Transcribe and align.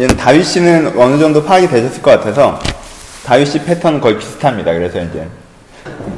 얘는 0.00 0.16
다윗 0.16 0.44
씨는 0.44 0.98
어느 0.98 1.18
정도 1.18 1.44
파악이 1.44 1.68
되셨을 1.68 2.00
것 2.00 2.12
같아서 2.12 2.58
다윗 3.22 3.44
씨 3.46 3.62
패턴은 3.62 4.00
거의 4.00 4.18
비슷합니다. 4.18 4.72
그래서 4.72 4.98
이제 4.98 5.28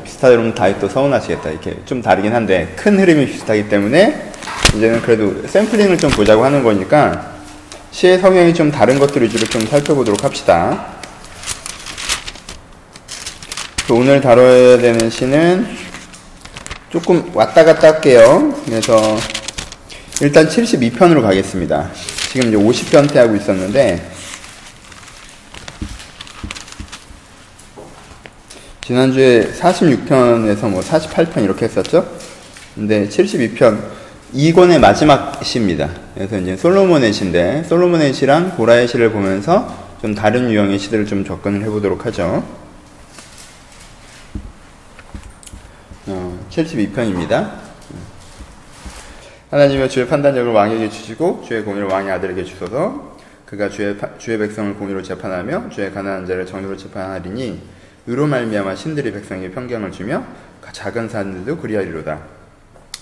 비슷하다 0.04 0.30
그러면 0.30 0.54
다윗도 0.54 0.88
서운하시겠다. 0.88 1.50
이렇게 1.50 1.76
좀 1.84 2.00
다르긴 2.00 2.32
한데 2.32 2.72
큰 2.76 3.00
흐름이 3.00 3.26
비슷하기 3.26 3.68
때문에 3.68 4.30
이제는 4.76 5.02
그래도 5.02 5.34
샘플링을 5.48 5.98
좀 5.98 6.10
보자고 6.10 6.44
하는 6.44 6.62
거니까 6.62 7.32
시의 7.90 8.20
성향이 8.20 8.54
좀 8.54 8.70
다른 8.70 9.00
것들 9.00 9.20
위주로 9.20 9.44
좀 9.46 9.66
살펴보도록 9.66 10.22
합시다. 10.22 10.86
오늘 13.90 14.20
다뤄야 14.20 14.78
되는 14.78 15.10
시는 15.10 15.66
조금 16.88 17.32
왔다 17.34 17.64
갔다 17.64 17.88
할게요. 17.88 18.54
그래서 18.64 19.18
일단 20.20 20.46
72편으로 20.46 21.20
가겠습니다. 21.20 21.90
지금 22.32 22.48
이제 22.48 22.56
50편째 22.56 23.16
하고 23.16 23.36
있었는데 23.36 24.10
지난주에 28.80 29.52
46편에서 29.52 30.70
뭐 30.70 30.80
48편 30.80 31.44
이렇게 31.44 31.66
했었죠? 31.66 32.10
근데 32.74 33.06
72편 33.06 33.78
2권의 34.34 34.78
마지막 34.78 35.44
시입니다. 35.44 35.90
그래서 36.14 36.38
이제 36.38 36.56
솔로몬의 36.56 37.12
시인데 37.12 37.64
솔로몬의 37.64 38.14
시랑 38.14 38.56
고라의 38.56 38.88
시를 38.88 39.12
보면서 39.12 39.92
좀 40.00 40.14
다른 40.14 40.50
유형의 40.50 40.78
시들을 40.78 41.04
좀 41.04 41.26
접근을 41.26 41.60
해보도록 41.64 42.06
하죠. 42.06 42.42
어, 46.06 46.46
72편입니다. 46.50 47.61
하나님의 49.52 49.90
주의 49.90 50.08
판단력을 50.08 50.50
왕에게 50.50 50.88
주시고 50.88 51.44
주의 51.46 51.62
공의를 51.62 51.86
왕의 51.86 52.10
아들에게 52.12 52.42
주소서 52.42 53.18
그가 53.44 53.68
주의, 53.68 53.94
주의 54.16 54.38
백성을 54.38 54.74
공의로 54.76 55.02
재판하며 55.02 55.68
주의 55.68 55.92
가난한 55.92 56.24
자를 56.24 56.46
정의로 56.46 56.74
재판하리니 56.74 57.60
의로 58.06 58.26
말미암아 58.26 58.74
신들이 58.76 59.12
백성에게 59.12 59.50
평경을 59.50 59.92
주며 59.92 60.24
작은 60.72 61.10
사람들도 61.10 61.58
그리하리로다. 61.58 62.20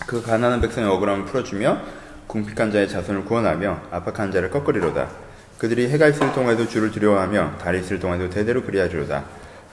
그 0.09 0.23
가난한 0.23 0.61
백성의 0.61 0.91
억울함을 0.91 1.27
풀어주며 1.27 1.83
궁핍한 2.27 2.73
자의 2.73 2.89
자손을 2.89 3.27
구원하며 3.27 3.83
압박한 3.93 4.33
자를 4.33 4.51
꺾으리로다. 4.51 5.09
그들이 5.57 5.89
해가 5.91 6.09
있을 6.09 6.33
동안에도 6.33 6.67
주를 6.67 6.91
두려워하며 6.91 7.59
달이 7.59 7.79
있을 7.79 8.01
동안에도 8.01 8.29
대대로 8.29 8.65
그리하리로다. 8.65 9.23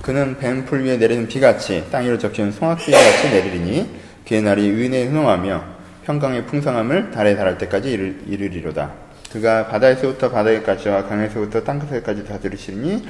그는 0.03 0.37
뱀풀 0.37 0.83
위에 0.83 0.97
내리는 0.97 1.27
비같이 1.27 1.87
땅 1.91 2.05
위로 2.05 2.19
적시는 2.19 2.51
송악비같이 2.51 3.31
내리리니 3.31 3.99
그의 4.27 4.43
날이 4.43 4.67
의인에 4.67 5.05
흥황하며 5.07 5.76
평강의 6.07 6.45
풍성함을 6.45 7.11
달에 7.11 7.35
달할 7.35 7.57
때까지 7.57 7.91
이르, 7.91 8.13
이르리로다. 8.25 8.91
그가 9.29 9.67
바다에서부터 9.67 10.31
바다에까지와 10.31 11.03
강에서부터 11.03 11.65
땅끝에까지 11.65 12.25
다 12.25 12.39
들으시니 12.39 13.05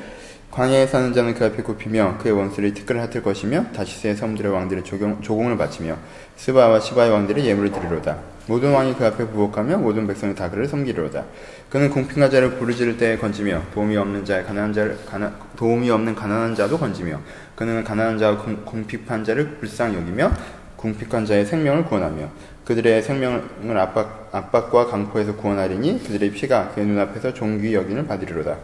광야에 0.49 0.87
사는 0.87 1.13
자는 1.13 1.35
그 1.35 1.45
앞에 1.45 1.61
굽히며 1.61 2.17
그의 2.17 2.33
원수를 2.33 2.73
티끌을 2.73 2.99
핫을 2.99 3.21
것이며 3.21 3.65
다시스의 3.75 4.15
섬들의 4.15 4.51
왕들의 4.51 4.83
조경, 4.83 5.21
조공을 5.21 5.57
바치며 5.57 5.95
스바와 6.37 6.79
시바의 6.79 7.11
왕들의 7.11 7.45
예물을 7.45 7.71
드리로다. 7.71 8.17
모든 8.47 8.71
왕이 8.71 8.95
그 8.95 9.05
앞에 9.05 9.27
부복하며 9.27 9.77
모든 9.77 10.07
백성이 10.07 10.33
다 10.33 10.49
그를 10.49 10.67
섬기리로다. 10.67 11.23
그는 11.69 11.91
공평한 11.91 12.31
자를 12.31 12.55
부르짖을 12.55 12.97
때에 12.97 13.17
건지며 13.17 13.61
도움이 13.75 13.95
없는 13.95 14.25
자의 14.25 14.43
가난한 14.43 14.73
자를 14.73 14.97
가나, 15.05 15.31
도움이 15.55 15.91
없는 15.91 16.15
가난한 16.15 16.55
자도 16.55 16.79
건지며 16.79 17.19
그는 17.55 17.83
가난한 17.83 18.17
자와 18.17 18.37
공, 18.39 18.55
공핍한 18.65 19.23
자를 19.23 19.57
불쌍히 19.57 19.97
여기며 19.97 20.31
궁핍한 20.77 21.25
자의 21.25 21.45
생명을 21.45 21.85
구원하며 21.85 22.29
그들의 22.67 23.01
생명을 23.01 23.77
압박, 23.77 24.27
압박과 24.33 24.87
강포에서 24.87 25.37
구원하리니 25.37 26.03
그들의 26.03 26.31
피가 26.31 26.71
그의 26.71 26.85
눈앞에서 26.85 27.33
종귀 27.33 27.73
여긴을 27.73 28.07
받으리로다. 28.07 28.57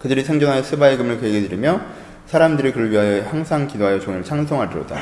그들이 0.00 0.24
생존하여 0.24 0.64
스바의 0.64 0.96
금을 0.96 1.18
그에게 1.20 1.42
드리며 1.42 1.80
사람들이 2.26 2.72
그를 2.72 2.90
위하여 2.90 3.22
항상 3.22 3.68
기도하여 3.68 4.00
종을 4.00 4.24
창송하리로다. 4.24 4.96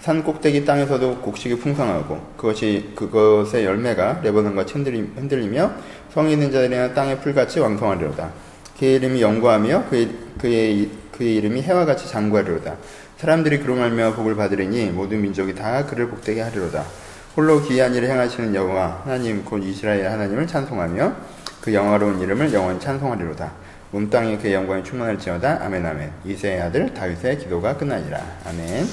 산 0.00 0.22
꼭대기 0.22 0.66
땅에서도 0.66 1.22
곡식이 1.22 1.58
풍성하고 1.58 2.34
그것이 2.36 2.92
그것의 2.94 3.64
열매가 3.64 4.20
레버논과 4.22 4.64
흔들리며 4.64 5.72
성이 6.12 6.32
있는 6.32 6.52
자들이나 6.52 6.92
땅의 6.92 7.20
풀같이 7.20 7.60
왕성하리로다. 7.60 8.30
그의 8.78 8.96
이름이 8.96 9.22
영구하며 9.22 9.86
그의, 9.88 10.10
그의, 10.38 10.90
그의 11.16 11.36
이름이 11.36 11.62
해와 11.62 11.86
같이 11.86 12.06
장구하리로다. 12.10 12.76
사람들이 13.16 13.60
그로 13.60 13.74
말미암아 13.74 14.16
복을 14.16 14.36
받으리니 14.36 14.90
모든 14.90 15.22
민족이 15.22 15.54
다 15.54 15.86
그를 15.86 16.08
복되게 16.08 16.42
하리로다. 16.42 17.07
홀로 17.38 17.62
기이한 17.62 17.94
일을 17.94 18.10
행하시는 18.10 18.52
여호와 18.52 19.02
하나님 19.04 19.44
곧 19.44 19.58
이스라엘 19.58 20.08
하나님을 20.10 20.44
찬송하며 20.44 21.12
그 21.60 21.72
영화로운 21.72 22.20
이름을 22.20 22.52
영원히 22.52 22.80
찬송하리로다. 22.80 23.52
온 23.92 24.10
땅에 24.10 24.36
그의 24.36 24.54
영광이 24.54 24.82
충만할지어다. 24.82 25.60
아멘 25.62 25.86
아멘. 25.86 26.12
이세의 26.24 26.60
아들 26.62 26.92
다윗의 26.92 27.38
기도가 27.38 27.76
끝나니라. 27.76 28.20
아멘. 28.44 28.84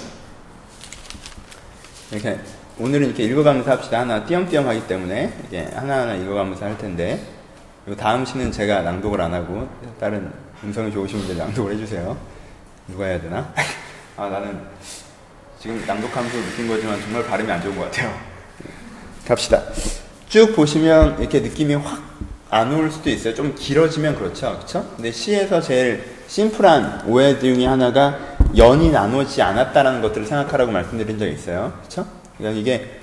이렇게 2.11 2.39
오늘은 2.77 3.07
이렇게 3.07 3.23
읽어가면서 3.23 3.71
합시다. 3.71 4.01
하나 4.01 4.23
띄엄띄엄 4.23 4.67
하기 4.67 4.85
때문에 4.85 5.33
이게 5.47 5.67
하나하나 5.73 6.13
읽어가면서 6.13 6.65
할 6.65 6.77
텐데 6.77 7.19
요 7.87 7.95
다음 7.95 8.23
시는 8.23 8.51
제가 8.51 8.83
낭독을 8.83 9.21
안 9.21 9.33
하고 9.33 9.67
다른 9.99 10.31
음성이 10.63 10.91
좋으신 10.91 11.17
분들 11.17 11.37
낭독을 11.37 11.73
해주세요. 11.73 12.15
누가 12.89 13.05
해야 13.05 13.19
되나? 13.19 13.51
아 14.15 14.29
나는 14.29 14.61
지금 15.59 15.83
낭독하면서 15.87 16.37
느낀 16.37 16.67
거지만 16.67 17.01
정말 17.01 17.25
발음이 17.25 17.51
안 17.51 17.59
좋은 17.59 17.75
것 17.75 17.85
같아요. 17.85 18.24
갑시다. 19.27 19.63
쭉 20.29 20.55
보시면 20.55 21.19
이렇게 21.19 21.39
느낌이 21.39 21.75
확 21.75 22.05
안 22.51 22.71
올 22.73 22.89
수도 22.91 23.09
있어요. 23.09 23.33
좀 23.33 23.53
길어지면 23.55 24.15
그렇죠. 24.15 24.53
그렇죠? 24.55 24.85
근데 24.95 25.11
시에서 25.11 25.59
제일 25.59 26.05
심플한 26.27 27.03
오해 27.07 27.37
중에 27.39 27.65
하나가 27.65 28.17
연이 28.55 28.91
나누지 28.91 29.41
않았다라는 29.41 30.01
것들을 30.01 30.25
생각하라고 30.25 30.71
말씀드린 30.71 31.17
적이 31.19 31.33
있어요. 31.33 31.73
그렇죠? 31.79 32.07
그러니까 32.37 32.59
이게 32.61 32.99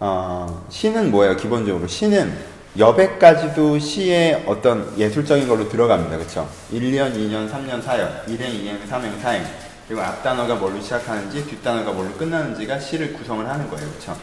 어, 0.00 0.64
시는 0.70 1.10
뭐예요? 1.10 1.36
기본적으로 1.36 1.86
시는 1.86 2.32
여백까지도 2.78 3.78
시의 3.78 4.44
어떤 4.46 4.90
예술적인 4.96 5.48
걸로 5.48 5.68
들어갑니다. 5.68 6.16
그렇죠? 6.16 6.48
1년, 6.72 7.14
2년, 7.14 7.50
3년, 7.50 7.82
4년, 7.82 8.24
1행, 8.26 8.40
2행, 8.40 8.88
3행, 8.88 9.22
4행 9.22 9.42
그리고 9.86 10.02
앞단어가 10.02 10.54
뭘로 10.54 10.80
시작하는지 10.80 11.44
뒷단어가 11.46 11.92
뭘로 11.92 12.10
끝나는지가 12.12 12.78
시를 12.78 13.12
구성을 13.12 13.46
하는 13.46 13.68
거예요. 13.68 13.86
그렇죠? 13.90 14.16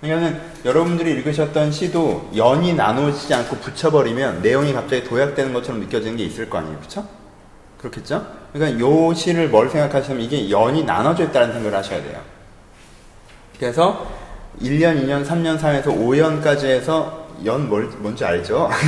그러니까는 0.00 0.40
여러분들이 0.64 1.10
읽으셨던 1.12 1.72
시도 1.72 2.30
연이 2.34 2.72
나누지 2.72 3.32
않고 3.34 3.56
붙여버리면 3.56 4.40
내용이 4.42 4.72
갑자기 4.72 5.04
도약되는 5.04 5.52
것처럼 5.52 5.80
느껴지는 5.80 6.16
게 6.16 6.24
있을 6.24 6.48
거 6.48 6.58
아니에요. 6.58 6.78
그렇죠? 6.78 7.06
그렇겠죠? 7.78 8.26
그러니까 8.52 8.80
요 8.80 9.14
시를 9.14 9.48
뭘 9.48 9.68
생각하시면 9.68 10.22
이게 10.22 10.50
연이 10.50 10.84
나눠져 10.84 11.24
있다는 11.24 11.52
생각을 11.52 11.78
하셔야 11.78 12.02
돼요. 12.02 12.20
그래서 13.58 14.10
1년, 14.60 15.04
2년, 15.04 15.24
3년, 15.24 15.58
4년에서 15.58 15.86
5년까지 15.86 16.64
해서 16.64 17.28
연 17.44 17.68
뭘, 17.68 17.84
뭔지 17.98 18.24
알죠? 18.24 18.68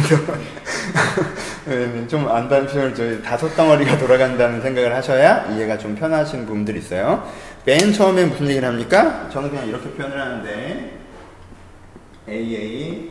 좀 2.09 2.29
안다는 2.29 2.67
표현을 2.67 2.95
저희 2.95 3.23
다섯 3.23 3.55
덩어리가 3.55 3.99
돌아간다는 3.99 4.61
생각을 4.61 4.95
하셔야 4.95 5.47
이해가 5.53 5.79
좀 5.79 5.95
편하신 5.95 6.47
부분들이 6.47 6.81
있어요. 6.81 7.27
맨 7.65 7.93
처음에 7.93 8.25
무슨 8.25 8.49
얘기를 8.49 8.67
합니까? 8.67 9.29
저는 9.33 9.51
그냥 9.51 9.69
이렇게 9.69 9.89
표현을 9.91 10.21
하는데 10.21 11.02
AA, 12.29 13.11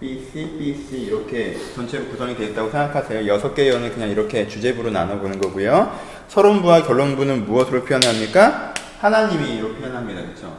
BC, 0.00 0.56
BC 0.58 1.02
이렇게 1.02 1.56
전체로 1.74 2.06
구성이 2.06 2.36
되어 2.36 2.48
있다고 2.48 2.70
생각하세요. 2.70 3.26
여섯 3.26 3.54
개의 3.54 3.70
연을 3.70 3.92
그냥 3.92 4.08
이렇게 4.10 4.48
주제부로 4.48 4.90
나눠보는 4.90 5.40
거고요. 5.40 5.92
서론부와 6.28 6.82
결론부는 6.84 7.46
무엇으로 7.46 7.84
표현합니까? 7.84 8.74
하나님이 9.00 9.56
이렇게 9.56 9.76
표현합니다. 9.76 10.22
그렇죠? 10.22 10.56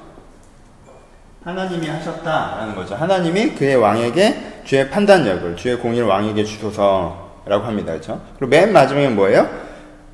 하나님이 1.43 1.87
하셨다라는 1.87 2.75
거죠. 2.75 2.95
하나님이 2.95 3.55
그의 3.55 3.75
왕에게 3.75 4.61
주의 4.63 4.89
판단력을, 4.89 5.55
주의 5.55 5.75
공의를 5.77 6.07
왕에게 6.07 6.43
주소서라고 6.43 7.65
합니다. 7.65 7.93
그렇죠? 7.93 8.21
그리고 8.37 8.49
맨 8.51 8.71
마지막에 8.71 9.09
뭐예요? 9.09 9.49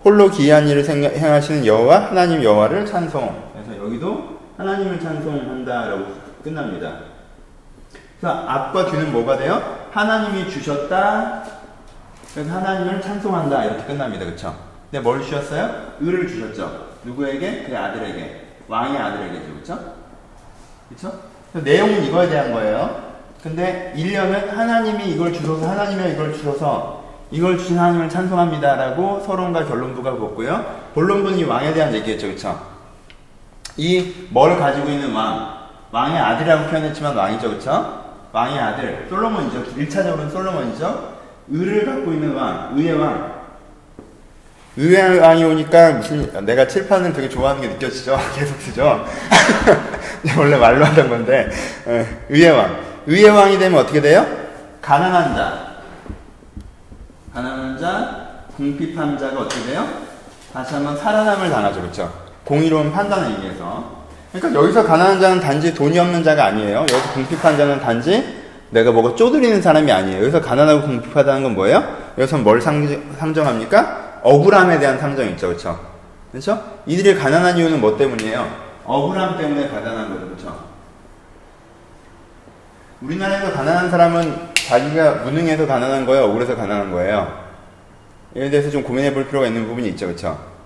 홀로 0.05 0.29
기이한 0.29 0.67
일을 0.69 0.85
행하시는 0.87 1.65
여호와 1.65 2.11
하나님 2.11 2.41
여호와를 2.41 2.85
찬송. 2.85 3.51
그래서 3.53 3.83
여기도 3.83 4.39
하나님을 4.57 4.99
찬송한다라고 5.01 6.05
끝납니다. 6.43 7.06
그래서 8.19 8.37
앞과 8.47 8.85
뒤는 8.91 9.11
뭐가 9.11 9.37
돼요? 9.37 9.87
하나님이 9.91 10.49
주셨다. 10.49 11.43
그래서 12.33 12.51
하나님을 12.51 13.01
찬송한다 13.01 13.65
이렇게 13.65 13.83
끝납니다. 13.83 14.25
그렇죠? 14.25 14.55
근데 14.89 15.03
뭘 15.03 15.21
주셨어요? 15.21 15.93
의를 15.99 16.27
주셨죠. 16.27 16.87
누구에게? 17.03 17.63
그의 17.63 17.77
아들에게. 17.77 18.47
왕의 18.67 18.97
아들에게죠. 18.99 19.53
그렇죠? 19.53 19.93
그렇죠? 20.89 21.19
내용은 21.53 22.03
이거에 22.03 22.29
대한 22.29 22.51
거예요. 22.51 23.07
근데 23.41 23.93
1년은 23.95 24.49
하나님이 24.49 25.11
이걸 25.11 25.31
주셔서 25.31 25.69
하나님이 25.69 26.13
이걸 26.13 26.33
주셔서 26.33 27.05
이걸 27.31 27.57
주신 27.57 27.77
하나님을 27.77 28.09
찬송합니다라고 28.09 29.19
서론과 29.21 29.65
결론부가 29.65 30.11
붙고요. 30.15 30.65
본론부는 30.93 31.37
이 31.37 31.43
왕에 31.43 31.73
대한 31.73 31.93
얘기겠죠. 31.93 32.27
그렇죠? 32.27 32.59
이뭘 33.77 34.57
가지고 34.57 34.89
있는 34.89 35.13
왕, 35.13 35.55
왕의 35.91 36.17
아들이라고 36.19 36.69
표현했지만 36.69 37.15
왕이죠. 37.15 37.49
그렇죠? 37.49 38.06
왕의 38.37 38.59
아들, 38.59 39.07
솔로몬이죠. 39.09 39.65
1차적으로는 39.75 40.31
솔로몬이죠. 40.31 41.17
의를 41.49 41.85
갖고 41.87 42.11
있는 42.11 42.35
왕, 42.35 42.71
의의 42.75 42.93
왕. 42.93 43.35
의의 44.75 45.17
왕이 45.17 45.43
오니까 45.43 45.93
무슨 45.93 46.45
내가 46.45 46.67
칠판을 46.67 47.13
되게 47.13 47.27
좋아하는 47.27 47.63
게 47.63 47.67
느껴지죠? 47.69 48.15
계속 48.37 48.61
쓰죠? 48.61 49.03
원래 50.37 50.55
말로 50.55 50.85
하던 50.85 51.09
건데 51.09 51.49
예, 51.87 52.05
의의 52.29 52.51
왕. 52.51 52.77
의의 53.07 53.27
왕이 53.27 53.57
되면 53.57 53.79
어떻게 53.79 53.99
돼요? 54.01 54.23
가난한 54.83 55.35
자. 55.35 55.67
가난한 57.33 57.79
자, 57.79 58.27
궁핍한 58.55 59.17
자가 59.17 59.41
어떻게 59.41 59.63
돼요? 59.65 59.87
다시 60.53 60.75
한번 60.75 60.95
살아남을 60.95 61.49
당하죠. 61.49 61.81
그렇죠? 61.81 62.13
공의로운 62.43 62.91
판단을 62.91 63.39
의해서. 63.39 63.96
그러니까 64.33 64.61
여기서 64.61 64.83
가난한 64.83 65.19
자는 65.19 65.39
단지 65.39 65.73
돈이 65.73 65.97
없는 65.97 66.23
자가 66.23 66.45
아니에요. 66.45 66.79
여기서 66.79 67.13
궁핍한 67.13 67.57
자는 67.57 67.79
단지 67.79 68.37
내가 68.69 68.91
뭐가 68.91 69.15
쪼들리는 69.15 69.61
사람이 69.61 69.91
아니에요. 69.91 70.21
여기서 70.23 70.41
가난하고 70.41 70.81
궁핍하다는 70.81 71.43
건 71.43 71.55
뭐예요? 71.55 71.83
여기서 72.17 72.37
뭘 72.39 72.61
상, 72.61 72.87
상정 73.17 73.47
합니까? 73.47 74.19
억울함에 74.23 74.79
대한 74.79 74.99
상정이 74.99 75.31
있죠. 75.31 75.47
그렇죠? 75.47 75.79
그렇죠? 76.31 76.61
이들이 76.85 77.15
가난한 77.15 77.57
이유는 77.57 77.79
뭐 77.79 77.97
때문이에요? 77.97 78.67
억울함 78.83 79.37
때문에 79.37 79.69
가난한 79.69 80.09
거죠. 80.09 80.25
그렇죠? 80.25 80.67
우리나라에서 83.01 83.53
가난한 83.53 83.89
사람은 83.89 84.47
자기가 84.67 85.11
무능해서 85.23 85.65
가난한 85.65 86.05
거예요? 86.05 86.25
억울해서 86.25 86.55
가난한 86.55 86.91
거예요? 86.91 87.47
이에 88.35 88.49
대해서 88.49 88.69
좀 88.69 88.83
고민해 88.83 89.13
볼 89.13 89.27
필요가 89.27 89.47
있는 89.47 89.65
부분이 89.67 89.87
있죠. 89.89 90.07
그렇죠? 90.07 90.56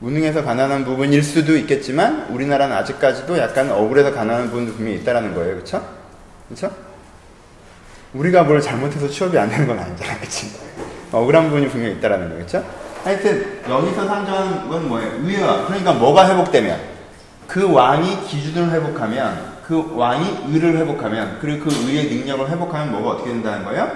무능해서 0.00 0.44
가난한 0.44 0.84
부분일 0.84 1.22
수도 1.22 1.56
있겠지만 1.56 2.26
우리나라는 2.30 2.76
아직까지도 2.76 3.36
약간 3.38 3.70
억울해서 3.70 4.12
가난한 4.12 4.48
부분도 4.50 4.74
분명히 4.74 4.98
있다라는 4.98 5.34
거예요. 5.34 5.54
그렇죠? 5.54 5.84
그렇죠? 6.46 6.70
우리가 8.14 8.44
뭘 8.44 8.60
잘못해서 8.60 9.08
취업이 9.08 9.36
안 9.38 9.48
되는 9.48 9.66
건 9.66 9.78
아니잖아요. 9.78 10.18
그치? 10.20 10.50
억울한 11.10 11.48
부분이 11.48 11.68
분명히 11.68 11.96
있다라는 11.96 12.30
거겠죠? 12.30 12.64
하여튼, 13.04 13.60
여기서 13.68 14.06
상정하는 14.06 14.68
건 14.68 14.88
뭐예요? 14.88 15.12
의와. 15.24 15.66
그러니까 15.66 15.92
뭐가 15.94 16.28
회복되면, 16.28 16.78
그 17.46 17.70
왕이 17.72 18.26
기준을 18.26 18.70
회복하면, 18.72 19.58
그 19.66 19.94
왕이 19.96 20.46
의를 20.48 20.76
회복하면, 20.76 21.38
그리고 21.40 21.68
그 21.68 21.74
의의 21.74 22.04
능력을 22.06 22.50
회복하면 22.50 22.90
뭐가 22.92 23.16
어떻게 23.16 23.30
된다는 23.30 23.64
거예요? 23.64 23.90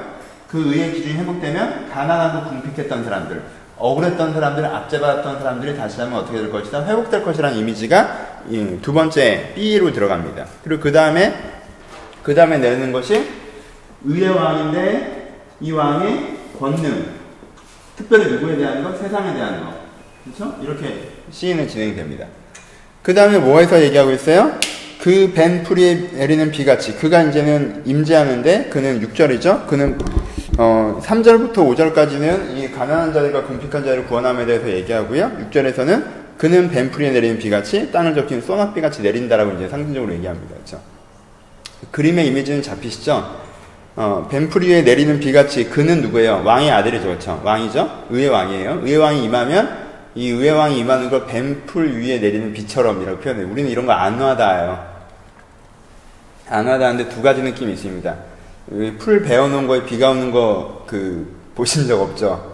그 0.48 0.72
의의 0.72 0.92
기준이 0.92 1.14
회복되면, 1.14 1.90
가난하고 1.90 2.48
궁핍했던 2.48 3.04
사람들, 3.04 3.42
억울했던 3.86 4.32
사람들, 4.32 4.64
압제받았던 4.64 5.40
사람들이 5.40 5.76
다시 5.76 6.00
한번 6.00 6.20
어떻게 6.20 6.38
될 6.38 6.52
것이다? 6.52 6.86
회복될 6.86 7.24
것이라는 7.24 7.58
이미지가 7.58 8.42
두 8.80 8.92
번째 8.92 9.52
B로 9.56 9.92
들어갑니다. 9.92 10.46
그리고 10.62 10.80
그 10.80 10.92
다음에, 10.92 11.34
그 12.22 12.32
다음에 12.32 12.58
내는 12.58 12.92
것이 12.92 13.26
의의 14.04 14.28
왕인데 14.28 15.32
이 15.60 15.72
왕의 15.72 16.36
권능, 16.60 17.06
특별히 17.96 18.30
누구에 18.30 18.56
대한 18.56 18.84
것? 18.84 18.96
세상에 19.00 19.34
대한 19.34 19.64
것. 19.64 19.72
그렇죠? 20.24 20.56
이렇게 20.62 21.08
시인은 21.32 21.66
진행이 21.66 21.96
됩니다. 21.96 22.26
그 23.02 23.12
다음에 23.12 23.38
뭐에서 23.38 23.82
얘기하고 23.82 24.12
있어요? 24.12 24.52
그 25.00 25.32
벤 25.34 25.64
풀이 25.64 26.10
내리는 26.12 26.52
비같이 26.52 26.94
그가 26.94 27.22
이제는 27.24 27.82
임재하는데 27.84 28.66
그는 28.66 29.00
6절이죠. 29.00 29.66
그는 29.66 29.98
어, 30.58 31.00
3절부터 31.02 31.54
5절까지는 31.54 32.56
이 32.56 32.70
가난한 32.70 33.12
자들과 33.12 33.44
궁핍한 33.44 33.84
자를 33.84 34.06
구원함에 34.06 34.44
대해서 34.44 34.68
얘기하고요. 34.68 35.30
6절에서는 35.50 36.04
그는 36.36 36.68
벤풀이에 36.70 37.10
내리는 37.10 37.38
비같이 37.38 37.90
땅을 37.90 38.14
적힌 38.14 38.40
소나비같이 38.40 39.02
내린다라고 39.02 39.52
이제 39.52 39.68
상징적으로 39.68 40.12
얘기합니다. 40.14 40.54
그렇죠? 40.54 40.80
그림의 41.90 42.26
이미지는 42.28 42.62
잡히시죠? 42.62 43.40
어, 43.96 44.28
벤풀 44.30 44.62
위에 44.64 44.82
내리는 44.82 45.20
비같이 45.20 45.64
그는 45.70 46.00
누구예요? 46.02 46.42
왕의 46.44 46.70
아들이죠. 46.70 47.04
그렇죠? 47.04 47.40
왕이죠? 47.44 48.06
의의 48.10 48.28
왕이에요. 48.28 48.80
의의 48.82 48.96
왕이 48.98 49.24
임하면 49.24 49.82
이 50.14 50.28
의의 50.30 50.50
왕이 50.50 50.78
임하는 50.78 51.08
걸 51.10 51.26
벤풀 51.26 51.98
위에 51.98 52.18
내리는 52.18 52.52
비처럼이라고 52.52 53.18
표현해요. 53.20 53.48
우리는 53.50 53.70
이런 53.70 53.86
거 53.86 53.92
안 53.92 54.20
와닿아요. 54.20 54.92
안 56.48 56.66
와닿는데 56.66 57.08
두 57.14 57.22
가지 57.22 57.40
느낌이 57.42 57.72
있습니다. 57.72 58.14
풀 58.98 59.22
베어놓은 59.22 59.66
거에 59.66 59.84
비가 59.84 60.10
오는 60.10 60.30
거 60.30 60.82
그 60.86 61.26
보신 61.54 61.86
적 61.86 62.00
없죠? 62.02 62.52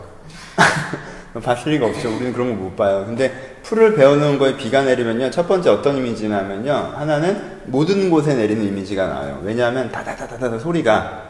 봤을 1.43 1.72
리가 1.72 1.87
없죠. 1.87 2.08
우리는 2.08 2.32
그런 2.32 2.50
거 2.50 2.55
못 2.55 2.76
봐요. 2.76 3.05
근데 3.06 3.58
풀을 3.64 3.94
베어놓은 3.94 4.38
거에 4.38 4.56
비가 4.56 4.82
내리면요. 4.82 5.31
첫 5.31 5.46
번째 5.49 5.70
어떤 5.70 5.96
이미지냐면요. 5.96 6.72
하나는 6.96 7.60
모든 7.66 8.10
곳에 8.10 8.34
내리는 8.34 8.64
이미지가 8.64 9.06
나와요. 9.06 9.40
왜냐하면 9.44 9.90
다다다다다 9.90 10.58
소리가 10.58 11.25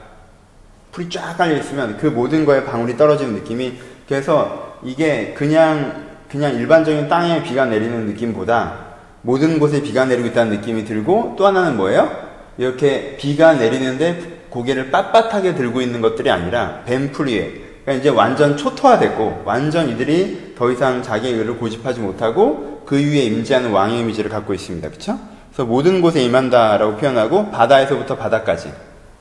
풀이 0.92 1.08
쫙 1.08 1.36
깔려 1.36 1.56
있으면 1.56 1.96
그 1.96 2.06
모든 2.06 2.44
거에 2.44 2.64
방울이 2.64 2.96
떨어지는 2.96 3.34
느낌이 3.34 3.78
그래서 4.06 4.76
이게 4.84 5.34
그냥 5.36 6.06
그냥 6.30 6.54
일반적인 6.54 7.08
땅에 7.08 7.42
비가 7.42 7.64
내리는 7.64 8.06
느낌보다 8.06 8.86
모든 9.22 9.58
곳에 9.58 9.82
비가 9.82 10.04
내리고 10.04 10.28
있다는 10.28 10.56
느낌이 10.58 10.84
들고 10.84 11.36
또 11.38 11.46
하나는 11.46 11.76
뭐예요? 11.76 12.10
이렇게 12.58 13.16
비가 13.18 13.54
내리는데 13.54 14.37
고개를 14.50 14.90
빳빳하게 14.90 15.56
들고 15.56 15.80
있는 15.80 16.00
것들이 16.00 16.30
아니라 16.30 16.82
뱀풀 16.86 17.28
위에 17.28 17.68
그러니까 17.84 17.92
이제 17.92 18.08
완전 18.10 18.56
초토화됐고 18.56 19.42
완전 19.44 19.88
이들이 19.88 20.54
더 20.56 20.70
이상 20.70 21.02
자기의 21.02 21.34
의를 21.34 21.56
고집하지 21.56 22.00
못하고 22.00 22.82
그 22.84 22.96
위에 22.96 23.22
임재하는 23.24 23.70
왕의 23.70 24.00
이미지를 24.00 24.30
갖고 24.30 24.52
있습니다. 24.52 24.88
그렇죠? 24.88 25.18
그래서 25.50 25.64
모든 25.64 26.00
곳에 26.00 26.22
임한다라고 26.22 26.96
표현하고 26.96 27.50
바다에서부터 27.50 28.16
바다까지 28.16 28.72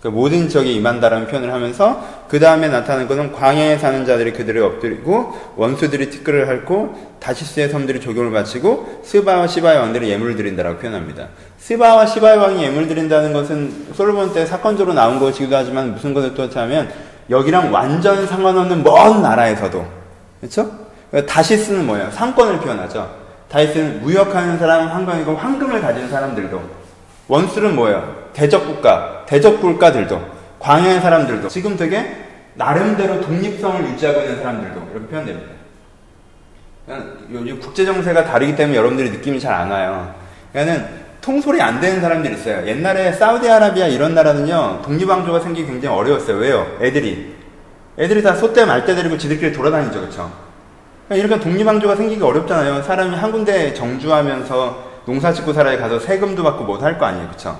그 0.02 0.10
모든 0.10 0.48
지역에 0.48 0.72
임한다라는 0.74 1.28
표현을 1.28 1.52
하면서 1.52 2.26
그 2.30 2.40
다음에 2.40 2.68
나타나는 2.68 3.08
것은 3.08 3.32
광야에 3.32 3.78
사는 3.78 4.06
자들이 4.06 4.34
그들을 4.34 4.62
엎드리고 4.62 5.34
원수들이 5.56 6.10
티끌을 6.12 6.48
핥고 6.48 7.18
다시스의 7.20 7.70
섬들이 7.70 8.00
조경을 8.00 8.32
바치고 8.32 9.02
스바와 9.04 9.48
시바의 9.48 9.80
왕들이 9.80 10.10
예물을 10.10 10.36
드린다라고 10.36 10.80
표현합니다. 10.80 11.30
스바와 11.58 12.06
시바의 12.06 12.38
왕이 12.38 12.64
예물 12.64 12.88
드린다는 12.88 13.34
것은 13.34 13.88
솔로몬 13.94 14.34
때 14.34 14.46
사건적으로 14.46 14.94
나온 14.94 15.20
것이기도 15.20 15.56
하지만 15.56 15.94
무슨 15.94 16.14
것을 16.14 16.34
뜻하면 16.34 16.90
여기랑 17.30 17.74
완전 17.74 18.26
상관없는 18.26 18.84
먼 18.84 19.22
나라에서도 19.22 19.86
그렇죠? 20.40 20.72
다시스는 21.28 21.86
뭐예요? 21.86 22.12
상권을 22.12 22.60
표현하죠. 22.60 23.10
다시스는 23.50 24.02
무역하는 24.02 24.60
사람, 24.60 24.88
황금이고 24.88 25.36
황금을 25.36 25.82
가진 25.82 26.08
사람들도 26.10 26.62
원수는 27.28 27.76
뭐예요? 27.76 28.16
대적국가, 28.34 29.26
대적국가들도 29.26 30.22
광야의 30.60 31.02
사람들도 31.02 31.48
지금 31.48 31.76
되게 31.76 32.26
나름대로 32.54 33.20
독립성을 33.22 33.84
유지하고 33.92 34.22
있는 34.22 34.38
사람들도 34.38 34.82
이렇게 34.92 35.08
표현됩니다. 35.08 35.52
요즘 37.32 37.60
국제 37.60 37.84
정세가 37.84 38.24
다르기 38.26 38.56
때문에 38.56 38.78
여러분들이 38.78 39.10
느낌이 39.12 39.40
잘 39.40 39.54
안 39.54 39.70
와요. 39.70 40.14
그러니까는 40.54 41.07
통솔이 41.28 41.62
안 41.62 41.82
되는 41.82 42.00
사람들이 42.00 42.36
있어요. 42.36 42.66
옛날에 42.66 43.12
사우디아라비아 43.12 43.88
이런 43.88 44.16
나라는요, 44.16 44.80
독립왕조가 44.82 45.42
생기기 45.42 45.68
굉장히 45.68 45.94
어려웠어요. 45.94 46.38
왜요? 46.38 46.66
애들이. 46.80 47.36
애들이 48.00 48.24
다 48.24 48.34
소떼 48.34 48.64
말떼 48.64 48.96
데리고 48.96 49.18
지들끼리 49.18 49.52
돌아다니죠. 49.52 50.00
그쵸? 50.00 50.32
그러니까 51.10 51.28
이렇게 51.28 51.44
독립왕조가 51.44 51.98
생기기 51.98 52.24
어렵잖아요. 52.24 52.82
사람이 52.82 53.14
한 53.14 53.34
군데 53.34 53.74
정주하면서 53.74 54.88
농사 55.06 55.34
짓고 55.34 55.52
살아야 55.52 55.78
가서 55.78 56.00
세금도 56.00 56.44
받고 56.44 56.64
뭐할거 56.64 57.06
아니에요. 57.06 57.28
그쵸? 57.28 57.60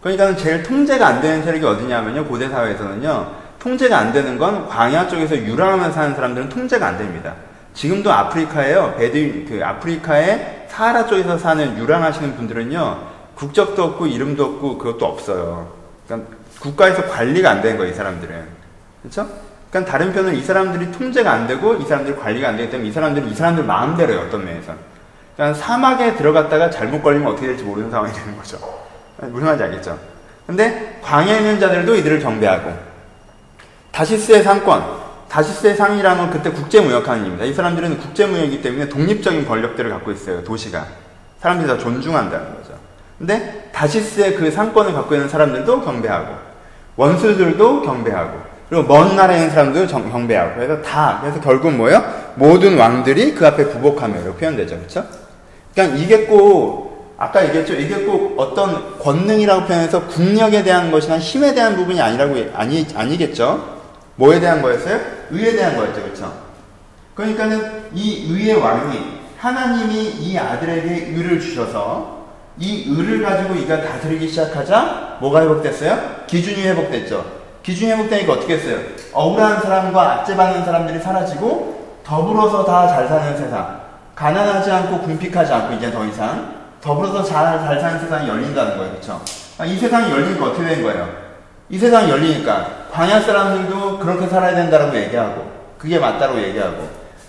그러니까 0.00 0.34
제일 0.34 0.62
통제가 0.62 1.06
안 1.06 1.20
되는 1.20 1.44
세력이 1.44 1.66
어디냐면요. 1.66 2.24
고대 2.24 2.48
사회에서는요. 2.48 3.30
통제가 3.58 3.98
안 3.98 4.12
되는 4.14 4.38
건 4.38 4.66
광야 4.66 5.06
쪽에서 5.08 5.36
유랑하면서 5.36 5.92
사는 5.92 6.14
사람들은 6.14 6.48
통제가 6.48 6.86
안 6.86 6.96
됩니다. 6.96 7.34
지금도 7.74 8.10
아프리카에요. 8.10 8.94
베드, 8.96 9.44
그 9.48 9.60
아프리카에 9.62 10.61
사하라 10.72 11.06
쪽에서 11.06 11.36
사는 11.36 11.76
유랑하시는 11.76 12.34
분들은요, 12.34 12.98
국적도 13.34 13.84
없고 13.84 14.06
이름도 14.06 14.42
없고 14.42 14.78
그것도 14.78 15.04
없어요. 15.04 15.70
그러니까 16.06 16.30
국가에서 16.60 17.06
관리가 17.08 17.50
안 17.50 17.60
되는 17.60 17.76
거예요, 17.76 17.92
이 17.92 17.94
사람들은. 17.94 18.46
그렇죠? 19.02 19.28
그러니까 19.68 19.92
다른 19.92 20.14
편은 20.14 20.34
이 20.34 20.40
사람들이 20.40 20.90
통제가 20.90 21.30
안 21.30 21.46
되고 21.46 21.74
이 21.74 21.84
사람들이 21.84 22.16
관리가 22.16 22.48
안 22.48 22.56
되기 22.56 22.70
때문에 22.70 22.88
이 22.88 22.92
사람들은 22.92 23.28
이 23.28 23.34
사람들 23.34 23.64
마음대로요, 23.64 24.20
어떤 24.20 24.46
면에서. 24.46 24.72
그러니까 25.36 25.58
사막에 25.58 26.16
들어갔다가 26.16 26.70
잘못 26.70 27.02
걸리면 27.02 27.30
어떻게 27.30 27.48
될지 27.48 27.64
모르는 27.64 27.90
상황이 27.90 28.10
되는 28.14 28.34
거죠. 28.38 28.58
무슨 29.18 29.44
말인지 29.44 29.64
알겠죠? 29.64 29.98
근데 30.46 30.98
광야에 31.02 31.38
있는 31.38 31.60
자들도 31.60 31.94
이들을 31.96 32.20
경배하고 32.20 32.72
다시스의 33.90 34.42
상권, 34.42 34.82
다시스의 35.32 35.76
상이라는 35.76 36.18
건 36.18 36.30
그때 36.30 36.50
국제무역하는 36.50 37.24
입니다. 37.24 37.46
이 37.46 37.54
사람들은 37.54 37.98
국제무역이기 37.98 38.60
때문에 38.60 38.90
독립적인 38.90 39.48
권력들을 39.48 39.90
갖고 39.90 40.12
있어요. 40.12 40.44
도시가. 40.44 40.86
사람들이 41.40 41.66
다 41.66 41.78
존중한다는 41.78 42.54
거죠. 42.54 42.74
근데 43.18 43.70
다시스의 43.72 44.34
그 44.34 44.50
상권을 44.50 44.92
갖고 44.92 45.14
있는 45.14 45.30
사람들도 45.30 45.80
경배하고 45.80 46.34
원수들도 46.96 47.80
경배하고 47.80 48.40
그리고 48.68 48.84
먼 48.84 49.16
나라에 49.16 49.38
있는 49.38 49.50
사람들도 49.50 49.98
경배하고 50.02 50.54
그래서 50.54 50.82
다 50.82 51.18
그래서 51.22 51.40
결국 51.40 51.72
뭐예요? 51.72 52.02
모든 52.34 52.76
왕들이 52.76 53.34
그 53.34 53.46
앞에 53.46 53.70
부복하며 53.70 54.20
이렇게 54.20 54.38
표현되죠. 54.38 54.76
그렇죠? 54.76 55.06
그러니까 55.72 55.96
이게 55.96 56.26
꼭 56.26 57.14
아까 57.16 57.42
얘기했죠. 57.46 57.72
이게 57.74 58.04
꼭 58.04 58.38
어떤 58.38 58.98
권능이라고 58.98 59.64
표현해서 59.66 60.06
국력에 60.08 60.62
대한 60.62 60.90
것이나 60.90 61.18
힘에 61.18 61.54
대한 61.54 61.76
부분이 61.76 62.00
아니라고 62.02 62.34
아니 62.54 62.86
아니겠죠. 62.94 63.80
뭐에 64.16 64.40
대한 64.40 64.60
거였어요? 64.60 65.21
의에 65.32 65.52
대한 65.56 65.76
거였죠. 65.76 66.02
그렇죠? 66.02 66.32
그러니까는 67.14 67.90
이 67.94 68.26
의의 68.30 68.54
왕이 68.56 69.20
하나님이 69.38 69.94
이 70.20 70.38
아들에게 70.38 70.88
의를 71.14 71.40
주셔서 71.40 72.22
이 72.58 72.84
의를 72.88 73.22
가지고 73.22 73.54
이가 73.54 73.80
다스리기 73.82 74.28
시작하자 74.28 75.18
뭐가 75.20 75.42
회복됐어요? 75.42 75.98
기준이 76.26 76.62
회복됐죠. 76.68 77.24
기준이 77.62 77.92
회복되니까 77.92 78.32
어떻게 78.34 78.54
했어요? 78.54 78.78
억울한 79.12 79.60
사람과 79.60 80.12
악재받는 80.12 80.64
사람들이 80.64 81.00
사라지고 81.00 82.00
더불어서 82.04 82.64
다 82.64 82.88
잘 82.88 83.08
사는 83.08 83.36
세상. 83.36 83.80
가난하지 84.14 84.70
않고 84.70 85.00
궁핍하지 85.00 85.52
않고 85.52 85.74
이제 85.74 85.90
더 85.90 86.04
이상 86.04 86.54
더불어서 86.80 87.22
잘, 87.22 87.58
잘 87.60 87.80
사는 87.80 87.98
세상이 88.00 88.28
열린다는 88.28 88.76
거예요. 88.76 88.90
그렇죠? 88.92 89.20
이 89.64 89.76
세상이 89.78 90.10
열리니까 90.10 90.46
어떻게 90.46 90.64
된 90.66 90.82
거예요? 90.82 91.08
이 91.72 91.78
세상이 91.78 92.10
열리니까 92.10 92.88
광야 92.92 93.18
사람들도 93.22 93.98
그렇게 93.98 94.26
살아야 94.26 94.54
된다고 94.54 94.94
얘기하고 94.94 95.50
그게 95.78 95.98
맞다고 95.98 96.38
얘기하고 96.38 96.86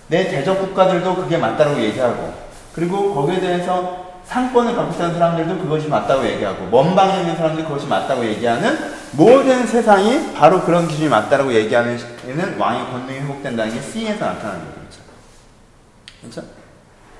내 0.08 0.28
대적 0.28 0.60
국가들도 0.60 1.16
그게 1.16 1.38
맞다고 1.38 1.80
얘기하고 1.80 2.34
그리고 2.74 3.14
거기에 3.14 3.40
대해서 3.40 4.04
상권을 4.26 4.76
갖고 4.76 4.92
사는 4.92 5.14
사람들도 5.14 5.62
그것이 5.62 5.88
맞다고 5.88 6.26
얘기하고 6.26 6.66
먼 6.66 6.94
방에 6.94 7.20
있는 7.20 7.34
사람들 7.36 7.64
그것이 7.64 7.86
맞다고 7.86 8.22
얘기하는 8.22 8.76
모든 9.12 9.66
세상이 9.66 10.34
바로 10.34 10.60
그런 10.60 10.88
기준이 10.88 11.08
맞다고 11.08 11.50
얘기하는 11.50 11.98
왕의 12.58 12.84
권능이 12.90 13.20
회복된다는 13.20 13.72
게 13.72 13.80
C에서 13.80 14.26
나타나는 14.26 14.60
거죠. 14.60 15.00
그렇죠? 16.20 16.42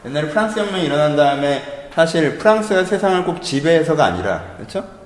옛날에 0.04 0.28
프랑스 0.28 0.58
혁명이 0.58 0.84
일어난 0.84 1.16
다음에 1.16 1.88
사실 1.94 2.36
프랑스가 2.36 2.84
세상을 2.84 3.24
꼭 3.24 3.40
지배해서가 3.40 4.04
아니라 4.04 4.42
그렇죠? 4.58 5.03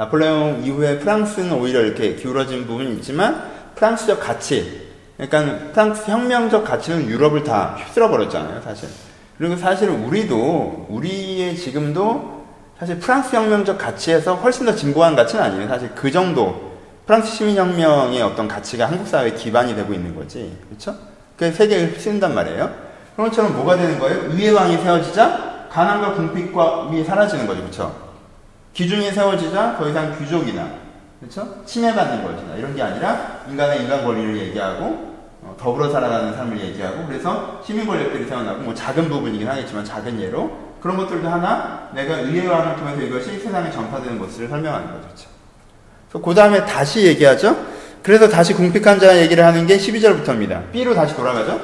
나폴레옹 0.00 0.62
이후에 0.64 0.98
프랑스는 0.98 1.52
오히려 1.52 1.82
이렇게 1.82 2.14
기울어진 2.14 2.66
부분이 2.66 2.94
있지만 2.94 3.50
프랑스적 3.74 4.18
가치 4.18 4.88
그러니까 5.18 5.72
프랑스 5.72 6.10
혁명적 6.10 6.64
가치는 6.64 7.06
유럽을 7.06 7.44
다 7.44 7.76
휩쓸어 7.76 8.08
버렸잖아요, 8.08 8.62
사실. 8.62 8.88
그리고 9.36 9.56
사실 9.56 9.90
우리도 9.90 10.86
우리의 10.88 11.54
지금도 11.54 12.46
사실 12.78 12.98
프랑스 12.98 13.36
혁명적 13.36 13.76
가치에서 13.76 14.36
훨씬 14.36 14.64
더 14.64 14.74
진보한 14.74 15.14
가치는 15.14 15.44
아니에요. 15.44 15.68
사실 15.68 15.90
그 15.94 16.10
정도 16.10 16.78
프랑스 17.04 17.34
시민혁명의 17.34 18.22
어떤 18.22 18.48
가치가 18.48 18.86
한국 18.86 19.06
사회에 19.06 19.32
기반이 19.32 19.76
되고 19.76 19.92
있는 19.92 20.14
거지, 20.14 20.56
그렇죠? 20.68 20.96
그 21.36 21.52
세계에 21.52 21.88
휩쓴단 21.88 22.34
말이에요. 22.34 22.70
그런 23.16 23.28
것처럼 23.28 23.52
뭐가 23.54 23.76
되는 23.76 23.98
거예요? 23.98 24.32
의의 24.32 24.52
왕이 24.52 24.78
세워지자 24.78 25.68
가난과 25.70 26.14
궁핍이 26.14 27.04
사라지는 27.04 27.46
거죠, 27.46 27.60
그렇죠? 27.60 28.09
기준이 28.72 29.10
세워지자 29.10 29.76
더 29.76 29.88
이상 29.88 30.16
귀족이나 30.18 30.68
그렇죠? 31.20 31.64
침해받는 31.66 32.24
것이나 32.24 32.54
이런 32.56 32.74
게 32.74 32.82
아니라 32.82 33.42
인간의 33.48 33.82
인간 33.82 34.04
권리를 34.04 34.38
얘기하고 34.38 35.10
어, 35.42 35.56
더불어 35.58 35.90
살아가는 35.90 36.34
삶을 36.34 36.60
얘기하고 36.60 37.06
그래서 37.06 37.62
시민 37.64 37.86
권력들이 37.86 38.26
태어나고 38.26 38.62
뭐 38.62 38.74
작은 38.74 39.08
부분이긴 39.08 39.48
하겠지만 39.48 39.84
작은 39.84 40.20
예로 40.20 40.70
그런 40.80 40.96
것들도 40.96 41.28
하나 41.28 41.90
내가 41.94 42.18
의회 42.20 42.46
왕을 42.46 42.76
통해서 42.76 43.02
이것이 43.02 43.38
세상에 43.38 43.70
전파되는 43.70 44.18
모습을 44.18 44.48
설명하는 44.48 44.86
거죠. 44.88 45.00
그렇죠? 45.02 46.22
그 46.22 46.34
다음에 46.34 46.64
다시 46.64 47.06
얘기하죠. 47.06 47.56
그래서 48.02 48.28
다시 48.28 48.54
궁핍한 48.54 48.98
자 48.98 49.20
얘기를 49.20 49.44
하는 49.44 49.66
게 49.66 49.76
12절부터입니다. 49.76 50.72
B로 50.72 50.94
다시 50.94 51.14
돌아가죠. 51.14 51.60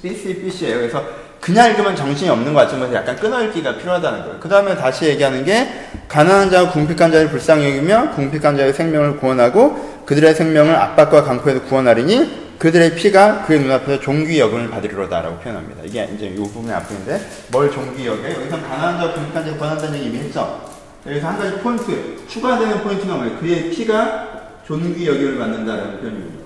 BC, 0.00 0.40
BC예요. 0.40 0.78
그래서 0.78 1.04
그냥 1.42 1.70
읽으면 1.70 1.96
정신이 1.96 2.30
없는 2.30 2.54
것 2.54 2.60
같지만 2.60 2.94
약간 2.94 3.16
끊어읽기가 3.16 3.76
필요하다는 3.76 4.20
거예요. 4.20 4.36
그 4.38 4.48
다음에 4.48 4.76
다시 4.76 5.06
얘기하는 5.06 5.44
게 5.44 5.88
가난한 6.06 6.50
자와 6.50 6.70
궁핍한 6.70 7.10
자를 7.10 7.30
불쌍히 7.30 7.68
여기며 7.68 8.12
궁핍한 8.12 8.56
자의 8.56 8.72
생명을 8.72 9.16
구원하고 9.16 10.04
그들의 10.06 10.36
생명을 10.36 10.72
압박과 10.72 11.24
강포에서 11.24 11.62
구원하리니 11.62 12.54
그들의 12.60 12.94
피가 12.94 13.42
그의 13.46 13.58
눈앞에서 13.58 13.98
종귀 13.98 14.38
여금을 14.38 14.70
받으리로다라고 14.70 15.38
표현합니다. 15.40 15.82
이게 15.84 16.08
이제 16.14 16.26
이 16.26 16.36
부분의 16.36 16.76
앞부분인데 16.76 17.28
뭘 17.50 17.72
종귀 17.72 18.06
여겨? 18.06 18.22
여기서 18.22 18.62
가난한 18.62 18.98
자와 18.98 19.12
궁핍한 19.12 19.42
자를 19.42 19.58
구원한다는 19.58 19.98
얘기 19.98 20.06
이미 20.10 20.18
했죠. 20.18 20.70
여기서 21.04 21.26
한 21.26 21.38
가지 21.38 21.56
포인트, 21.56 22.24
추가되는 22.28 22.82
포인트가 22.84 23.16
뭐예요? 23.16 23.36
그의 23.38 23.70
피가 23.70 24.28
종귀 24.64 25.08
여김을 25.08 25.38
받는다라는 25.40 25.98
표현입니다. 25.98 26.44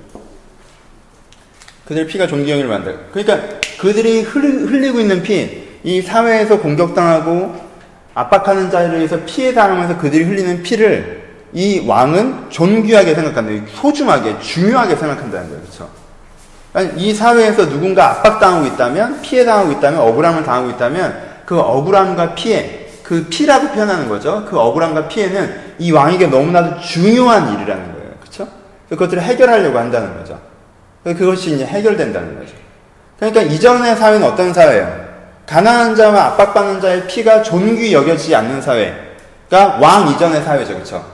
그들의 1.84 2.06
피가 2.06 2.26
종귀 2.26 2.50
여김을 2.50 2.70
받는다. 2.70 2.98
그러니까 3.12 3.65
그들이 3.78 4.22
흘리고 4.22 5.00
있는 5.00 5.22
피, 5.22 5.66
이 5.84 6.02
사회에서 6.02 6.60
공격당하고 6.60 7.54
압박하는 8.14 8.70
자에 8.70 8.86
의해서 8.86 9.18
피해 9.26 9.52
당하면서 9.52 9.98
그들이 9.98 10.24
흘리는 10.24 10.62
피를 10.62 11.24
이 11.52 11.84
왕은 11.86 12.50
존귀하게 12.50 13.14
생각한다. 13.14 13.66
소중하게, 13.74 14.40
중요하게 14.40 14.96
생각한다는 14.96 15.48
거예요. 15.48 15.62
그렇죠? 15.62 15.90
이 16.96 17.14
사회에서 17.14 17.68
누군가 17.68 18.10
압박당하고 18.10 18.66
있다면, 18.66 19.22
피해당하고 19.22 19.72
있다면, 19.72 20.00
억울함을 20.00 20.44
당하고 20.44 20.70
있다면, 20.70 21.16
그 21.46 21.58
억울함과 21.58 22.34
피해, 22.34 22.88
그 23.02 23.26
피라고 23.30 23.68
표현하는 23.68 24.08
거죠. 24.08 24.44
그 24.48 24.58
억울함과 24.58 25.08
피해는 25.08 25.76
이 25.78 25.92
왕에게 25.92 26.26
너무나도 26.26 26.80
중요한 26.80 27.54
일이라는 27.54 27.92
거예요. 27.92 28.10
그렇죠? 28.20 28.48
그것들을 28.88 29.22
해결하려고 29.22 29.78
한다는 29.78 30.16
거죠. 30.18 30.40
그것이 31.04 31.54
이제 31.54 31.64
해결된다는 31.64 32.38
거죠. 32.38 32.52
그러니까 33.18 33.42
이전의 33.42 33.96
사회는 33.96 34.26
어떤 34.26 34.52
사회예요? 34.52 35.06
가난한 35.46 35.94
자와 35.94 36.24
압박받는 36.26 36.80
자의 36.80 37.06
피가 37.06 37.42
존귀 37.42 37.92
여겨지지 37.94 38.34
않는 38.34 38.60
사회가 38.60 39.78
왕 39.80 40.08
이전의 40.08 40.42
사회죠. 40.42 40.74
그렇죠? 40.74 41.04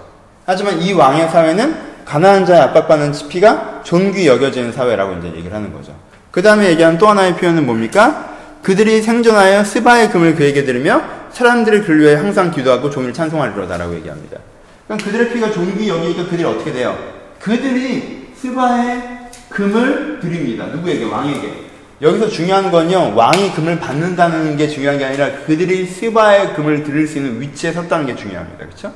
하지만 0.46 0.80
이 0.80 0.92
왕의 0.92 1.28
사회는 1.28 1.92
가난한 2.04 2.46
자의 2.46 2.62
압박받는 2.62 3.12
피가 3.28 3.82
존귀 3.84 4.26
여겨지는 4.26 4.72
사회라고 4.72 5.18
이제 5.18 5.28
얘기를 5.28 5.54
하는 5.54 5.72
거죠. 5.72 5.94
그 6.30 6.42
다음에 6.42 6.70
얘기하는 6.70 6.98
또 6.98 7.08
하나의 7.08 7.36
표현은 7.36 7.66
뭡니까? 7.66 8.30
그들이 8.62 9.02
생존하여 9.02 9.64
스바의 9.64 10.10
금을 10.10 10.34
그에게 10.34 10.64
들으며 10.64 11.02
사람들을 11.32 11.84
그를 11.84 12.00
위해 12.00 12.14
항상 12.14 12.50
기도하고 12.50 12.90
종일 12.90 13.12
찬송하리로다라고 13.12 13.94
얘기합니다. 13.96 14.38
그럼 14.86 14.98
그들의 14.98 15.32
피가 15.32 15.52
존귀 15.52 15.88
여기니까 15.88 16.24
그들이 16.24 16.44
어떻게 16.44 16.72
돼요? 16.72 16.96
그들이 17.40 18.32
스바의 18.36 19.02
금을 19.50 20.20
드립니다. 20.20 20.66
누구에게? 20.66 21.04
왕에게. 21.04 21.71
여기서 22.02 22.28
중요한 22.28 22.72
건요, 22.72 23.12
왕이 23.14 23.52
금을 23.52 23.78
받는다는 23.78 24.56
게 24.56 24.66
중요한 24.66 24.98
게 24.98 25.04
아니라 25.04 25.30
그들이 25.46 25.86
스바의 25.86 26.54
금을 26.54 26.82
드릴 26.82 27.06
수 27.06 27.18
있는 27.18 27.40
위치에 27.40 27.70
섰다는 27.70 28.06
게 28.06 28.16
중요합니다. 28.16 28.66
그쵸? 28.66 28.92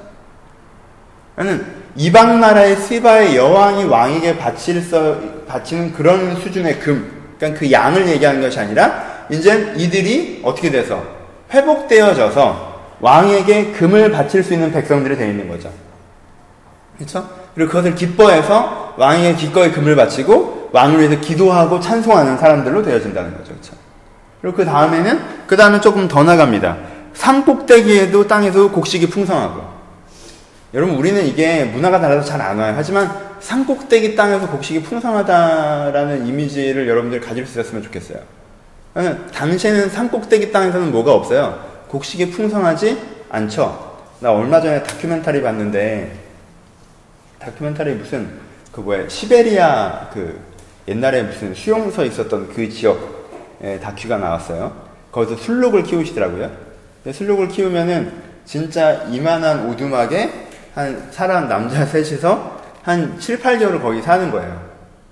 그러니까 1.37 1.67
이방 1.95 2.41
나라의 2.41 2.77
시바의 2.77 3.37
여왕이 3.37 3.85
왕에게 3.85 4.39
바칠 4.39 4.83
서, 4.83 5.21
바치는 5.47 5.93
그런 5.93 6.35
수준의 6.35 6.81
금, 6.81 7.37
그러니까 7.39 7.61
그 7.61 7.71
양을 7.71 8.09
얘기하는 8.09 8.41
것이 8.41 8.59
아니라 8.59 9.27
이제 9.31 9.73
이들이 9.77 10.41
어떻게 10.43 10.71
돼서 10.73 11.01
회복되어져서 11.53 12.97
왕에게 13.01 13.71
금을 13.73 14.11
바칠 14.11 14.43
수 14.43 14.53
있는 14.53 14.73
백성들이 14.73 15.17
되어 15.17 15.29
있는 15.29 15.47
거죠. 15.47 15.71
그렇죠? 16.97 17.29
그리고 17.55 17.71
그것을 17.71 17.95
기뻐해서 17.95 18.95
왕에게 18.97 19.37
기꺼이 19.37 19.71
금을 19.71 19.95
바치고 19.95 20.56
왕을 20.77 20.99
위해서 20.99 21.19
기도하고 21.19 21.81
찬송하는 21.81 22.37
사람들로 22.37 22.83
되어진다는 22.83 23.33
거죠. 23.39 23.53
그렇죠? 23.53 23.73
그리고 24.43 24.57
그 24.59 24.65
다음에는 24.67 25.21
그 25.47 25.57
다음에 25.57 25.81
조금 25.81 26.07
더 26.07 26.23
나갑니다. 26.23 26.77
산 27.15 27.47
꼭대기에도 27.47 28.27
땅에서 28.29 28.71
곡식이 28.71 29.09
풍성하고 29.09 29.63
여러분 30.75 30.97
우리는 30.97 31.25
이게 31.25 31.65
문화가 31.65 31.99
달라서 31.99 32.29
잘 32.29 32.43
안 32.43 32.59
와요. 32.59 32.75
하지만 32.77 33.11
산 33.41 33.65
꼭대기 33.65 34.15
땅에서 34.15 34.49
곡식이 34.51 34.83
풍성하다라는 34.83 36.27
이미지를 36.27 36.87
여러분들 36.87 37.21
가질 37.21 37.47
수 37.47 37.59
있었으면 37.59 37.83
좋겠어요. 37.83 38.19
당시에는 39.33 39.89
산 39.89 40.11
꼭대기 40.11 40.53
땅에서는 40.53 40.91
뭐가 40.93 41.13
없어요. 41.13 41.59
곡식이 41.89 42.31
풍성하지 42.33 42.99
않죠. 43.31 43.97
나 44.21 44.31
얼마 44.33 44.61
전에 44.61 44.83
다큐멘터리 44.83 45.41
봤는데 45.43 46.13
다큐멘터리 47.39 47.95
무슨 47.95 48.29
그 48.73 48.81
뭐야 48.81 49.09
시베리아 49.09 50.11
그 50.13 50.39
옛날에 50.89 51.23
무슨 51.23 51.55
수용소 51.55 52.05
있었던 52.05 52.49
그 52.55 52.69
지역 52.69 53.27
다큐가 53.83 54.19
나왔어요. 54.19 54.73
거기서 55.13 55.37
술록을 55.37 55.83
키우시더라고요. 55.83 56.51
술록을 57.11 57.49
키우면은 57.49 58.13
진짜 58.45 59.05
이만한 59.11 59.69
오두막에 59.69 60.31
한 60.75 61.09
사람 61.11 61.49
남자 61.49 61.85
셋이서 61.85 62.61
한 62.83 63.19
7, 63.19 63.41
8개월을 63.41 63.83
거기 63.83 64.03
사는 64.03 64.31
거예요. 64.31 64.65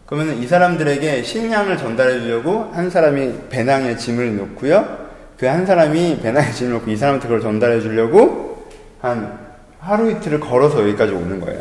그러면 0.06 0.36
이 0.36 0.46
사람들에게 0.46 1.22
식량을 1.22 1.78
전달해 1.78 2.20
주려고 2.20 2.70
한 2.74 2.90
사람이 2.90 3.48
배낭에 3.48 3.96
짐을 3.96 4.36
놓고요. 4.36 5.04
그 5.38 5.46
한 5.48 5.66
사람이 5.66 6.20
배낭에 6.20 6.52
짐을 6.52 6.74
놓고 6.74 6.90
이 6.90 6.96
사람한테 6.96 7.26
그걸 7.26 7.40
전달해 7.40 7.80
주려고 7.80 8.68
한 9.00 9.38
하루 9.80 10.10
이틀을 10.10 10.40
걸어서 10.40 10.82
여기까지 10.82 11.12
오는 11.12 11.40
거예요. 11.40 11.60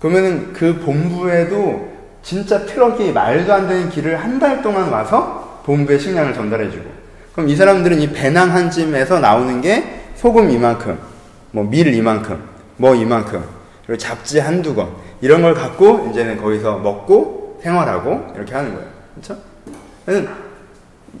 그러면은 0.00 0.52
그 0.52 0.80
본부에도 0.80 1.97
진짜 2.28 2.66
트럭이 2.66 3.10
말도 3.10 3.54
안 3.54 3.66
되는 3.66 3.88
길을 3.88 4.20
한 4.22 4.38
달 4.38 4.60
동안 4.60 4.90
와서 4.90 5.62
본부에 5.64 5.96
식량을 5.98 6.34
전달해 6.34 6.70
주고. 6.70 6.84
그럼 7.32 7.48
이 7.48 7.56
사람들은 7.56 8.00
이 8.00 8.12
배낭 8.12 8.52
한 8.52 8.70
짐에서 8.70 9.18
나오는 9.18 9.62
게 9.62 10.02
소금 10.14 10.50
이만큼, 10.50 10.98
뭐 11.52 11.64
밀 11.64 11.94
이만큼, 11.94 12.38
뭐 12.76 12.94
이만큼 12.94 13.42
그리고 13.86 13.96
잡지 13.96 14.40
한두 14.40 14.74
권 14.74 14.90
이런 15.22 15.40
걸 15.40 15.54
갖고 15.54 16.06
이제는 16.10 16.36
거기서 16.36 16.80
먹고 16.80 16.98
먹고 17.18 17.60
생활하고 17.62 18.26
이렇게 18.36 18.54
하는 18.54 18.74
거예요. 18.74 18.88
그렇죠? 19.14 20.28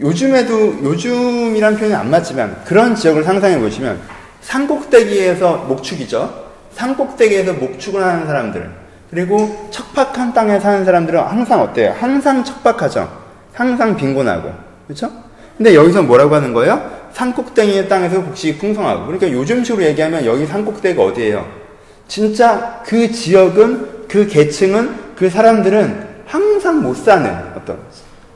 요즘에도 0.00 0.54
요즘이란 0.84 1.76
표현이 1.78 1.94
안 1.94 2.10
맞지만 2.10 2.64
그런 2.66 2.94
지역을 2.94 3.24
상상해 3.24 3.58
보시면 3.58 3.98
산꼭대기에서 4.42 5.64
목축이죠. 5.68 6.48
산꼭대기에서 6.74 7.54
목축을 7.54 8.04
하는 8.04 8.26
사람들 8.26 8.70
그리고 9.10 9.68
척박한 9.70 10.34
땅에 10.34 10.60
사는 10.60 10.84
사람들은 10.84 11.20
항상 11.20 11.62
어때요? 11.62 11.94
항상 11.98 12.44
척박하죠. 12.44 13.08
항상 13.54 13.96
빈곤하고 13.96 14.52
그렇죠? 14.86 15.10
근데 15.56 15.74
여기서 15.74 16.02
뭐라고 16.02 16.34
하는 16.34 16.52
거예요? 16.52 16.80
산꼭대기의 17.12 17.88
땅에서 17.88 18.22
곡식이 18.22 18.58
풍성하고 18.58 19.06
그러니까 19.06 19.32
요즘식으로 19.32 19.82
얘기하면 19.86 20.24
여기 20.24 20.46
산꼭대기가 20.46 21.02
어디예요? 21.02 21.44
진짜 22.06 22.80
그 22.86 23.10
지역은 23.10 24.06
그 24.08 24.26
계층은 24.26 25.14
그 25.16 25.28
사람들은 25.28 26.06
항상 26.26 26.82
못 26.82 26.96
사는 26.96 27.30
어떤 27.56 27.78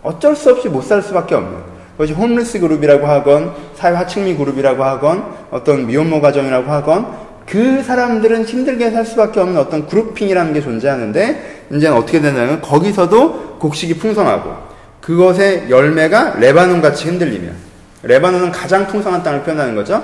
어쩔 0.02 0.34
수 0.34 0.50
없이 0.50 0.68
못 0.68 0.82
살 0.82 1.00
수밖에 1.00 1.34
없는 1.34 1.72
그것이 1.92 2.12
홈리스 2.14 2.58
그룹이라고 2.58 3.06
하건 3.06 3.52
사회 3.74 3.94
하층미 3.94 4.34
그룹이라고 4.36 4.82
하건 4.82 5.24
어떤 5.50 5.86
미혼모 5.86 6.20
가정이라고 6.20 6.70
하건 6.70 7.06
그 7.46 7.82
사람들은 7.82 8.44
힘들게 8.44 8.90
살 8.90 9.04
수밖에 9.04 9.40
없는 9.40 9.58
어떤 9.58 9.86
그룹핑이라는 9.86 10.52
게 10.52 10.60
존재하는데 10.60 11.66
이제는 11.72 11.96
어떻게 11.96 12.20
되냐면 12.20 12.60
거기서도 12.60 13.58
곡식이 13.58 13.98
풍성하고 13.98 14.54
그것의 15.00 15.68
열매가 15.68 16.36
레바논 16.38 16.80
같이 16.80 17.08
흔들리면 17.08 17.54
레바논은 18.04 18.50
가장 18.52 18.86
풍성한 18.86 19.22
땅을 19.22 19.42
표현하는 19.42 19.74
거죠. 19.74 20.02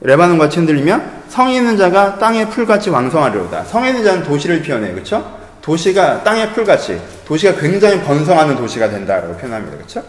레바논 0.00 0.38
같이 0.38 0.58
흔들리면 0.58 1.24
성에 1.28 1.56
있는 1.56 1.76
자가 1.76 2.18
땅의 2.18 2.50
풀같이 2.50 2.90
왕성하려다. 2.90 3.64
성에 3.64 3.90
있는 3.90 4.04
자는 4.04 4.22
도시를 4.22 4.62
표현해요. 4.62 4.94
그렇죠? 4.94 5.38
도시가 5.62 6.22
땅의 6.24 6.52
풀같이 6.52 7.00
도시가 7.24 7.58
굉장히 7.58 8.00
번성하는 8.02 8.56
도시가 8.56 8.90
된다라고 8.90 9.34
표현합니다. 9.36 9.76
그렇죠? 9.76 10.02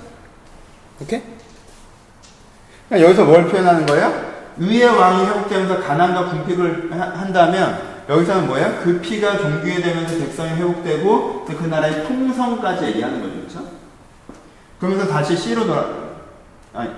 오케이? 1.01 1.21
그러니까 2.89 3.07
여기서 3.07 3.25
뭘 3.25 3.47
표현하는 3.47 3.85
거예요? 3.85 4.34
의의 4.57 4.85
왕이 4.85 5.25
회복되면서 5.25 5.81
가난과 5.81 6.29
궁핍을 6.29 6.91
한다면 6.91 7.95
여기서는 8.07 8.47
뭐예요? 8.47 8.79
그 8.83 9.01
피가 9.01 9.37
종교에 9.37 9.81
되면서 9.81 10.17
백성이 10.17 10.51
회복되고 10.51 11.45
그 11.45 11.65
나라의 11.65 12.03
풍성까지 12.05 12.85
얘기하는 12.85 13.21
거죠. 13.21 13.35
그렇죠? 13.35 13.67
그러면서 14.79 15.07
다시 15.07 15.35
C로 15.35 15.65
돌아 15.65 15.85
아니 16.73 16.89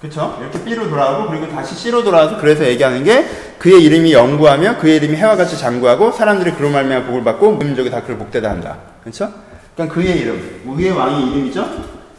그쵸? 0.00 0.38
이렇게 0.40 0.62
B로 0.62 0.88
돌아오고 0.88 1.30
그리고 1.30 1.48
다시 1.48 1.74
C로 1.74 2.04
돌아와서 2.04 2.38
그래서 2.38 2.64
얘기하는 2.64 3.02
게 3.02 3.26
그의 3.58 3.82
이름이 3.82 4.12
영구하며 4.12 4.78
그의 4.78 4.96
이름이 4.96 5.16
해와 5.16 5.36
같이 5.36 5.58
장구하고 5.58 6.12
사람들이 6.12 6.52
그로 6.52 6.70
말미암아 6.70 7.06
복을 7.06 7.24
받고 7.24 7.56
민족이 7.56 7.90
다 7.90 8.02
그를 8.02 8.16
복되다 8.16 8.48
한다. 8.48 8.78
그렇죠? 9.00 9.32
그러니까 9.74 9.94
그의 9.94 10.20
이름, 10.20 10.62
그의 10.76 10.92
왕의 10.92 11.26
이름이죠. 11.30 11.68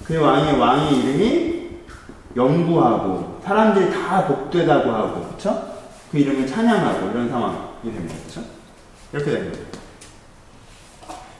그의 0.03 0.19
왕의 0.19 0.59
왕의 0.59 1.00
이름이 1.00 1.59
영구하고 2.39 3.41
사람들이 3.43 3.91
다 3.91 4.25
복되다고 4.25 4.91
하고 4.91 5.25
그렇죠? 5.25 5.69
그 6.12 6.17
이름을 6.17 6.48
찬양하고 6.48 7.12
이런 7.12 7.29
상황이 7.29 7.58
됩니다. 7.84 8.15
그렇죠? 8.24 8.48
이렇게 9.13 9.31
됩니다. 9.31 9.60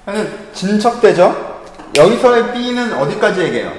그래서 0.06 0.30
진척되죠. 0.54 1.60
여기서의 1.96 2.54
B는 2.54 2.94
어디까지 2.94 3.42
얘기해요? 3.42 3.72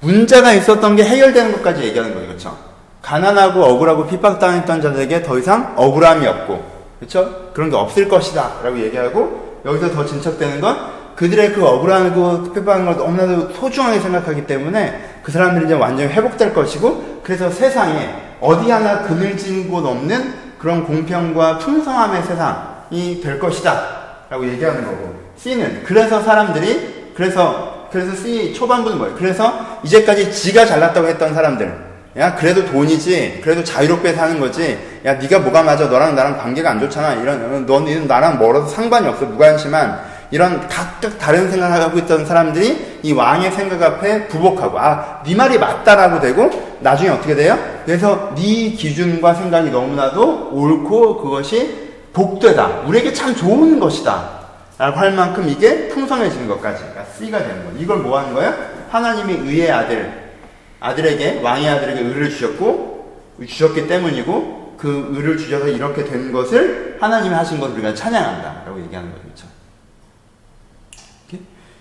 문제가 0.00 0.52
있었던 0.52 0.96
게 0.96 1.04
해결되는 1.04 1.52
것까지 1.52 1.82
얘기하는 1.82 2.14
거예요. 2.14 2.28
그렇죠? 2.28 2.56
가난하고 3.02 3.64
억울하고 3.64 4.06
핍박당했던 4.06 4.82
자들에게 4.82 5.22
더 5.22 5.38
이상 5.38 5.74
억울함이 5.76 6.26
없고 6.26 6.78
그렇죠? 6.98 7.50
그런 7.54 7.70
게 7.70 7.76
없을 7.76 8.08
것이다 8.08 8.60
라고 8.62 8.78
얘기하고 8.78 9.60
여기서 9.64 9.90
더 9.92 10.04
진척되는 10.04 10.60
건 10.60 10.76
그들의 11.16 11.52
그 11.52 11.66
억울하고 11.66 12.52
핍박한 12.52 12.84
걸 12.84 12.96
너무나도 12.96 13.54
소중하게 13.54 14.00
생각하기 14.00 14.46
때문에 14.46 15.07
그 15.28 15.32
사람들이 15.32 15.66
이제 15.66 15.74
완전히 15.74 16.10
회복될 16.10 16.54
것이고 16.54 17.20
그래서 17.22 17.50
세상에 17.50 18.14
어디 18.40 18.70
하나 18.70 19.02
그늘진 19.02 19.68
곳 19.68 19.84
없는 19.84 20.32
그런 20.58 20.86
공평과 20.86 21.58
풍성함의 21.58 22.22
세상이 22.22 23.20
될 23.22 23.38
것이다 23.38 24.24
라고 24.30 24.48
얘기하는 24.48 24.86
거고 24.86 25.14
C는 25.36 25.82
그래서 25.84 26.22
사람들이 26.22 27.12
그래서 27.14 27.88
그래서 27.92 28.16
C 28.16 28.54
초반부는 28.54 28.96
뭐예요? 28.96 29.16
그래서 29.16 29.80
이제까지 29.82 30.32
지가 30.32 30.64
잘났다고 30.64 31.06
했던 31.08 31.34
사람들. 31.34 31.88
야, 32.16 32.34
그래도 32.34 32.64
돈이지. 32.64 33.40
그래도 33.42 33.62
자유롭게 33.62 34.12
사는 34.12 34.38
거지. 34.40 34.78
야, 35.06 35.14
네가 35.14 35.38
뭐가 35.38 35.62
맞아. 35.62 35.86
너랑 35.86 36.14
나랑 36.14 36.36
관계가 36.38 36.70
안 36.70 36.80
좋잖아. 36.80 37.14
이런 37.14 37.64
너는 37.64 38.06
나랑 38.06 38.38
멀어서 38.38 38.66
상관이 38.68 39.06
없어. 39.08 39.24
무관심한 39.24 40.00
이런 40.30 40.68
각각 40.68 41.18
다른 41.18 41.50
생각을 41.50 41.80
하고 41.80 41.98
있던 41.98 42.26
사람들이 42.26 43.00
이 43.02 43.12
왕의 43.12 43.52
생각 43.52 43.82
앞에 43.82 44.28
부복하고 44.28 44.78
아, 44.78 45.22
네 45.24 45.34
말이 45.34 45.58
맞다라고 45.58 46.20
되고 46.20 46.50
나중에 46.80 47.10
어떻게 47.10 47.34
돼요? 47.34 47.58
그래서 47.84 48.34
네 48.36 48.70
기준과 48.72 49.34
생각이 49.34 49.70
너무나도 49.70 50.50
옳고 50.52 51.22
그것이 51.22 51.88
복되다. 52.12 52.82
우리에게 52.86 53.12
참 53.12 53.34
좋은 53.34 53.78
것이다. 53.78 54.38
라고 54.78 54.96
할 54.96 55.12
만큼 55.12 55.48
이게 55.48 55.88
풍성해지는 55.88 56.46
것까지. 56.48 56.84
그러니까 56.84 57.04
C가 57.16 57.38
되는 57.38 57.64
거예요. 57.64 57.78
이걸 57.78 57.98
뭐 57.98 58.18
하는 58.18 58.32
거예요? 58.32 58.54
하나님이 58.90 59.48
의의 59.48 59.70
아들, 59.72 60.32
아들에게, 60.78 61.40
왕의 61.42 61.68
아들에게 61.68 62.00
의를 62.00 62.30
주셨고, 62.30 63.22
주셨기 63.44 63.88
때문이고, 63.88 64.76
그 64.78 65.08
의를 65.10 65.36
주셔서 65.36 65.66
이렇게 65.66 66.04
된 66.04 66.32
것을 66.32 66.96
하나님이 67.00 67.34
하신 67.34 67.58
것을 67.58 67.74
우리가 67.74 67.92
찬양한다. 67.92 68.62
라고 68.66 68.80
얘기하는 68.80 69.10
거죠. 69.10 69.46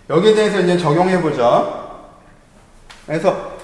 여기에 0.10 0.34
대해서 0.36 0.60
이제 0.62 0.78
적용해보죠. 0.78 1.88
그래서 3.06 3.58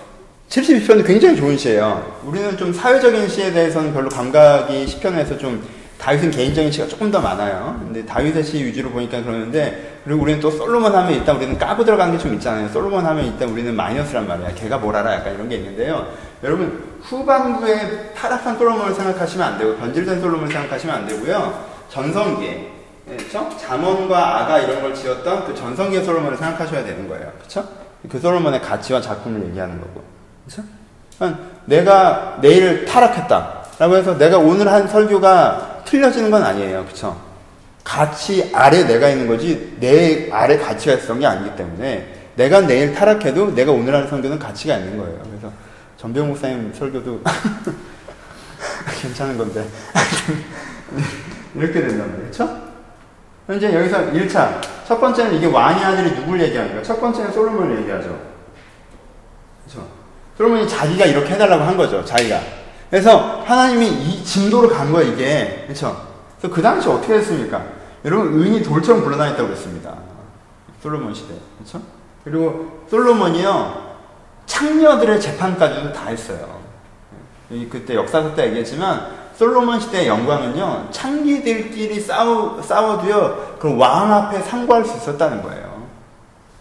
72편은 0.50 1.06
굉장히 1.06 1.36
좋은 1.38 1.58
시예요. 1.58 2.20
우리는 2.26 2.56
좀 2.58 2.72
사회적인 2.74 3.28
시에 3.28 3.52
대해서는 3.52 3.94
별로 3.94 4.10
감각이 4.10 4.86
10편에서 4.86 5.40
좀 5.40 5.64
다윗은 5.98 6.32
개인적인 6.32 6.70
시가 6.72 6.88
조금 6.88 7.10
더 7.10 7.22
많아요. 7.22 7.80
근데 7.80 8.06
다윗의 8.06 8.44
시 8.44 8.64
위주로 8.64 8.90
보니까 8.90 9.24
그러는데 9.24 10.00
그리고 10.04 10.22
우리는 10.24 10.40
또 10.42 10.52
솔로몬 10.52 10.94
하면 10.94 11.14
일단 11.14 11.38
우리는 11.38 11.58
까고 11.58 11.86
들어가는 11.86 12.12
게 12.18 12.20
좀 12.22 12.34
있잖아요. 12.34 12.68
솔로몬 12.70 13.06
하면 13.06 13.26
일단 13.26 13.50
우리는 13.50 13.74
마이너스란 13.74 14.28
말이야. 14.28 14.50
걔가 14.54 14.78
뭘 14.78 14.96
알아? 14.98 15.14
약간 15.14 15.34
이런 15.34 15.48
게 15.48 15.56
있는데요. 15.56 16.06
여러분 16.44 16.98
후반부에 17.04 18.12
타락한 18.16 18.58
솔로몬을 18.58 18.94
생각하시면 18.94 19.48
안 19.48 19.58
되고 19.58 19.78
변질된 19.78 20.20
솔로몬을 20.20 20.52
생각하시면 20.52 20.96
안 20.96 21.08
되고요. 21.08 21.64
전성기에 21.90 22.73
그렇죠? 23.06 23.50
잠원과 23.58 24.42
아가 24.42 24.60
이런 24.60 24.82
걸 24.82 24.94
지었던 24.96 25.46
그 25.46 25.56
전성기의 25.56 26.04
솔로몬을 26.06 26.38
생각하셔야 26.38 26.84
되는 26.84 27.08
거예요. 27.08 27.32
그렇죠? 27.38 27.68
그 28.10 28.20
솔로몬의 28.20 28.62
가치와 28.62 29.02
작품을 29.02 29.46
얘기하는 29.50 29.80
거고. 29.80 30.04
그렇죠? 30.46 30.64
내가 31.66 32.40
내일 32.42 32.86
타락했다. 32.86 33.64
라고 33.80 33.96
해서 33.96 34.18
내가 34.18 34.38
오늘 34.38 34.72
한 34.72 34.88
설교가 34.88 35.84
틀려지는 35.86 36.32
건 36.32 36.44
아니에요. 36.44 36.86
그쵸? 36.86 37.20
가치 37.84 38.50
아래 38.54 38.84
내가 38.86 39.10
있는 39.10 39.28
거지 39.28 39.76
내 39.80 40.30
아래 40.32 40.58
가치가 40.58 40.94
있었던 40.94 41.20
게 41.20 41.26
아니기 41.26 41.56
때문에 41.56 42.30
내가 42.36 42.62
내일 42.62 42.94
타락해도 42.94 43.54
내가 43.54 43.72
오늘 43.72 43.94
하는 43.94 44.08
설교는 44.08 44.40
가치가 44.40 44.78
있는 44.78 44.98
거예요. 44.98 45.20
그래서 45.30 45.52
전병 45.98 46.30
목사님 46.30 46.74
설교도 46.74 47.22
괜찮은 49.02 49.38
건데 49.38 49.66
이렇게 51.56 51.82
된단. 51.82 52.26
그쵸? 52.26 52.73
현재 53.48 53.74
여기서 53.74 54.12
1차 54.12 54.62
첫 54.88 55.00
번째는 55.00 55.36
이게 55.36 55.48
왕의 55.48 55.84
아들이 55.84 56.16
누굴 56.16 56.42
얘기하는 56.42 56.72
거예요? 56.72 56.84
첫 56.84 57.00
번째는 57.00 57.32
솔로몬을 57.32 57.82
얘기하죠. 57.82 58.20
그쵸? 59.66 59.86
솔로몬이 60.38 60.68
자기가 60.68 61.06
이렇게 61.06 61.34
해달라고 61.34 61.64
한 61.64 61.78
거죠. 61.78 62.04
자기가. 62.04 62.40
그래서 62.90 63.42
하나님이 63.46 63.88
이 63.88 64.24
진도로 64.24 64.70
간 64.70 64.92
거예요, 64.92 65.14
이게. 65.14 65.66
그쵸? 65.68 66.08
그래서 66.40 66.56
그 66.56 66.62
당시 66.62 66.88
어떻게 66.90 67.16
했습니까? 67.16 67.64
여러분, 68.06 68.40
의인이 68.40 68.64
돌처럼 68.64 69.04
불러다녔다고 69.04 69.48
그랬습니다. 69.48 69.96
솔로몬 70.82 71.14
시대. 71.14 71.34
그쵸? 71.60 71.82
그리고 72.24 72.86
솔로몬이요, 72.90 73.96
창녀들의 74.46 75.20
재판까지도 75.20 75.94
다 75.94 76.08
했어요. 76.08 76.62
그때 77.70 77.96
역사서 77.96 78.36
때 78.36 78.48
얘기했지만, 78.48 79.23
솔로몬 79.38 79.80
시대의 79.80 80.08
영광은요, 80.08 80.90
창기들끼리 80.92 82.00
싸우, 82.00 82.62
싸워도요, 82.62 83.56
그 83.60 83.74
왕 83.76 84.14
앞에 84.14 84.40
상고할 84.42 84.86
수 84.86 84.98
있었다는 84.98 85.42
거예요. 85.42 85.84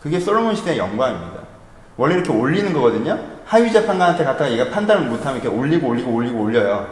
그게 0.03 0.19
솔로몬 0.19 0.55
시대의 0.57 0.79
영광입니다. 0.79 1.43
원래 1.97 2.15
이렇게 2.15 2.33
올리는 2.33 2.73
거거든요. 2.73 3.19
하위 3.45 3.71
재판관한테 3.71 4.25
갔다가 4.25 4.51
얘가 4.51 4.71
판단을 4.71 5.07
못하면 5.07 5.41
이렇게 5.41 5.55
올리고 5.55 5.89
올리고 5.89 6.11
올리고 6.11 6.41
올려요. 6.43 6.87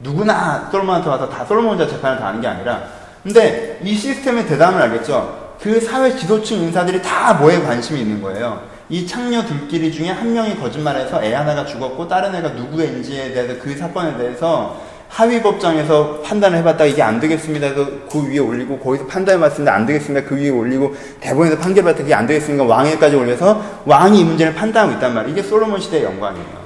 누구나 0.00 0.68
솔로몬한테 0.70 1.08
와서 1.08 1.28
다 1.28 1.44
솔로몬 1.44 1.76
자 1.76 1.86
재판을 1.88 2.18
다 2.18 2.28
하는 2.28 2.40
게 2.40 2.46
아니라. 2.46 2.82
근데 3.22 3.80
이 3.82 3.94
시스템의 3.94 4.46
대담을 4.46 4.80
알겠죠? 4.82 5.56
그 5.60 5.80
사회 5.80 6.14
지도층 6.14 6.58
인사들이 6.58 7.02
다 7.02 7.34
뭐에 7.34 7.60
관심이 7.62 8.00
있는 8.00 8.22
거예요. 8.22 8.62
이 8.90 9.06
창녀들끼리 9.06 9.90
중에 9.90 10.10
한 10.10 10.32
명이 10.32 10.56
거짓말해서 10.60 11.22
애 11.24 11.34
하나가 11.34 11.64
죽었고 11.64 12.06
다른 12.06 12.34
애가 12.34 12.50
누구인지에 12.50 13.32
대해서 13.32 13.60
그 13.62 13.74
사건에 13.76 14.16
대해서 14.18 14.78
하위 15.14 15.40
법정에서 15.40 16.22
판단을 16.22 16.58
해봤다가 16.58 16.86
이게 16.86 17.00
안 17.00 17.20
되겠습니다 17.20 17.68
해서 17.68 17.86
그 18.10 18.28
위에 18.28 18.40
올리고 18.40 18.80
거기서 18.80 19.06
판단해봤습니다 19.06 19.72
안 19.72 19.86
되겠습니다 19.86 20.28
그 20.28 20.34
위에 20.34 20.48
올리고 20.48 20.92
대법원에서 21.20 21.58
판결받다 21.58 21.98
그게 21.98 22.12
안 22.12 22.26
되겠습니까 22.26 22.64
왕에까지 22.64 23.14
올려서 23.14 23.82
왕이 23.84 24.18
이 24.18 24.24
문제를 24.24 24.56
판단하고 24.56 24.94
있단 24.94 25.14
말이에요. 25.14 25.32
이게 25.32 25.46
솔로몬 25.46 25.80
시대의 25.80 26.02
영광이에요. 26.02 26.64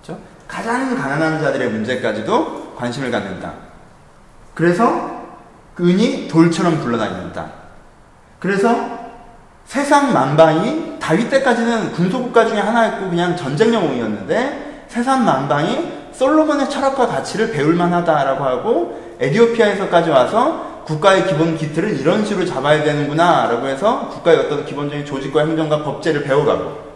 그렇죠? 0.00 0.22
가장 0.46 0.94
가난한 0.94 1.40
자들의 1.40 1.70
문제까지도 1.70 2.74
관심을 2.76 3.10
갖는다. 3.10 3.54
그래서 4.54 5.24
그 5.74 5.90
은이 5.90 6.28
돌처럼 6.28 6.80
굴러다닌다. 6.80 7.50
그래서 8.38 9.00
세상 9.66 10.12
만방이 10.12 11.00
다윗 11.00 11.28
때까지는 11.28 11.90
군소국가 11.90 12.46
중에 12.46 12.60
하나였고 12.60 13.10
그냥 13.10 13.36
전쟁 13.36 13.74
영웅이었는데 13.74 14.84
세상 14.86 15.24
만방이 15.24 15.99
솔로몬의 16.20 16.68
철학과 16.68 17.06
가치를 17.06 17.50
배울 17.50 17.74
만하다라고 17.76 18.44
하고 18.44 19.16
에디오피아에서까지 19.20 20.10
와서 20.10 20.82
국가의 20.84 21.26
기본 21.26 21.56
기틀을 21.56 21.98
이런 21.98 22.26
식으로 22.26 22.44
잡아야 22.44 22.84
되는구나라고 22.84 23.66
해서 23.66 24.10
국가의 24.10 24.40
어떤 24.40 24.66
기본적인 24.66 25.06
조직과 25.06 25.46
행정과 25.46 25.82
법제를 25.82 26.24
배워가고 26.24 26.90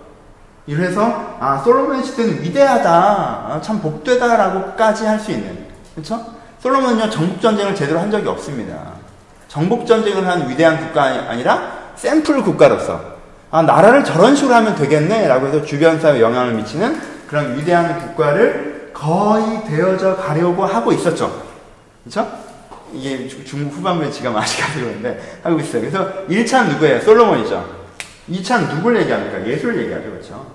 이래서 0.66 1.36
아 1.40 1.56
솔로몬 1.64 2.02
시대는 2.02 2.42
위대하다 2.42 2.90
아, 2.90 3.60
참 3.62 3.80
복되다라고까지 3.80 5.06
할 5.06 5.18
수 5.18 5.30
있는 5.30 5.68
그렇죠? 5.94 6.22
솔로몬은요 6.60 7.08
정복 7.08 7.40
전쟁을 7.40 7.74
제대로 7.74 8.00
한 8.00 8.10
적이 8.10 8.28
없습니다. 8.28 8.76
정복 9.48 9.86
전쟁을 9.86 10.26
한 10.28 10.50
위대한 10.50 10.78
국가 10.78 11.04
아니라 11.04 11.62
샘플 11.96 12.42
국가로서 12.42 13.00
아 13.50 13.62
나라를 13.62 14.04
저런 14.04 14.36
식으로 14.36 14.54
하면 14.56 14.74
되겠네라고 14.74 15.46
해서 15.46 15.64
주변 15.64 15.98
사회에 15.98 16.20
영향을 16.20 16.52
미치는 16.54 17.00
그런 17.26 17.56
위대한 17.56 17.98
국가를 18.00 18.73
거의 18.94 19.64
되어져 19.64 20.16
가려고 20.16 20.64
하고 20.64 20.92
있었죠. 20.92 21.42
그렇죠? 22.04 22.26
이게 22.92 23.28
중국 23.44 23.76
후반부에 23.76 24.10
지가 24.10 24.30
많이 24.30 24.46
가지고 24.56 24.86
있는데 24.86 25.40
하고 25.42 25.58
있어요. 25.58 25.82
그래서 25.82 26.08
1차는 26.28 26.68
누구예요? 26.70 27.00
솔로몬이죠. 27.00 27.84
2차는 28.30 28.70
누굴 28.74 28.96
얘기합니까? 29.00 29.46
예수를 29.46 29.82
얘기하죠. 29.82 30.10
그렇죠? 30.10 30.46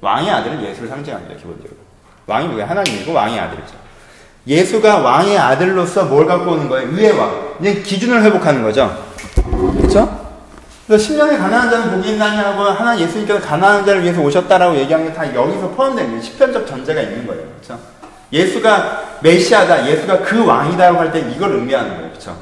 왕의 0.00 0.30
아들은 0.30 0.62
예수를 0.64 0.88
상징합니다. 0.88 1.34
기본적으로. 1.36 1.76
왕이 2.26 2.46
누구예요? 2.46 2.66
하나님이고 2.66 3.12
왕의 3.12 3.38
아들이죠. 3.40 3.74
예수가 4.46 4.98
왕의 5.00 5.38
아들로서 5.38 6.04
뭘 6.04 6.26
갖고 6.26 6.52
오는 6.52 6.68
거예요? 6.68 6.88
의의 6.90 7.12
왕. 7.18 7.54
이제 7.60 7.82
기준을 7.82 8.22
회복하는 8.22 8.62
거죠. 8.62 8.96
그렇죠? 9.76 10.23
그래서 10.86 11.14
10년의 11.14 11.38
가난한 11.38 11.70
자는 11.70 11.90
복이 11.92 12.10
있나냐고 12.12 12.62
하나 12.62 12.98
예수님께서 12.98 13.40
가난한 13.40 13.86
자를 13.86 14.02
위해서 14.02 14.20
오셨다라고 14.20 14.76
얘기하는 14.76 15.06
게 15.08 15.14
다 15.14 15.34
여기서 15.34 15.70
포함된 15.70 16.06
거예요. 16.08 16.20
10편적 16.20 16.66
전제가 16.66 17.00
있는 17.00 17.26
거예요. 17.26 17.42
그렇죠? 17.56 17.78
예수가 18.32 19.18
메시아다, 19.22 19.88
예수가 19.88 20.18
그 20.22 20.44
왕이다라고 20.44 20.98
할 20.98 21.12
때 21.12 21.20
이걸 21.20 21.52
의미하는 21.52 21.90
거예요. 21.96 22.10
그렇죠? 22.10 22.36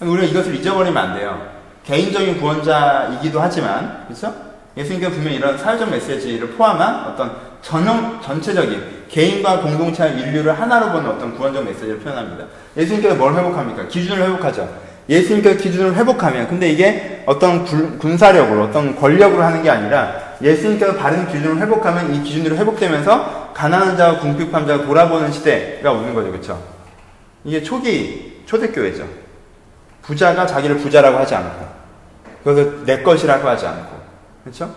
우리가 0.00 0.26
이것을 0.26 0.54
잊어버리면 0.54 0.96
안 0.96 1.14
돼요. 1.14 1.46
개인적인 1.84 2.40
구원자이기도 2.40 3.40
하지만, 3.40 4.04
그렇죠? 4.06 4.34
예수님께서 4.76 5.12
분명 5.12 5.32
이런 5.34 5.58
사회적 5.58 5.90
메시지를 5.90 6.48
포함한 6.52 7.06
어떤 7.12 7.36
전형, 7.60 8.20
전체적인 8.22 9.04
개인과 9.10 9.60
공동체 9.60 10.08
인류를 10.08 10.58
하나로 10.58 10.92
보는 10.92 11.10
어떤 11.10 11.36
구원적 11.36 11.64
메시지를 11.64 11.98
표현합니다. 11.98 12.46
예수님께서 12.76 13.14
뭘 13.16 13.34
회복합니까? 13.34 13.86
기준을 13.88 14.22
회복하죠. 14.22 14.68
예수님께서 15.08 15.60
기준을 15.60 15.94
회복하면, 15.94 16.48
근데 16.48 16.70
이게 16.70 17.13
어떤 17.26 17.64
군사력으로, 17.98 18.64
어떤 18.64 18.96
권력으로 18.96 19.42
하는 19.42 19.62
게 19.62 19.70
아니라 19.70 20.36
예수님께서 20.42 20.94
바른 20.96 21.26
기준을 21.26 21.58
회복하면 21.58 22.14
이 22.14 22.22
기준으로 22.22 22.56
회복되면서 22.56 23.52
가난한 23.54 23.96
자와 23.96 24.18
궁핍한 24.18 24.66
자가 24.66 24.84
돌아보는 24.84 25.30
시대가 25.32 25.92
오는 25.92 26.12
거죠. 26.14 26.30
그렇죠? 26.30 26.62
이게 27.44 27.62
초기 27.62 28.42
초대교회죠. 28.46 29.06
부자가 30.02 30.46
자기를 30.46 30.78
부자라고 30.78 31.18
하지 31.18 31.34
않고 31.34 31.66
그것을 32.42 32.84
내 32.84 33.02
것이라고 33.02 33.48
하지 33.48 33.66
않고 33.66 33.96
그렇죠? 34.42 34.74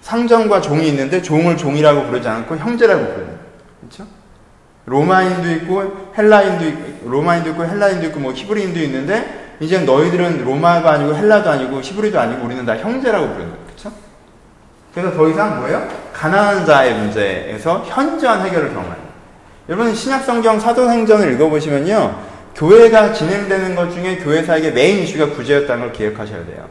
상정과 0.00 0.60
종이 0.60 0.88
있는데 0.88 1.22
종을 1.22 1.56
종이라고 1.56 2.04
부르지 2.04 2.28
않고 2.28 2.56
형제라고 2.56 3.04
부르는 3.04 3.38
그렇죠? 3.80 4.06
로마인도 4.86 5.50
있고 5.52 6.12
헬라인도 6.16 6.68
있고 6.68 7.10
로마인도 7.10 7.50
있고 7.50 7.64
헬라인도 7.64 8.06
있고 8.08 8.20
뭐 8.20 8.32
히브리인도 8.32 8.80
있는데 8.80 9.51
이제 9.60 9.78
너희들은 9.78 10.44
로마가 10.44 10.92
아니고 10.92 11.14
헬라도 11.14 11.50
아니고 11.50 11.80
히브리도 11.80 12.18
아니고 12.18 12.44
우리는 12.44 12.64
다 12.64 12.76
형제라고 12.76 13.28
부르는 13.28 13.50
거예요. 13.50 13.64
그렇죠? 13.66 13.92
그래서 14.94 15.12
더 15.16 15.28
이상 15.28 15.60
뭐예요? 15.60 15.88
가난한 16.12 16.66
자의 16.66 16.94
문제에서 16.94 17.84
현저한 17.86 18.46
해결을 18.46 18.70
경험해요. 18.70 19.12
여러분 19.68 19.94
신약 19.94 20.24
성경 20.24 20.58
사도행전을 20.58 21.32
읽어보시면요. 21.34 22.32
교회가 22.54 23.12
진행되는 23.12 23.74
것 23.74 23.90
중에 23.90 24.18
교회사에게 24.18 24.72
메인 24.72 24.98
이슈가 25.04 25.34
구제였다는 25.34 25.84
걸 25.84 25.92
기억하셔야 25.92 26.44
돼요. 26.44 26.68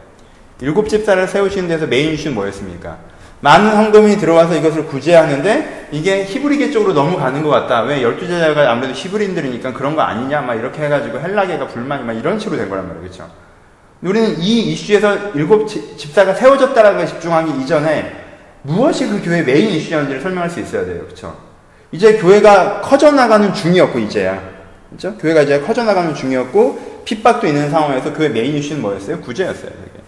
일곱 0.60 0.88
집사를 0.88 1.28
세우시는 1.28 1.68
데서 1.68 1.88
메인 1.88 2.14
이슈는 2.14 2.36
뭐였습니까? 2.36 2.98
많은 3.42 3.72
성도민이 3.72 4.18
들어와서 4.18 4.56
이것을 4.56 4.86
구제하는데 4.86 5.90
이게 5.92 6.24
히브리계 6.24 6.72
쪽으로 6.72 6.94
넘어가는 6.94 7.42
것 7.44 7.50
같다. 7.50 7.82
왜 7.82 8.02
열두 8.02 8.28
제자가 8.28 8.72
아무래도 8.72 8.94
히브리인들이니까 8.94 9.74
그런 9.74 9.96
거 9.96 10.04
아니냐 10.04 10.42
막 10.42 10.56
이렇게 10.56 10.84
해가지고 10.84 11.20
헬라계가 11.20 11.68
불만이 11.68 12.04
막 12.04 12.14
이런 12.14 12.40
식으로 12.40 12.58
된 12.58 12.70
거란 12.70 12.88
말이에요. 12.88 13.04
그렇죠? 13.04 13.30
우리는 14.02 14.40
이 14.40 14.72
이슈에서 14.72 15.32
일곱 15.34 15.68
집사가 15.68 16.34
세워졌다라는 16.34 16.98
걸 17.00 17.08
집중하기 17.08 17.62
이전에 17.62 18.16
무엇이 18.64 19.08
그 19.08 19.24
교회의 19.24 19.44
메인 19.44 19.70
이슈였는지를 19.70 20.22
설명할 20.22 20.50
수 20.50 20.60
있어야 20.60 20.86
돼요. 20.86 21.04
그렇죠? 21.04 21.36
이제 21.92 22.18
교회가 22.18 22.82
커져나가는 22.82 23.54
중이었고 23.54 24.00
이제야. 24.00 24.42
그렇죠? 24.90 25.18
교회가 25.18 25.42
이제 25.42 25.60
커져나가는 25.62 26.14
중이었고 26.14 27.04
핍박도 27.06 27.48
있는 27.48 27.72
상황에서 27.72 28.14
교회 28.14 28.30
메인 28.30 28.56
이슈는 28.56 28.82
뭐였어요? 28.82 29.20
구제였어요. 29.22 29.70
되게. 29.70 30.04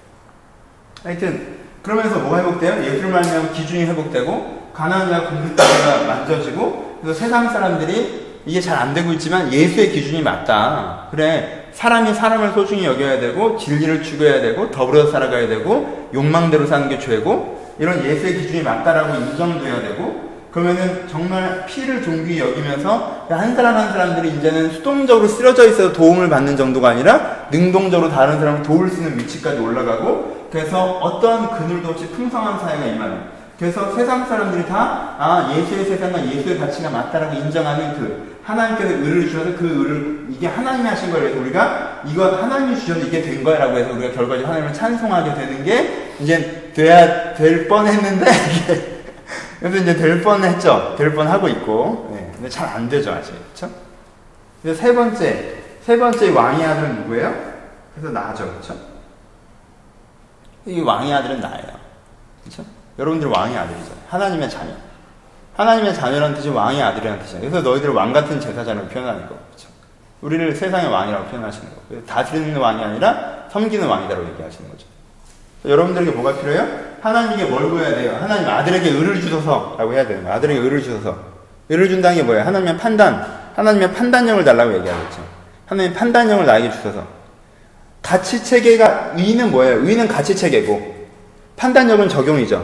하여튼 1.03 1.62
그러면서 1.83 2.17
뭐가 2.19 2.39
회복돼요? 2.39 2.83
예수를 2.83 3.09
말미암아 3.11 3.49
기준이 3.49 3.83
회복되고 3.85 4.63
가난한 4.73 5.09
자가 5.09 5.29
공급 5.29 5.57
자가 5.57 6.03
만져지고 6.07 6.99
그래서 7.01 7.19
세상 7.19 7.49
사람들이 7.49 8.23
이게 8.45 8.59
잘 8.59 8.77
안 8.77 8.93
되고 8.93 9.11
있지만 9.13 9.51
예수의 9.51 9.91
기준이 9.91 10.21
맞다. 10.21 11.07
그래 11.11 11.65
사람이 11.73 12.13
사람을 12.13 12.51
소중히 12.53 12.85
여겨야 12.85 13.19
되고 13.19 13.57
진리를 13.57 14.03
추구해야 14.03 14.41
되고 14.41 14.69
더불어 14.71 15.07
살아가야 15.07 15.47
되고 15.47 16.09
욕망대로 16.13 16.65
사는 16.65 16.87
게 16.89 16.99
죄고 16.99 17.75
이런 17.79 18.03
예수의 18.05 18.35
기준이 18.35 18.63
맞다라고 18.63 19.15
인정돼야 19.15 19.81
되고 19.81 20.31
그러면은 20.51 21.07
정말 21.09 21.65
피를 21.65 22.03
존귀히 22.03 22.39
여기면서 22.39 23.25
한 23.29 23.55
사람 23.55 23.75
한 23.75 23.91
사람들이 23.91 24.29
이제는 24.37 24.69
수동적으로 24.71 25.27
쓰러져 25.27 25.67
있어서 25.67 25.91
도움을 25.91 26.29
받는 26.29 26.55
정도가 26.55 26.89
아니라 26.89 27.47
능동적으로 27.51 28.11
다른 28.11 28.37
사람을 28.39 28.61
도울 28.61 28.89
수 28.89 28.97
있는 29.01 29.17
위치까지 29.17 29.59
올라가고 29.59 30.32
그래서 30.53 30.99
어떠한 30.99 31.49
그늘도 31.49 31.89
없이 31.89 32.07
풍성한 32.09 32.59
사회가 32.59 32.85
임하는 32.85 33.21
그래서 33.57 33.95
세상 33.95 34.25
사람들이 34.27 34.67
다, 34.67 35.15
아, 35.17 35.51
예수의 35.55 35.85
세상과 35.85 36.25
예수의 36.27 36.59
가치가 36.59 36.91
맞다라고 36.91 37.35
인정하는 37.35 37.93
그, 37.95 38.37
하나님께서 38.43 38.93
의를 38.93 39.27
주셔서 39.27 39.55
그 39.57 39.65
의를, 39.65 40.27
이게 40.29 40.47
하나님이 40.47 40.87
하신 40.89 41.11
거예요. 41.11 41.39
우리가, 41.39 42.01
이거 42.05 42.35
하나님이 42.35 42.79
주셔서 42.79 42.99
이게 42.99 43.21
된 43.21 43.43
거야. 43.43 43.57
라고 43.59 43.77
해서 43.77 43.93
우리가 43.93 44.13
결과적으로 44.13 44.47
하나님을 44.47 44.73
찬송하게 44.73 45.33
되는 45.35 45.63
게, 45.63 46.13
이제 46.19 46.71
돼야, 46.75 47.33
될 47.33 47.67
뻔 47.67 47.87
했는데, 47.87 48.25
이게, 48.53 49.03
그래서 49.59 49.77
이제 49.77 49.95
될 49.95 50.21
뻔 50.21 50.43
했죠. 50.43 50.95
될 50.97 51.15
뻔 51.15 51.27
하고 51.27 51.47
있고, 51.47 52.11
네. 52.13 52.31
근데 52.35 52.49
잘 52.49 52.67
안 52.67 52.89
되죠, 52.89 53.11
아직. 53.11 53.33
그쵸? 53.53 53.69
그래서 54.61 54.81
세 54.81 54.93
번째, 54.93 55.55
세 55.81 55.97
번째 55.97 56.29
왕의 56.31 56.65
아들은 56.65 56.95
누구예요? 57.03 57.33
그래서 57.95 58.11
나죠. 58.11 58.53
그쵸? 58.59 58.92
이 60.65 60.79
왕의 60.79 61.13
아들은 61.13 61.41
나예요. 61.41 61.67
그쵸? 62.43 62.63
여러분들 62.99 63.27
왕의 63.27 63.57
아들이잖아요. 63.57 63.97
하나님의 64.09 64.49
자녀. 64.49 64.71
하나님의 65.55 65.93
자녀라는 65.93 66.35
뜻이 66.35 66.49
왕의 66.49 66.81
아들이라는 66.81 67.19
뜻이에요. 67.23 67.41
그래서 67.41 67.61
너희들 67.61 67.89
왕 67.91 68.13
같은 68.13 68.39
제사장을 68.39 68.87
표현하는 68.87 69.27
거. 69.27 69.35
그렇죠? 69.47 69.67
우리를 70.21 70.55
세상의 70.55 70.89
왕이라고 70.89 71.25
표현하시는 71.25 71.69
거. 71.69 72.01
다스리는 72.07 72.55
왕이 72.55 72.83
아니라 72.83 73.47
섬기는 73.51 73.87
왕이다라고 73.87 74.27
얘기하시는 74.29 74.69
거죠. 74.69 74.87
여러분들에게 75.65 76.11
뭐가 76.11 76.39
필요해요? 76.39 76.67
하나님에게 77.01 77.45
뭘 77.45 77.69
구해야 77.69 77.95
돼요? 77.95 78.17
하나님 78.19 78.49
아들에게 78.49 78.89
의를 78.89 79.19
주소서라고 79.21 79.93
해야 79.93 80.07
되는 80.07 80.23
거예요. 80.23 80.37
아들에게 80.37 80.59
의를 80.59 80.81
주소서. 80.81 81.17
의를 81.69 81.89
준다는 81.89 82.17
게 82.17 82.23
뭐예요? 82.23 82.45
하나님의 82.45 82.77
판단. 82.77 83.43
하나님의 83.55 83.93
판단력을 83.93 84.43
달라고 84.43 84.73
얘기하겠죠. 84.75 85.23
하나님의 85.67 85.97
판단력을 85.97 86.45
나에게 86.45 86.71
주소서. 86.71 87.05
가치 88.03 88.43
체계가 88.43 89.13
의는 89.15 89.49
뭐예요? 89.49 89.79
의는 89.87 90.07
가치 90.07 90.35
체계고 90.35 90.93
판단력은 91.55 92.09
적용이죠. 92.09 92.63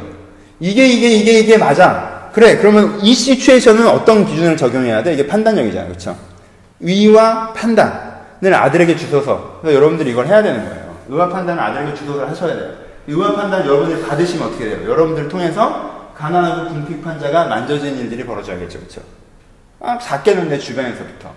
이게 0.60 0.86
이게 0.86 1.10
이게 1.10 1.40
이게 1.40 1.58
맞아. 1.58 2.30
그래. 2.34 2.58
그러면 2.58 3.00
이 3.02 3.14
시츄에이션은 3.14 3.88
어떤 3.88 4.26
기준을 4.26 4.58
적용해야 4.58 5.02
돼? 5.02 5.14
이게 5.14 5.26
판단력이잖아요. 5.26 5.88
그렇죠? 5.88 6.16
위와 6.82 7.54
판단을 7.54 8.54
아들에게 8.54 8.96
주소서. 8.98 9.60
그래서 9.62 9.76
여러분들이 9.78 10.12
이걸 10.12 10.28
해야 10.28 10.44
되는 10.44 10.64
거예요. 10.64 10.96
의와 11.08 11.30
판단을 11.30 11.64
아들에게 11.64 11.96
주소를 11.96 12.30
하셔야 12.30 12.54
돼요. 12.56 12.74
의와 13.08 13.36
판단 13.36 13.66
여러분들이 13.66 14.02
받으시면 14.02 14.48
어떻게 14.50 14.66
돼요? 14.66 14.90
여러분들을 14.92 15.30
통해서 15.30 16.12
가난하고 16.16 16.70
궁핍한 16.70 17.20
자가 17.20 17.46
만져진 17.46 17.98
일들이 17.98 18.26
벌어져야겠죠. 18.26 18.80
그렇죠? 18.80 19.02
아, 19.80 19.98
작게는 19.98 20.50
내 20.50 20.60
주변에서부터. 20.60 21.34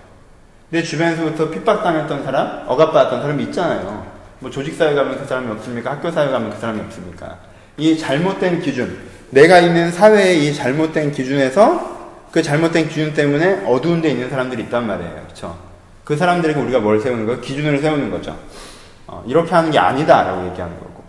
내 0.73 0.81
주변에서부터 0.81 1.51
핍박당했던 1.51 2.23
사람, 2.23 2.63
억압받았던 2.65 3.21
사람이 3.21 3.43
있잖아요. 3.43 4.07
뭐 4.39 4.49
조직사회 4.49 4.95
가면 4.95 5.19
그 5.19 5.25
사람이 5.27 5.51
없습니까? 5.51 5.91
학교사회 5.91 6.31
가면 6.31 6.49
그 6.49 6.59
사람이 6.59 6.81
없습니까? 6.81 7.37
이 7.77 7.95
잘못된 7.95 8.59
기준, 8.59 8.97
내가 9.29 9.59
있는 9.59 9.91
사회의 9.91 10.47
이 10.47 10.51
잘못된 10.51 11.11
기준에서 11.11 12.25
그 12.31 12.41
잘못된 12.41 12.89
기준 12.89 13.13
때문에 13.13 13.65
어두운 13.67 14.01
데 14.01 14.09
있는 14.09 14.31
사람들이 14.31 14.63
있단 14.63 14.87
말이에요. 14.87 15.25
그쵸? 15.27 15.55
그 16.03 16.17
사람들에게 16.17 16.59
우리가 16.59 16.79
뭘 16.79 16.99
세우는 16.99 17.27
거예요? 17.27 17.39
기준을 17.39 17.77
세우는 17.77 18.09
거죠. 18.09 18.35
어, 19.05 19.23
이렇게 19.27 19.53
하는 19.53 19.69
게 19.69 19.77
아니다라고 19.77 20.47
얘기하는 20.47 20.79
거고. 20.79 21.03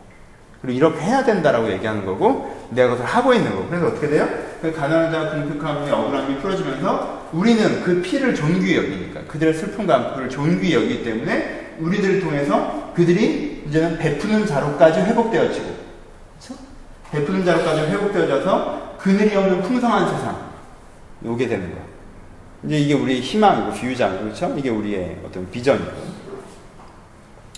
그리고 0.61 0.77
이렇게 0.77 1.00
해야 1.00 1.24
된다라고 1.24 1.72
얘기하는 1.72 2.05
거고, 2.05 2.53
내가 2.70 2.90
그것을 2.90 3.05
하고 3.05 3.35
있는 3.35 3.50
거고. 3.53 3.68
그래서 3.68 3.87
어떻게 3.87 4.09
돼요? 4.09 4.29
그 4.61 4.72
가난한 4.72 5.12
자와 5.12 5.31
궁핍함이 5.31 5.90
억울함이 5.90 6.38
풀어지면서 6.38 7.29
우리는 7.33 7.83
그 7.83 8.00
피를 8.00 8.35
존귀히 8.35 8.77
여기니까 8.77 9.20
그들의 9.29 9.55
슬픔과 9.55 9.94
아픔을 9.94 10.29
존귀히 10.29 10.74
여기기 10.74 11.05
때문에 11.05 11.74
우리들을 11.79 12.20
통해서 12.20 12.92
그들이 12.94 13.64
이제는 13.66 13.98
베푸는 13.98 14.46
자로까지 14.46 15.00
회복되어지고? 15.00 15.85
베푸는 17.11 17.44
자로까지 17.44 17.92
회복되어져서 17.92 18.96
그늘이 18.98 19.37
없는 19.37 19.62
풍성한 19.62 20.09
세상 20.09 20.37
오게 21.24 21.46
되는 21.46 21.70
거야. 21.70 21.83
이제 22.64 22.79
이게 22.79 22.94
우리의 22.94 23.20
희망이고 23.20 23.72
비유잖아요. 23.72 24.20
그렇죠? 24.20 24.55
이게 24.57 24.70
우리의 24.70 25.18
어떤 25.27 25.50
비전이고. 25.50 25.92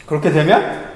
그렇게 0.07 0.31
되면 0.31 0.87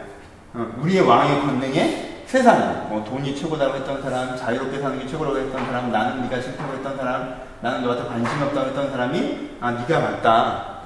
어, 0.53 0.67
우리의 0.83 1.03
왕의 1.03 1.41
권능에 1.41 2.10
세상에 2.31 2.89
뭐 2.89 3.03
돈이 3.05 3.35
최고다고 3.35 3.75
했던 3.75 4.01
사람, 4.01 4.37
자유롭게 4.37 4.79
사는 4.79 4.97
게 5.01 5.05
최고라고 5.05 5.37
했던 5.37 5.67
사람, 5.67 5.91
나는 5.91 6.23
네가 6.23 6.41
싫다고 6.41 6.75
했던 6.75 6.97
사람, 6.97 7.41
나는 7.61 7.83
너한테 7.83 8.09
관심 8.09 8.43
없다고 8.43 8.69
했던 8.69 8.89
사람이 8.89 9.57
아 9.61 9.73
네가 9.73 9.99
맞다. 9.99 10.79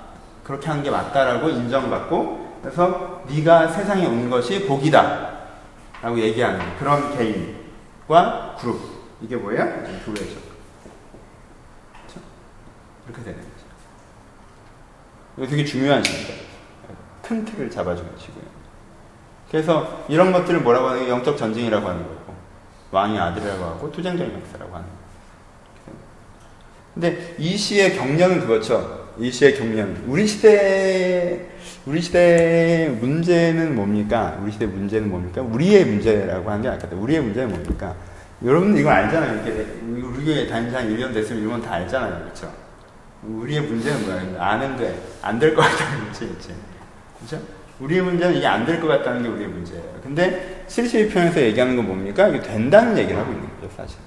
그렇게 0.43 0.69
하는 0.69 0.83
게 0.83 0.89
맞다라고 0.89 1.51
인정받고 1.51 2.61
그래서 2.63 3.23
네가 3.29 3.69
세상에 3.69 4.07
온 4.07 4.31
것이 4.31 4.67
복이다. 4.67 5.35
라고 6.01 6.19
얘기하는 6.19 6.61
그런 6.79 7.15
개인과 7.15 8.57
그룹 8.59 8.81
이게 9.21 9.37
뭐예요? 9.37 9.65
교회죠. 10.07 10.39
이렇게 13.07 13.23
되는 13.23 13.39
거죠. 13.39 13.67
이거 15.37 15.47
되게 15.47 15.63
중요한 15.63 16.03
시입니다. 16.03 16.35
큰 17.21 17.45
틀을 17.45 17.71
잡아주는 17.71 18.11
시고요. 18.17 18.54
그래서 19.55 20.05
이런 20.09 20.33
것들을 20.33 20.63
뭐라고 20.63 20.89
하는 20.89 21.05
게 21.05 21.09
영적 21.09 21.39
전쟁이라고 21.39 21.89
하는 21.89 22.03
거고 22.03 22.35
왕의 22.91 23.17
아들이라고 23.21 23.65
하고 23.65 23.93
투쟁적인 23.93 24.35
역사라고 24.35 24.75
하는 24.75 24.85
거예요. 24.85 24.99
근데 26.93 27.37
이 27.39 27.57
시의 27.57 27.97
경련은 27.97 28.49
그렇죠. 28.49 29.11
이 29.17 29.31
시의 29.31 29.55
경련. 29.55 30.03
우리 30.09 30.27
시대 30.27 31.51
우리 31.87 32.01
시대의 32.01 32.91
문제는 32.97 33.77
뭡니까? 33.77 34.37
우리 34.43 34.51
시대 34.51 34.67
문제는 34.67 35.09
뭡니까? 35.09 35.41
우리의 35.41 35.85
문제라고 35.85 36.51
하는 36.51 36.61
게 36.61 36.69
같아요. 36.71 37.01
우리의 37.01 37.21
문제는 37.21 37.51
뭡니까? 37.51 37.95
여러분 38.45 38.77
이거 38.77 38.91
알잖아요. 38.91 39.35
이렇게 39.35 39.67
우리 39.87 40.25
교회 40.25 40.49
다닌 40.49 40.69
지한 40.69 40.89
1년 40.89 41.15
됐으면 41.15 41.45
이건 41.45 41.63
다 41.63 41.75
알잖아요. 41.75 42.25
그렇죠? 42.25 42.53
우리의 43.23 43.61
문제는 43.61 44.05
뭐야? 44.05 44.45
아는데 44.45 45.01
안 45.23 45.39
될 45.39 45.55
것 45.55 45.63
같다는 45.63 46.07
문제 46.07 46.25
있지. 46.27 46.49
그렇죠? 47.19 47.64
우리의 47.81 48.03
문제는 48.03 48.37
이게 48.37 48.47
안 48.47 48.65
될 48.67 48.81
것 48.81 48.87
같다는 48.89 49.23
게 49.23 49.29
우리의 49.29 49.49
문제예요. 49.49 49.83
근데 50.03 50.65
72편에서 50.69 51.37
얘기하는 51.39 51.77
건 51.77 51.87
뭡니까? 51.87 52.29
이게 52.29 52.41
된다는 52.41 52.97
얘기를 52.99 53.19
하고 53.21 53.33
있는 53.33 53.49
거죠, 53.61 53.73
사실. 53.77 53.99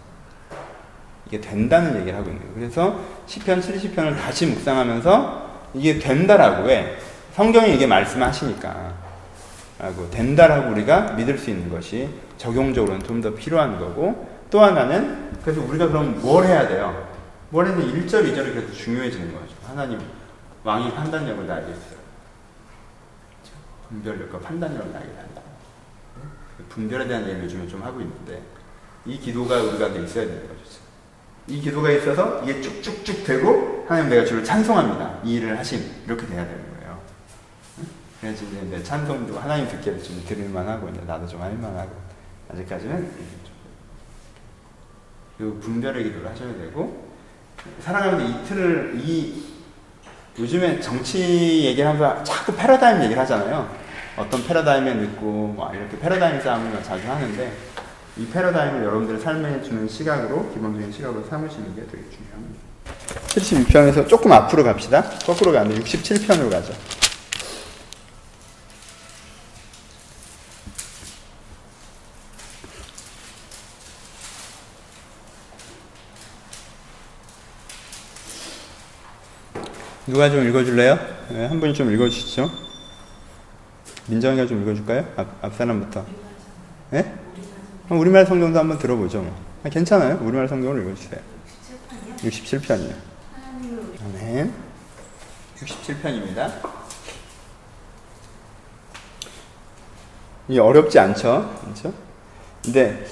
이게 1.27 1.41
된다는 1.41 1.95
얘기를 1.99 2.17
하고 2.17 2.29
있는 2.29 2.41
거예요. 2.41 2.53
그래서 2.55 2.99
10편, 3.27 3.61
70편을 3.61 4.15
다시 4.17 4.45
묵상하면서 4.45 5.47
이게 5.73 5.99
된다라고 5.99 6.63
왜? 6.67 6.97
성경이 7.35 7.75
이게 7.75 7.85
말씀하시니까. 7.87 9.07
라고 9.79 10.09
된다라고 10.09 10.71
우리가 10.71 11.11
믿을 11.13 11.37
수 11.37 11.51
있는 11.51 11.69
것이 11.69 12.09
적용적으로는 12.37 13.03
좀 13.03 13.21
더 13.21 13.33
필요한 13.35 13.79
거고 13.79 14.27
또 14.49 14.61
하나는 14.61 15.31
그래서 15.43 15.61
우리가 15.61 15.87
그럼 15.89 16.19
뭘 16.21 16.45
해야 16.45 16.67
돼요? 16.67 17.05
뭘 17.49 17.67
해야 17.67 17.75
1절, 17.75 18.07
2절이 18.07 18.53
그래서 18.53 18.71
중요해지는 18.73 19.31
거죠. 19.33 19.53
하나님 19.67 19.99
왕이 20.63 20.91
판단력을 20.93 21.45
나에게 21.45 21.67
있어요. 21.67 21.96
분별력과 23.89 24.39
판단력을 24.39 24.91
나에게 24.91 25.15
한다. 25.17 25.41
분별에 26.69 27.07
대한 27.07 27.23
얘기를 27.23 27.43
요즘에 27.45 27.67
좀 27.67 27.81
하고 27.83 28.01
있는데 28.01 28.41
이 29.05 29.17
기도가 29.19 29.61
우리가 29.61 29.87
있어야 29.87 30.25
되는 30.25 30.47
거죠. 30.47 30.61
이 31.47 31.61
기도가 31.61 31.91
있어서 31.91 32.43
이게 32.43 32.61
쭉쭉쭉 32.61 33.23
되고 33.23 33.85
하나님 33.87 34.09
내가 34.09 34.25
주를 34.25 34.43
찬송합니다. 34.43 35.21
이 35.23 35.35
일을 35.35 35.57
하신 35.57 36.03
이렇게 36.05 36.27
돼야 36.27 36.45
되는 36.45 36.77
거예요. 36.77 36.99
그래서 38.19 38.45
이제 38.45 38.61
내 38.63 38.83
찬송도 38.83 39.39
하나님 39.39 39.67
듣기를 39.69 40.03
좀 40.03 40.21
들을만하고 40.25 40.89
이제 40.89 41.01
나도 41.07 41.25
좀 41.25 41.41
할만하고 41.41 41.91
아직까지는 42.51 43.11
그 45.37 45.59
분별의 45.61 46.03
기도를 46.03 46.29
하셔야 46.29 46.53
되고 46.57 47.07
사랑하는데 47.79 48.41
이틀을 48.41 48.99
이 48.99 49.56
요즘에 50.39 50.79
정치 50.79 51.65
얘기를 51.65 51.87
하면서 51.89 52.23
자꾸 52.23 52.53
패러다임 52.55 53.01
얘기를 53.03 53.19
하잖아요. 53.23 53.67
어떤 54.17 54.45
패러다임에 54.45 54.93
늦고 54.93 55.53
뭐 55.55 55.71
이렇게 55.73 55.97
패러다임 55.97 56.41
싸움을 56.41 56.83
자주 56.83 57.09
하는데 57.09 57.51
이 58.17 58.27
패러다임을 58.27 58.83
여러분들의 58.83 59.21
삶에 59.21 59.61
주는 59.61 59.87
시각으로 59.87 60.51
기본적인 60.53 60.91
시각으로 60.91 61.23
삼으시는 61.27 61.75
게 61.75 61.81
되게 61.85 62.03
중요합니다. 62.09 62.67
72편에서 63.27 64.07
조금 64.07 64.31
앞으로 64.31 64.63
갑시다. 64.63 65.03
거꾸로 65.25 65.51
가면 65.51 65.79
67편으로 65.83 66.51
가죠. 66.51 66.73
누가 80.07 80.29
좀 80.29 80.47
읽어줄래요? 80.47 80.97
네, 81.29 81.47
한 81.47 81.59
분이 81.59 81.73
좀 81.73 81.91
읽어주시죠. 81.91 82.49
민정이가 84.07 84.47
좀 84.47 84.61
읽어줄까요? 84.61 85.05
앞, 85.17 85.43
앞 85.43 85.53
사람부터. 85.53 86.05
예? 86.93 87.01
네? 87.01 87.13
우리말 87.89 88.25
성경도 88.25 88.57
한번 88.57 88.79
들어보죠. 88.79 89.21
뭐. 89.21 89.35
아, 89.65 89.69
괜찮아요. 89.69 90.17
우리말 90.21 90.47
성경을 90.47 90.81
읽어주세요. 90.81 91.19
67편이요. 92.19 92.93
아멘. 94.05 94.53
67편입니다. 95.57 96.53
이 100.47 100.57
어렵지 100.57 100.97
않죠? 100.99 101.59
그렇죠? 101.61 101.93
근데 102.63 103.05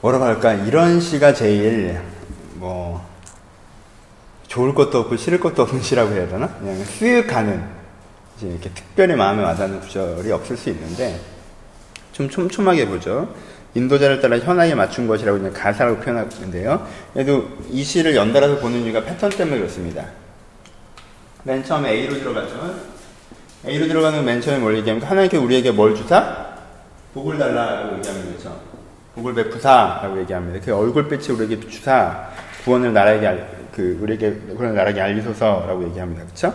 뭐라고 0.00 0.24
할까? 0.24 0.52
이런 0.52 1.00
시가 1.00 1.34
제일 1.34 2.00
뭐 2.54 3.11
좋을 4.52 4.74
것도 4.74 4.98
없고 4.98 5.16
싫을 5.16 5.40
것도 5.40 5.62
없는 5.62 5.80
시라고 5.80 6.12
해야 6.12 6.28
되나? 6.28 6.46
그냥 6.58 6.76
쓱 6.84 7.26
가는 7.26 7.64
이렇게 8.42 8.68
특별히 8.70 9.14
마음에 9.14 9.42
와닿는 9.42 9.80
구절이 9.80 10.30
없을 10.30 10.58
수 10.58 10.68
있는데 10.68 11.18
좀 12.12 12.28
촘촘하게 12.28 12.86
보죠. 12.86 13.34
인도자를 13.74 14.20
따라 14.20 14.38
현황에 14.38 14.74
맞춘 14.74 15.06
것이라고 15.06 15.38
그냥 15.38 15.54
가사라고 15.54 16.00
표현하는데요. 16.00 16.86
얘도 17.16 17.48
이 17.70 17.82
시를 17.82 18.14
연달아서 18.14 18.58
보는 18.58 18.80
이유가 18.80 19.02
패턴 19.02 19.30
때문에 19.30 19.56
그렇습니다. 19.56 20.04
맨 21.44 21.64
처음에 21.64 21.90
A로 21.90 22.18
들어가죠. 22.18 22.74
A로 23.66 23.88
들어가는 23.88 24.22
맨 24.22 24.42
처음에 24.42 24.58
뭘 24.58 24.76
얘기하면 24.76 25.02
하나님께 25.02 25.38
우리에게 25.38 25.70
뭘 25.70 25.94
주사? 25.94 26.56
복을 27.14 27.38
달라고 27.38 27.96
얘기하면 27.96 28.36
되죠. 28.36 28.60
복을 29.14 29.32
베푸사라고 29.32 30.20
얘기합니다. 30.20 30.62
그 30.62 30.76
얼굴빛이 30.76 31.34
우리에게 31.34 31.66
주사, 31.68 32.28
구원을 32.64 32.92
나라에게 32.92 33.26
알, 33.26 33.61
그 33.74 33.98
우리에게 34.00 34.32
구원을 34.54 34.74
나라에게 34.74 35.00
알리소서라고 35.00 35.84
얘기합니다. 35.88 36.24
그렇죠? 36.24 36.54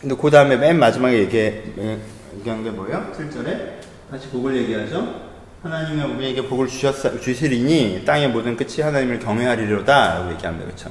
근데 0.00 0.14
그 0.20 0.30
다음에 0.30 0.56
맨 0.56 0.78
마지막에 0.78 1.18
얘기, 1.18 1.36
얘기한 1.38 2.62
게 2.62 2.70
뭐예요? 2.70 3.12
7절에 3.16 3.76
다시 4.10 4.28
복을 4.28 4.56
얘기하죠. 4.56 5.26
하나님이 5.62 6.02
우리에게 6.14 6.46
복을 6.46 6.66
주셨, 6.66 7.20
주시리니 7.20 8.04
땅의 8.04 8.28
모든 8.28 8.56
끝이 8.56 8.82
하나님을 8.82 9.18
경외하리로다 9.20 10.14
라고 10.14 10.32
얘기합니다. 10.32 10.66
그렇죠? 10.66 10.90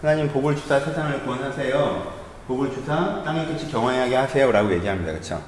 하나님 0.00 0.28
복을 0.28 0.56
주사 0.56 0.80
세상을 0.80 1.22
구원하세요. 1.22 2.26
복을 2.48 2.70
주사 2.72 3.22
땅의 3.24 3.46
끝이 3.46 3.70
경외하게 3.70 4.16
하세요 4.16 4.52
라고 4.52 4.72
얘기합니다. 4.72 5.12
그렇죠? 5.12 5.42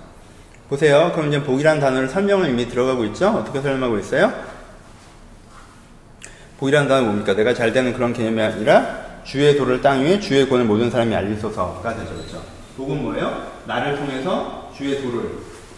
보세요. 0.68 1.12
그럼 1.14 1.28
이제 1.28 1.42
복이라는 1.42 1.80
단어를 1.80 2.08
설명을 2.08 2.50
이미 2.50 2.68
들어가고 2.68 3.04
있죠? 3.06 3.28
어떻게 3.28 3.60
설명하고 3.60 3.98
있어요? 3.98 4.32
복이라는 6.58 6.88
단어는 6.88 7.08
뭡니까? 7.08 7.34
내가 7.34 7.54
잘 7.54 7.72
되는 7.72 7.92
그런 7.92 8.12
개념이 8.12 8.40
아니라 8.42 9.06
주의 9.24 9.56
도를 9.56 9.80
땅 9.80 10.02
위에 10.02 10.18
주의 10.18 10.48
권을 10.48 10.64
모든 10.64 10.90
사람이 10.90 11.14
알리소서가 11.14 11.94
되죠. 11.94 12.14
그렇죠? 12.14 12.42
복은 12.76 13.02
뭐예요? 13.02 13.52
나를 13.66 13.96
통해서 13.96 14.72
주의 14.76 15.00
도를, 15.00 15.30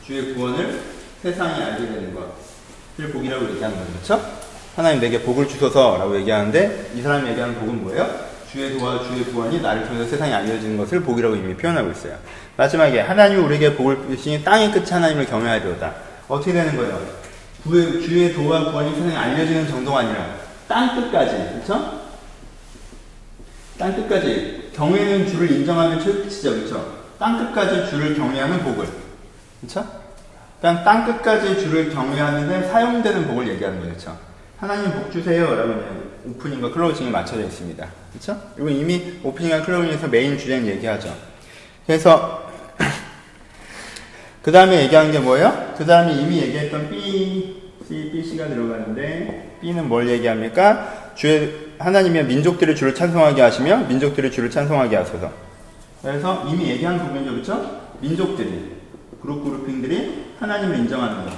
주의 0.06 0.34
구원을 0.34 0.80
세상에 1.22 1.62
알게 1.62 1.86
되는 1.86 2.14
것. 2.14 2.50
를 2.96 3.10
복이라고 3.10 3.48
얘기하는 3.50 3.76
거죠. 3.76 3.92
그렇죠? 3.92 4.40
하나님 4.76 5.00
내게 5.00 5.20
복을 5.22 5.48
주소서라고 5.48 6.16
얘기하는데 6.20 6.90
이 6.94 7.02
사람이 7.02 7.28
얘기하는 7.30 7.54
복은 7.56 7.82
뭐예요? 7.82 8.30
주의 8.50 8.78
도와 8.78 9.02
주의 9.02 9.24
구원이 9.24 9.60
나를 9.60 9.86
통해서 9.86 10.08
세상에 10.08 10.32
알려지는 10.32 10.76
것을 10.76 11.00
복이라고 11.00 11.36
이미 11.36 11.54
표현하고 11.56 11.90
있어요. 11.90 12.16
마지막에 12.56 13.00
하나님이 13.00 13.40
우리에게 13.42 13.74
복을 13.74 14.08
주시니 14.08 14.44
땅의 14.44 14.72
끝 14.72 14.90
하나님을 14.90 15.26
경외하리로다. 15.26 15.94
어떻게 16.28 16.52
되는 16.52 16.76
거예요? 16.76 17.00
주의 17.64 18.34
도와 18.34 18.70
구원이 18.70 18.94
세상에 18.94 19.16
알려지는 19.16 19.68
정도가 19.68 20.00
아니라 20.00 20.49
땅 20.70 20.94
끝까지, 20.94 21.32
그렇죠? 21.52 22.00
땅 23.76 23.96
끝까지 23.96 24.70
경외는 24.72 25.26
주를 25.26 25.50
인정하면 25.50 26.00
최끝이죠, 26.00 26.50
그렇죠? 26.52 27.00
땅 27.18 27.38
끝까지 27.38 27.90
주를 27.90 28.14
경외하는 28.14 28.62
복을, 28.62 28.86
그렇죠? 29.60 29.84
그냥 30.60 30.84
땅 30.84 31.04
끝까지 31.04 31.58
주를 31.58 31.90
경외하는데 31.90 32.68
사용되는 32.68 33.26
복을 33.26 33.48
얘기하는 33.48 33.80
거죠, 33.80 33.90
그렇죠? 33.90 34.18
하나님 34.58 34.92
복 34.92 35.10
주세요 35.10 35.56
라고 35.56 35.82
opening과 36.26 36.70
closing이 36.70 37.10
맞춰져 37.10 37.42
있습니다. 37.46 37.88
그렇죠? 38.12 38.40
이거 38.56 38.70
이미 38.70 39.18
opening과 39.24 39.64
closing에서 39.64 40.06
main 40.06 40.38
주제는 40.38 40.68
얘기하죠. 40.68 41.12
그래서 41.84 42.48
그 44.40 44.52
다음에 44.52 44.84
얘기한 44.84 45.10
게 45.10 45.18
뭐예요? 45.18 45.74
그 45.76 45.84
다음에 45.84 46.12
이미 46.14 46.40
얘기했던 46.40 46.90
B, 46.90 47.59
C, 47.90 48.08
B, 48.12 48.22
C가 48.22 48.46
들어가는데 48.46 49.56
B는 49.60 49.88
뭘 49.88 50.08
얘기합니까? 50.08 51.10
주의 51.16 51.72
하나님의 51.80 52.24
민족들의 52.26 52.76
주를 52.76 52.94
찬송하게 52.94 53.42
하시며 53.42 53.78
민족들의 53.88 54.30
주를 54.30 54.48
찬송하게 54.48 54.94
하소서. 54.94 55.32
그래서 56.00 56.46
이미 56.48 56.70
얘기한 56.70 57.00
부분이죠, 57.00 57.32
그렇죠? 57.32 57.80
민족들이 58.00 58.76
그룹 59.20 59.42
그룹핑들이 59.42 60.34
하나님을 60.38 60.78
인정하는 60.78 61.24
것. 61.24 61.32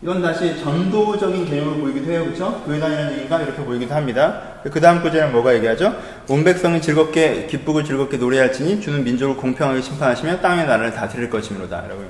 이건 0.00 0.22
다시 0.22 0.56
전도적인 0.62 1.44
개념으로 1.44 1.80
보이기도 1.80 2.12
해요. 2.12 2.24
그렇죠? 2.26 2.62
교회 2.64 2.78
다니는 2.78 3.18
얘기가 3.18 3.42
이렇게 3.42 3.64
보이기도 3.64 3.96
합니다. 3.96 4.60
그 4.62 4.80
다음 4.80 5.02
구절은 5.02 5.32
뭐가 5.32 5.56
얘기하죠? 5.56 6.00
온 6.28 6.44
백성이 6.44 6.80
즐겁게 6.80 7.48
기쁘고 7.48 7.82
즐겁게 7.82 8.16
노래할지니 8.16 8.80
주는 8.80 9.02
민족을 9.02 9.36
공평하게 9.36 9.80
심판하시며 9.80 10.40
땅의 10.40 10.66
나라를 10.66 10.92
다스릴 10.92 11.30
것이므로다. 11.30 11.88
라고 11.88 12.04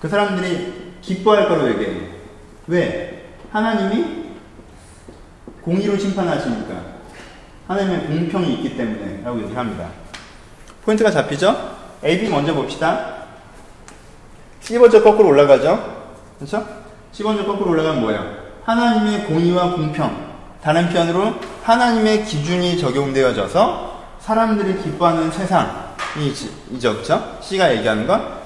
그 0.00 0.08
사람들이 0.08 0.85
기뻐할 1.06 1.48
거로 1.48 1.68
얘기해요. 1.68 2.02
왜? 2.66 3.28
하나님이 3.52 4.26
공의로 5.62 5.96
심판하시니까. 5.96 6.74
하나님의 7.68 8.06
공평이 8.06 8.54
있기 8.54 8.76
때문에 8.76 9.22
라고 9.24 9.40
얘기합니다. 9.42 9.88
포인트가 10.84 11.10
잡히죠? 11.10 11.76
AB 12.04 12.28
먼저 12.28 12.52
봅시다. 12.54 13.14
C 14.60 14.78
먼저 14.78 15.02
거꾸로 15.02 15.28
올라가죠? 15.28 15.96
그렇죠? 16.38 16.66
10원적 17.12 17.46
거꾸로 17.46 17.70
올라가면 17.70 18.00
뭐예요? 18.02 18.36
하나님의 18.64 19.26
공의와 19.26 19.74
공평. 19.74 20.26
다른 20.62 20.88
편으로 20.88 21.34
하나님의 21.62 22.24
기준이 22.24 22.76
적용되어져서 22.78 24.04
사람들이 24.18 24.82
기뻐하는 24.82 25.30
세상이 25.30 26.32
이죠. 26.72 26.96
그쵸? 26.96 27.38
C가 27.40 27.74
얘기하는 27.76 28.06
건 28.06 28.45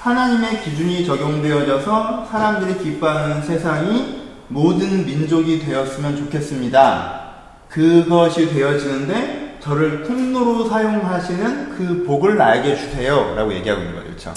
하나님의 0.00 0.62
기준이 0.62 1.04
적용되어져서 1.04 2.26
사람들이 2.30 2.78
기뻐하는 2.78 3.42
세상이 3.42 4.28
모든 4.48 5.04
민족이 5.04 5.58
되었으면 5.60 6.16
좋겠습니다. 6.16 7.28
그것이 7.68 8.48
되어지는데 8.48 9.58
저를 9.60 10.04
통로로 10.04 10.68
사용하시는 10.68 11.76
그 11.76 12.04
복을 12.06 12.36
나에게 12.36 12.76
주세요. 12.76 13.34
라고 13.34 13.52
얘기하고 13.52 13.82
있는 13.82 13.96
거죠. 13.96 14.08
그쵸? 14.08 14.34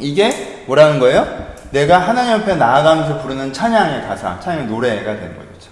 이게 0.00 0.64
뭐라는 0.66 0.98
거예요? 0.98 1.54
내가 1.70 1.98
하나님 1.98 2.34
앞에 2.34 2.56
나아가면서 2.56 3.20
부르는 3.20 3.52
찬양의 3.52 4.02
가사, 4.08 4.40
찬양의 4.40 4.66
노래가 4.66 5.14
되는 5.14 5.36
거죠. 5.36 5.70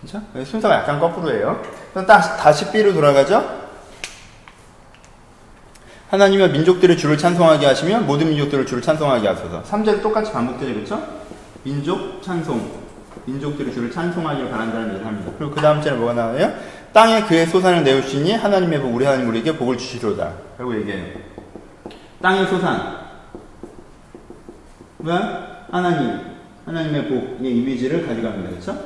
그렇죠? 0.00 0.50
순서가 0.50 0.76
약간 0.76 0.98
거꾸로예요. 0.98 1.62
다시, 2.06 2.30
다시 2.38 2.72
B로 2.72 2.92
돌아가죠. 2.94 3.59
하나님의 6.10 6.50
민족들의 6.50 6.96
주를 6.96 7.16
찬송하게 7.16 7.66
하시며 7.66 8.00
모든 8.00 8.28
민족들을 8.30 8.66
주를 8.66 8.82
찬송하게 8.82 9.28
하소서. 9.28 9.62
3절 9.62 10.02
똑같이 10.02 10.32
반복되죠. 10.32 10.74
그렇죠? 10.74 11.02
민족 11.62 12.20
찬송. 12.20 12.80
민족들의 13.26 13.72
주를 13.72 13.92
찬송하기를 13.92 14.50
바란다는 14.50 14.88
얘기를 14.88 15.06
합니다. 15.06 15.30
그리고 15.38 15.54
그 15.54 15.60
다음 15.60 15.80
절에 15.80 15.94
뭐가 15.94 16.14
나와요? 16.14 16.52
땅에 16.92 17.22
그의 17.22 17.46
소산을 17.46 17.84
내우시니 17.84 18.32
하나님의 18.32 18.80
복, 18.80 18.92
우리 18.92 19.04
하나님 19.04 19.28
우리에게 19.28 19.56
복을 19.56 19.78
주시로다. 19.78 20.32
라고 20.58 20.76
얘기해요. 20.80 21.14
땅의 22.20 22.46
소산. 22.48 22.98
가 25.06 25.66
하나님, 25.70 26.20
하나님의 26.66 27.08
복의 27.08 27.56
이미지를 27.56 28.06
가져갑니다. 28.08 28.50
그렇죠? 28.50 28.76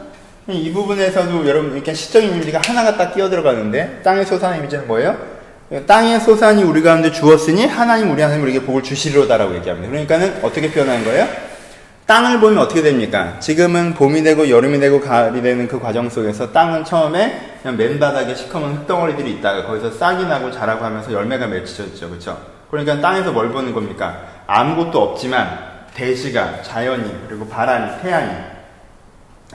이 0.48 0.70
부분에서도 0.72 1.48
여러분 1.48 1.72
이렇게 1.72 1.94
시적인 1.94 2.34
이미지가 2.34 2.60
하나가 2.66 2.98
딱 2.98 3.14
끼어 3.14 3.30
들어가는데 3.30 4.02
땅의 4.02 4.26
소산 4.26 4.58
이미지는 4.58 4.86
뭐예요? 4.86 5.33
땅의 5.82 6.20
소산이 6.20 6.62
우리 6.62 6.82
가운데 6.82 7.10
주었으니 7.10 7.66
하나님 7.66 8.12
우리 8.12 8.22
하나님 8.22 8.44
우리에게 8.44 8.64
복을 8.64 8.82
주시리로다라고 8.82 9.54
얘기합니다. 9.56 9.90
그러니까는 9.90 10.40
어떻게 10.42 10.70
표현하는 10.70 11.04
거예요? 11.04 11.26
땅을 12.06 12.38
보면 12.38 12.58
어떻게 12.58 12.82
됩니까? 12.82 13.40
지금은 13.40 13.94
봄이 13.94 14.22
되고 14.22 14.48
여름이 14.48 14.78
되고 14.78 15.00
가을이 15.00 15.40
되는 15.40 15.66
그 15.66 15.80
과정 15.80 16.08
속에서 16.10 16.52
땅은 16.52 16.84
처음에 16.84 17.56
그냥 17.62 17.76
맨바닥에 17.78 18.34
시커먼 18.34 18.74
흙덩어리들이 18.74 19.32
있다가 19.32 19.66
거기서 19.66 19.90
싹이 19.90 20.26
나고 20.26 20.52
자라고 20.52 20.84
하면서 20.84 21.12
열매가 21.12 21.46
맺혀졌죠. 21.46 22.10
그렇죠? 22.10 22.38
그러니까 22.70 23.00
땅에서 23.00 23.32
뭘 23.32 23.50
보는 23.50 23.72
겁니까? 23.72 24.20
아무것도 24.46 25.00
없지만 25.00 25.58
대지가, 25.94 26.62
자연이, 26.62 27.10
그리고 27.26 27.48
바람이, 27.48 28.02
태양이 28.02 28.32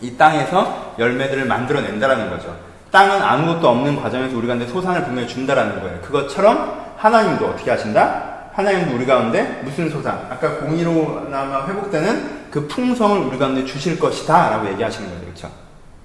이 0.01 0.17
땅에서 0.17 0.95
열매들을 0.97 1.45
만들어낸다라는 1.45 2.29
거죠. 2.29 2.68
땅은 2.91 3.21
아무것도 3.21 3.69
없는 3.69 4.01
과정에서 4.01 4.35
우리 4.35 4.47
가운데 4.47 4.65
소산을 4.67 5.03
분명히 5.03 5.27
준다라는 5.27 5.81
거예요. 5.81 6.01
그것처럼 6.01 6.93
하나님도 6.97 7.45
어떻게 7.45 7.69
하신다? 7.71 8.29
하나님도 8.53 8.95
우리 8.95 9.05
가운데 9.05 9.61
무슨 9.63 9.89
소산? 9.89 10.27
아까 10.29 10.55
공의로나마 10.57 11.67
회복되는 11.67 12.49
그 12.49 12.67
풍성을 12.67 13.19
우리 13.19 13.37
가운데 13.37 13.63
주실 13.63 13.99
것이다 13.99 14.49
라고 14.49 14.67
얘기하시는 14.69 15.07
거죠. 15.07 15.21
그렇죠? 15.21 15.51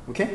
오케이? 0.08 0.28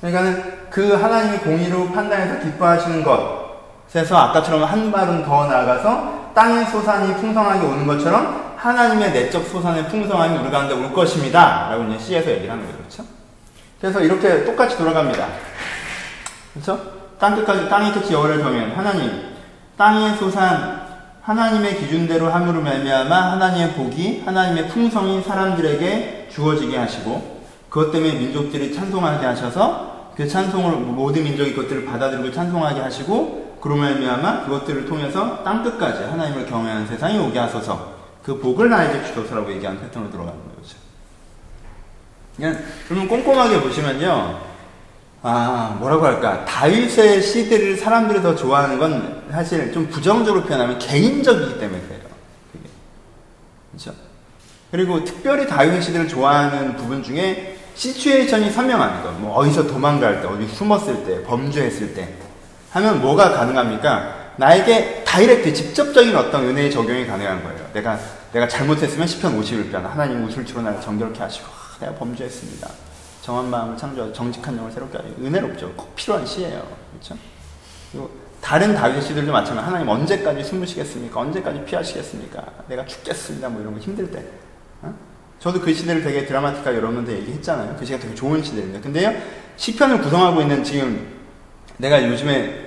그러니까는 0.00 0.68
그 0.70 0.94
하나님이 0.94 1.38
공의로 1.38 1.90
판단해서 1.90 2.40
기뻐하시는 2.44 3.02
것에서 3.04 4.16
아까처럼 4.16 4.62
한 4.64 4.92
발은 4.92 5.24
더 5.24 5.46
나아가서 5.46 6.30
땅의 6.34 6.66
소산이 6.66 7.14
풍성하게 7.16 7.66
오는 7.66 7.86
것처럼 7.86 8.54
하나님의 8.56 9.12
내적 9.12 9.44
소산의 9.46 9.88
풍성함이 9.88 10.38
우리 10.38 10.50
가운데 10.50 10.74
올 10.74 10.92
것입니다. 10.92 11.68
라고 11.70 11.84
이제 11.84 11.98
C에서 11.98 12.30
얘기를 12.30 12.50
하는 12.50 12.64
거죠. 12.64 12.78
그렇죠? 12.78 13.04
그래서 13.80 14.00
이렇게 14.00 14.44
똑같이 14.44 14.76
돌아갑니다. 14.76 15.26
그렇죠? 16.62 16.98
땅 17.18 17.34
끝까지 17.34 17.68
땅의 17.68 17.92
끝이 17.92 18.12
여호를 18.12 18.38
정면 18.38 18.72
하나님 18.72 19.10
땅의 19.76 20.16
소산 20.16 20.86
하나님의 21.22 21.78
기준대로 21.78 22.30
함으로 22.30 22.60
말미암아 22.60 23.32
하나님의 23.32 23.74
복이 23.74 24.22
하나님의 24.24 24.68
풍성이 24.68 25.22
사람들에게 25.22 26.28
주어지게 26.30 26.76
하시고 26.76 27.38
그것 27.68 27.92
때문에 27.92 28.14
민족들이 28.14 28.74
찬송하게 28.74 29.26
하셔서 29.26 30.12
그 30.16 30.26
찬송을 30.26 30.76
모든 30.76 31.24
민족이 31.24 31.54
그것들을 31.54 31.84
받아들이고 31.84 32.32
찬송하게 32.32 32.80
하시고 32.80 33.58
그로 33.60 33.76
말미암아 33.76 34.44
그것들을 34.44 34.86
통해서 34.86 35.42
땅 35.44 35.62
끝까지 35.62 36.04
하나님을 36.04 36.46
경외하는 36.46 36.86
세상이 36.86 37.18
오게 37.18 37.38
하소서 37.38 37.98
그 38.22 38.38
복을 38.38 38.70
나에게 38.70 39.04
주소서라고 39.06 39.50
얘기하는 39.52 39.80
패턴으로 39.80 40.10
들어가는 40.10 40.38
거죠. 40.56 40.76
그냥 42.36 42.58
그러면 42.86 43.08
꼼꼼하게 43.08 43.60
보시면요. 43.60 44.47
아, 45.22 45.76
뭐라고 45.80 46.06
할까. 46.06 46.44
다윗의 46.44 47.22
시대를 47.22 47.76
사람들이 47.76 48.22
더 48.22 48.34
좋아하는 48.34 48.78
건 48.78 49.24
사실 49.30 49.72
좀 49.72 49.88
부정적으로 49.88 50.44
표현하면 50.44 50.78
개인적이기 50.78 51.58
때문에 51.58 51.80
그래요. 51.82 52.00
그렇죠? 53.70 53.94
그리고 54.70 55.04
특별히 55.04 55.46
다윗의 55.46 55.82
시대를 55.82 56.08
좋아하는 56.08 56.76
부분 56.76 57.02
중에 57.02 57.56
시츄에이션이 57.74 58.50
선명한 58.50 59.02
거. 59.02 59.12
뭐 59.12 59.36
어디서 59.36 59.66
도망갈 59.66 60.20
때, 60.20 60.28
어디 60.28 60.46
숨었을 60.46 61.04
때, 61.04 61.22
범죄했을 61.24 61.94
때 61.94 62.14
하면 62.70 63.00
뭐가 63.00 63.30
가능합니까? 63.30 64.32
나에게 64.36 65.02
다이렉트 65.04 65.52
직접적인 65.52 66.14
어떤 66.14 66.44
은혜의 66.44 66.70
적용이 66.70 67.06
가능한 67.06 67.42
거예요. 67.42 67.58
내가 67.72 67.98
내가 68.32 68.46
잘못했으면 68.46 69.06
10편 69.06 69.40
51편 69.40 69.82
하나님 69.82 70.24
우술치로 70.24 70.62
나를 70.62 70.80
정결케 70.80 71.18
하시고 71.18 71.46
아, 71.46 71.80
내가 71.80 71.94
범죄했습니다. 71.94 72.68
정한 73.28 73.50
마음을 73.50 73.76
창조하고 73.76 74.10
정직한 74.14 74.56
영을 74.56 74.72
새롭게 74.72 74.96
하시고 74.96 75.22
은혜롭죠. 75.22 75.74
꼭 75.76 75.94
필요한 75.94 76.24
시예요. 76.24 76.66
그렇죠? 76.92 77.14
그리고 77.92 78.10
다른 78.40 78.74
다윗 78.74 79.02
시들도 79.02 79.30
마찬가지 79.30 79.66
하나님 79.66 79.86
언제까지 79.86 80.42
숨으시겠습니까? 80.42 81.20
언제까지 81.20 81.62
피하시겠습니까? 81.66 82.42
내가 82.68 82.86
죽겠습니다. 82.86 83.50
뭐 83.50 83.60
이런 83.60 83.74
거 83.74 83.80
힘들 83.80 84.10
때. 84.10 84.24
어? 84.80 84.94
저도 85.40 85.60
그 85.60 85.74
시대를 85.74 86.02
되게 86.02 86.24
드라마틱하게 86.24 86.78
여러분들 86.78 87.18
얘기했잖아요. 87.18 87.76
그 87.78 87.84
시대가 87.84 88.02
되게 88.02 88.14
좋은 88.14 88.42
시대입니다. 88.42 88.80
근데요, 88.80 89.12
시편을 89.58 90.00
구성하고 90.00 90.40
있는 90.40 90.64
지금 90.64 91.06
내가 91.76 92.02
요즘에 92.02 92.64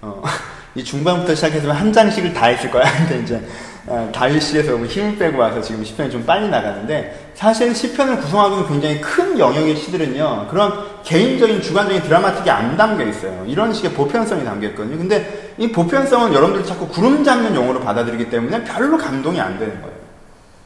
어, 0.00 0.22
이 0.76 0.82
중반부터 0.82 1.34
시작해서 1.34 1.72
한 1.72 1.92
장씩을 1.92 2.32
다 2.32 2.46
했을 2.46 2.70
거야. 2.70 2.84
근데 3.06 3.22
이제 3.22 3.36
어, 3.36 3.69
다윗시에서 4.12 4.76
힘을 4.76 5.18
빼고 5.18 5.38
와서 5.38 5.60
지금 5.60 5.84
시편이 5.84 6.10
좀 6.10 6.24
빨리 6.24 6.48
나가는데 6.48 7.32
사실 7.34 7.74
시편을 7.74 8.18
구성하고 8.20 8.56
있는 8.56 8.68
굉장히 8.68 9.00
큰 9.00 9.38
영역의 9.38 9.76
시들은요 9.76 10.46
그런 10.50 10.72
개인적인 11.02 11.60
주관적인 11.62 12.02
드라마틱이 12.02 12.48
안 12.50 12.76
담겨 12.76 13.04
있어요. 13.04 13.44
이런 13.46 13.72
식의 13.72 13.92
보편성이 13.92 14.44
담겨 14.44 14.68
있거든요. 14.68 14.96
근데 14.96 15.54
이 15.58 15.72
보편성은 15.72 16.32
여러분들이 16.32 16.66
자꾸 16.66 16.86
구름 16.88 17.24
잡는 17.24 17.54
용어로 17.54 17.80
받아들이기 17.80 18.30
때문에 18.30 18.64
별로 18.64 18.96
감동이 18.96 19.40
안 19.40 19.58
되는 19.58 19.80
거예요. 19.80 19.96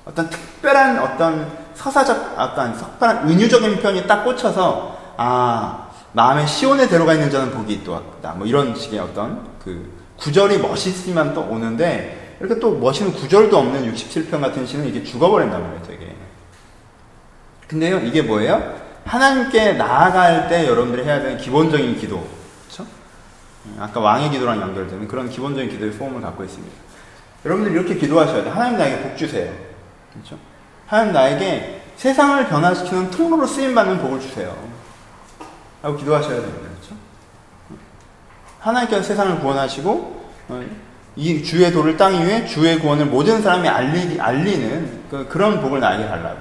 어떤 0.05 0.29
특별한 0.29 0.99
어떤 0.99 1.51
서사적 1.75 2.35
어떤 2.39 2.77
특별한 2.77 3.29
은유적인 3.29 3.79
표현이 3.81 4.07
딱 4.07 4.23
꽂혀서 4.25 4.99
아 5.17 5.89
마음의 6.13 6.47
시온에 6.47 6.87
들어가 6.89 7.15
있는 7.15 7.31
자는 7.31 7.51
복이 7.51 7.73
있다 7.73 8.33
뭐 8.37 8.47
이런 8.47 8.75
식의 8.75 9.01
어떤 9.01 9.47
그 9.65 9.91
구절이 10.19 10.59
멋있으면 10.59 11.35
또 11.35 11.41
오는데 11.43 12.24
이렇게 12.41 12.59
또 12.59 12.73
멋있는 12.79 13.13
구절도 13.13 13.57
없는 13.57 13.93
67편 13.93 14.41
같은 14.41 14.67
시는 14.67 14.87
이게 14.87 15.03
죽어버린단 15.03 15.61
말이에요, 15.63 15.83
되게. 15.83 16.15
근데요, 17.69 17.99
이게 17.99 18.23
뭐예요? 18.23 18.83
하나님께 19.05 19.75
나아갈 19.75 20.49
때 20.49 20.67
여러분들이 20.67 21.05
해야 21.05 21.21
되는 21.21 21.37
기본적인 21.39 21.99
기도. 21.99 22.27
그렇죠? 22.67 22.87
아까 23.79 24.01
왕의 24.01 24.31
기도랑 24.31 24.61
연결되는 24.61 25.09
그런 25.09 25.29
기본적인 25.29 25.71
기도의 25.71 25.93
포럼을 25.93 26.21
갖고 26.21 26.45
있습니다. 26.45 26.75
여러분들 27.45 27.73
이렇게 27.73 27.97
기도하셔야 27.97 28.45
돼요. 28.45 28.53
하나님 28.55 28.79
나에게 28.79 29.03
복 29.03 29.17
주세요. 29.17 29.53
그렇죠? 30.13 30.39
하나님 30.87 31.13
나에게 31.13 31.83
세상을 31.97 32.49
변화시키는 32.49 33.11
통로로 33.11 33.47
쓰임받는 33.47 33.99
복을 33.99 34.21
주세요. 34.21 34.57
하고 35.83 35.97
기도하셔야 35.97 36.41
됩니다. 36.41 36.69
그렇죠? 36.71 36.97
하나님께서 38.61 39.03
세상을 39.03 39.41
구원하시고 39.41 40.25
어, 40.49 40.65
이 41.17 41.43
주의 41.45 41.73
도를 41.73 41.97
땅 41.97 42.15
위에 42.15 42.45
주의 42.47 42.79
구원을 42.79 43.07
모든 43.07 43.41
사람이 43.41 43.69
알리, 43.69 44.21
알리는 44.21 45.05
그, 45.11 45.29
그런 45.29 45.61
복을 45.61 45.81
나에게 45.81 46.07
달라고. 46.09 46.39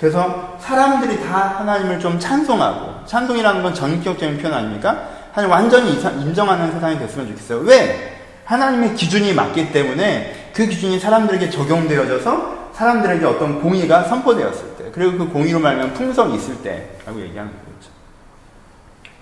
그래서 0.00 0.56
사람들이 0.60 1.20
다 1.20 1.56
하나님을 1.58 2.00
좀 2.00 2.18
찬송하고, 2.18 3.06
찬송이라는 3.06 3.62
건 3.62 3.74
전격적인 3.74 4.38
표현 4.38 4.54
아닙니까? 4.54 5.08
하나님 5.32 5.52
완전히 5.52 5.92
인정하는 6.22 6.72
세상이 6.72 6.98
됐으면 6.98 7.28
좋겠어요. 7.28 7.60
왜? 7.60 8.20
하나님의 8.44 8.94
기준이 8.94 9.32
맞기 9.32 9.72
때문에 9.72 10.50
그 10.54 10.66
기준이 10.66 10.98
사람들에게 10.98 11.50
적용되어져서 11.50 12.70
사람들에게 12.74 13.24
어떤 13.24 13.60
공의가 13.60 14.04
선포되었을 14.04 14.76
때, 14.76 14.90
그리고 14.92 15.18
그 15.18 15.28
공의로 15.28 15.60
말하면 15.60 15.94
풍성이 15.94 16.36
있을 16.36 16.56
때 16.62 16.90
라고 17.06 17.20
얘기하는 17.20 17.50
거죠. 17.52 17.90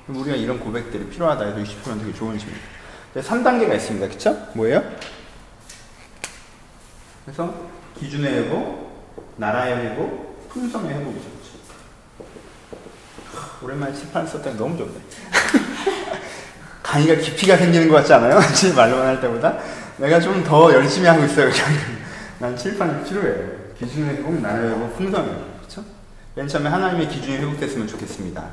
우리가 0.09 0.37
이런 0.37 0.59
고백들이 0.59 1.09
필요하다 1.09 1.45
해서 1.45 1.57
20%는 1.57 1.99
되게 2.01 2.13
좋은 2.13 2.39
질문입니다. 2.39 2.82
3단계가 3.21 3.75
있습니다. 3.77 4.09
그쵸? 4.09 4.37
뭐예요? 4.55 4.83
그래서 7.25 7.55
기준의 7.99 8.33
회복, 8.35 9.15
나라의 9.37 9.77
회복, 9.87 10.49
풍성의 10.49 10.95
회복이죠. 10.95 11.33
오랜만에 13.63 13.95
칠판 13.95 14.27
썼더니 14.27 14.57
너무 14.57 14.77
좋네. 14.77 14.91
강의가 16.83 17.15
깊이가 17.15 17.57
생기는 17.57 17.89
것 17.89 17.97
같지 17.97 18.13
않아요? 18.15 18.41
말로만 18.75 19.07
할 19.07 19.21
때보다? 19.21 19.59
내가 19.99 20.19
좀 20.21 20.43
더 20.43 20.73
열심히 20.73 21.07
하고 21.07 21.25
있어요. 21.25 21.51
난 22.39 22.57
칠판이 22.57 23.05
필요해요. 23.05 23.51
기준의 23.79 24.17
회복, 24.17 24.41
나라의 24.41 24.71
회복, 24.71 24.97
풍성의 24.97 25.31
회복. 25.31 25.63
그쵸? 25.63 25.85
맨 26.35 26.49
처음에 26.49 26.69
하나님의 26.69 27.09
기준이 27.09 27.37
회복됐으면 27.37 27.87
좋겠습니다. 27.87 28.45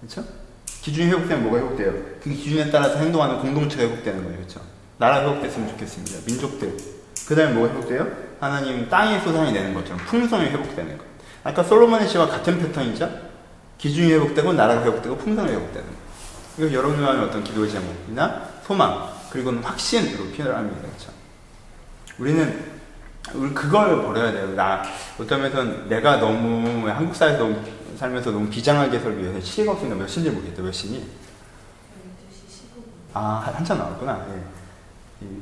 그쵸? 0.00 0.24
기준이 0.84 1.08
회복되면 1.08 1.44
뭐가 1.44 1.58
회복돼요? 1.60 1.92
그 2.22 2.28
기준에 2.28 2.70
따라서 2.70 2.98
행동하는 2.98 3.38
공동체가 3.38 3.84
회복되는 3.84 4.22
거예요. 4.22 4.36
그렇죠? 4.36 4.60
나라 4.98 5.22
회복됐으면 5.22 5.70
좋겠습니다. 5.70 6.18
민족들. 6.26 6.76
그 7.26 7.34
다음에 7.34 7.54
뭐가 7.54 7.72
회복돼요? 7.72 8.06
하나님 8.38 8.86
땅의 8.90 9.22
소산이 9.22 9.54
되는 9.54 9.72
것처럼 9.72 9.98
풍성이 10.04 10.44
회복되는 10.50 10.98
것. 10.98 11.04
아까 11.42 11.62
솔로몬의 11.62 12.06
시와 12.06 12.28
같은 12.28 12.58
패턴이죠? 12.58 13.10
기준이 13.78 14.12
회복되고 14.12 14.52
나라가 14.52 14.84
회복되고 14.84 15.16
풍성이 15.16 15.52
회복되는 15.52 15.88
거. 15.88 15.94
이거 16.58 16.70
여러분이 16.70 17.02
하는 17.02 17.24
어떤 17.24 17.42
기도의 17.42 17.70
제목이나 17.70 18.42
소망, 18.66 19.08
그리고는 19.30 19.62
확신으로 19.62 20.32
표현을 20.32 20.54
합니다. 20.54 20.82
그렇죠? 20.82 21.10
우리는 22.18 22.62
우리 23.32 23.54
그걸 23.54 24.02
버려야 24.02 24.32
돼요. 24.32 24.54
나 24.54 24.82
면에서는 25.18 25.88
내가 25.88 26.18
너무 26.18 26.86
한국 26.90 27.16
사회에서 27.16 27.38
너무 27.38 27.58
살면서 27.96 28.30
너무 28.30 28.48
비장한 28.48 28.90
개설 28.90 29.18
위해서 29.18 29.40
시계가 29.40 29.72
없으니까 29.72 29.96
몇 29.96 30.06
시인지 30.06 30.30
모르겠다. 30.30 30.62
몇 30.62 30.72
시니? 30.72 31.04
아, 33.12 33.52
한참 33.54 33.78
나왔구나. 33.78 34.26
예. 34.30 34.54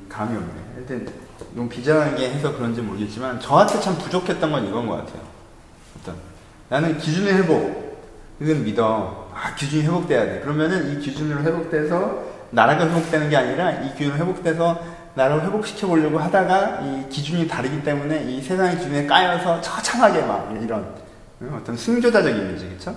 감이 0.08 0.36
없네. 0.36 0.52
하여튼, 0.74 1.08
너무 1.54 1.68
비장하게 1.68 2.30
해서 2.30 2.54
그런지 2.54 2.80
모르겠지만, 2.82 3.40
저한테 3.40 3.80
참 3.80 3.96
부족했던 3.96 4.52
건 4.52 4.66
이건 4.66 4.86
것 4.86 4.96
같아요. 4.96 5.22
어떤, 5.98 6.14
나는 6.68 6.98
기준의 6.98 7.34
회복, 7.34 8.06
이건 8.40 8.64
믿어. 8.64 9.30
아, 9.34 9.54
기준이 9.54 9.82
회복돼야 9.84 10.26
돼. 10.26 10.40
그러면은 10.40 10.92
이 10.92 11.00
기준으로 11.00 11.42
회복돼서, 11.42 12.24
나라가 12.50 12.86
회복되는 12.86 13.30
게 13.30 13.36
아니라, 13.36 13.70
이 13.70 13.94
기준으로 13.94 14.18
회복돼서, 14.18 14.82
나를 15.14 15.42
회복시켜 15.42 15.86
보려고 15.86 16.18
하다가, 16.18 16.80
이 16.82 17.08
기준이 17.08 17.48
다르기 17.48 17.82
때문에, 17.82 18.24
이 18.24 18.40
세상의 18.42 18.76
기준에 18.76 19.06
까여서 19.06 19.60
처참하게 19.60 20.22
막, 20.22 20.56
이런, 20.62 21.01
어떤 21.52 21.76
승조자적 21.76 22.34
이미지, 22.36 22.68
그쵸? 22.68 22.96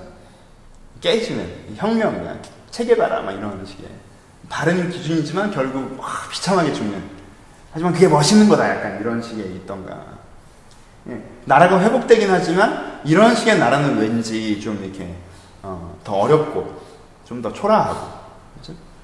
깨지는, 1.01 1.47
혁명, 1.75 2.39
체계바라, 2.71 3.21
막 3.21 3.31
이런 3.31 3.65
식의. 3.65 3.85
바른 4.49 4.89
기준이지만 4.89 5.51
결국, 5.51 5.99
와, 5.99 6.07
비참하게 6.31 6.73
죽는. 6.73 7.01
하지만 7.71 7.93
그게 7.93 8.07
멋있는 8.07 8.47
거다, 8.47 8.69
약간 8.69 8.99
이런 8.99 9.21
식의 9.21 9.55
있던가. 9.55 10.03
예. 11.09 11.21
나라가 11.45 11.79
회복되긴 11.79 12.29
하지만, 12.29 13.01
이런 13.05 13.35
식의 13.35 13.59
나라는 13.59 13.97
왠지 13.97 14.59
좀 14.59 14.81
이렇게, 14.83 15.15
어, 15.61 15.97
더 16.03 16.13
어렵고, 16.13 16.81
좀 17.25 17.41
더 17.41 17.51
초라하고. 17.51 18.25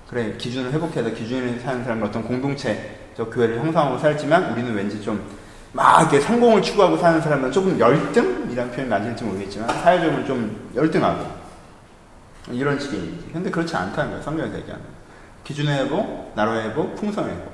그래, 0.09 0.35
기준을 0.37 0.73
회복해서 0.73 1.09
기준을 1.11 1.59
사는 1.61 1.83
사람은 1.83 2.07
어떤 2.07 2.23
공동체적 2.23 3.33
교회를 3.33 3.59
형성하고 3.59 3.97
살지만, 3.97 4.51
우리는 4.51 4.73
왠지 4.73 5.01
좀, 5.01 5.25
막 5.73 6.01
이렇게 6.01 6.19
성공을 6.19 6.61
추구하고 6.61 6.97
사는 6.97 7.21
사람은 7.21 7.51
조금 7.51 7.79
열등이라는 7.79 8.71
표현이 8.71 8.89
맞을지 8.89 9.23
모르겠지만 9.23 9.69
사회적으로 9.69 10.25
좀 10.25 10.69
열등하고 10.75 11.25
이런 12.49 12.77
식의 12.79 12.99
이미지. 12.99 13.29
근데 13.31 13.49
그렇지 13.49 13.75
않다는 13.75 14.11
거예요. 14.11 14.23
성경에서 14.23 14.57
얘기하는. 14.57 14.83
기준의 15.43 15.85
회복, 15.85 16.33
나라의 16.35 16.69
회복, 16.69 16.95
풍성의 16.95 17.31
회복. 17.31 17.51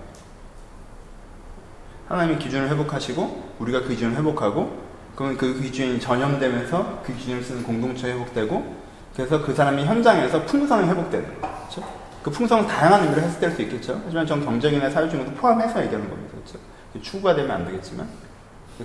하나님의 2.08 2.40
기준을 2.40 2.70
회복하시고 2.70 3.54
우리가 3.60 3.82
그 3.82 3.90
기준을 3.90 4.16
회복하고 4.16 4.88
그러면 5.16 5.38
그 5.38 5.60
기준이 5.60 6.00
전염되면서 6.00 7.02
그 7.06 7.14
기준을 7.14 7.44
쓰는 7.44 7.64
공동체 7.64 8.12
회복되고 8.12 8.78
그래서 9.16 9.44
그 9.44 9.54
사람이 9.54 9.84
현장에서 9.84 10.46
풍성이 10.46 10.88
회복되는 10.88 11.42
거죠. 11.42 11.58
그렇죠? 11.58 11.84
그 12.24 12.32
풍성은 12.32 12.68
다양한 12.68 13.04
의미로 13.04 13.22
해석될 13.22 13.52
수 13.52 13.62
있겠죠. 13.64 14.02
하지만 14.06 14.26
전 14.26 14.44
경제적이나 14.44 14.90
사회적인 14.90 15.26
것도 15.26 15.36
포함해서 15.36 15.84
얘기하는 15.84 16.10
겁니다. 16.10 16.34
그렇죠? 16.34 16.60
추구가 17.02 17.36
되면 17.36 17.52
안 17.52 17.66
되겠지만 17.66 18.08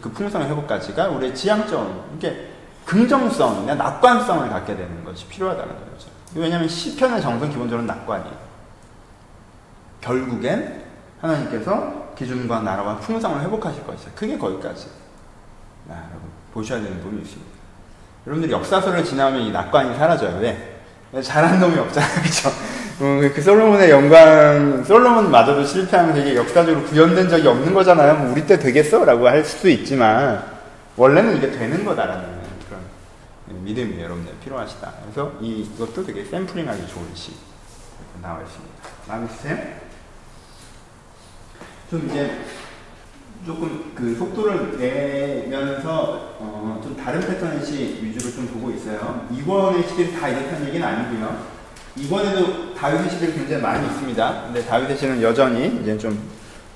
그 0.00 0.10
풍성의 0.10 0.48
회복까지가 0.48 1.08
우리의 1.08 1.34
지향점, 1.34 2.14
이게 2.16 2.50
긍정성이나 2.84 3.74
낙관성을 3.74 4.48
갖게 4.48 4.74
되는 4.74 5.04
것이 5.04 5.26
필요하다는 5.28 5.74
거죠. 5.74 6.08
왜냐하면 6.34 6.68
시편의 6.68 7.20
정성 7.20 7.50
기본적으로 7.50 7.86
낙관이에요. 7.86 8.36
결국엔 10.00 10.82
하나님께서 11.20 12.12
기준과 12.16 12.60
나라와 12.60 12.96
풍성을 12.96 13.40
회복하실 13.40 13.86
것이다. 13.86 14.10
그게 14.14 14.36
거기까지. 14.36 14.88
아, 15.88 15.94
여러분 16.10 16.30
보셔야 16.52 16.80
되는 16.80 17.00
부분이 17.00 17.22
있습니다. 17.22 17.52
여러분들이 18.26 18.52
역사서를 18.52 19.04
지나면 19.04 19.42
이 19.42 19.52
낙관이 19.52 19.96
사라져요. 19.96 20.38
왜? 20.40 20.80
잘한 21.22 21.60
놈이 21.60 21.78
없잖아요. 21.78 22.14
그죠? 22.22 22.50
어, 23.00 23.20
그 23.34 23.40
솔로몬의 23.40 23.90
영광, 23.90 24.84
솔로몬마저도 24.84 25.64
실패하면 25.64 26.14
되게 26.14 26.36
역사적으로 26.36 26.84
구현된 26.84 27.28
적이 27.28 27.48
없는 27.48 27.72
거잖아요. 27.72 28.16
뭐 28.16 28.32
우리 28.32 28.46
때 28.46 28.58
되겠어? 28.58 29.04
라고 29.04 29.26
할 29.26 29.44
수도 29.44 29.68
있지만, 29.68 30.44
원래는 30.96 31.36
이게 31.36 31.50
되는 31.50 31.84
거다라는 31.84 32.42
그런 32.68 33.64
믿음이 33.64 34.00
여러분들 34.00 34.34
필요하시다. 34.44 34.92
그래서 35.02 35.32
이것도 35.40 36.04
되게 36.04 36.24
샘플링하기 36.24 36.86
좋은 36.86 37.06
시 37.14 37.32
나와 38.20 38.40
있습니다. 38.42 38.72
마음에 39.08 39.26
드세요? 39.26 39.58
좀 41.90 42.08
이제 42.08 42.40
조금 43.44 43.92
그 43.94 44.14
속도를 44.14 44.78
내면서 44.78 46.36
어, 46.38 46.80
좀 46.82 46.96
다른 46.96 47.20
패턴의 47.20 47.64
시 47.64 47.98
위주로 48.02 48.32
좀 48.32 48.46
보고 48.46 48.70
있어요. 48.70 49.26
이번의 49.32 49.88
시들이 49.88 50.12
다 50.12 50.28
이렇다는 50.28 50.68
얘기는 50.68 50.86
아니고요. 50.86 51.51
이번에도 51.96 52.74
다윗의 52.74 53.10
시들이 53.10 53.32
굉장히 53.34 53.62
많이 53.62 53.86
있습니다. 53.86 54.42
근데 54.44 54.64
다윗의 54.64 54.96
시는 54.96 55.22
여전히 55.22 55.78
이제 55.82 55.98
좀 55.98 56.18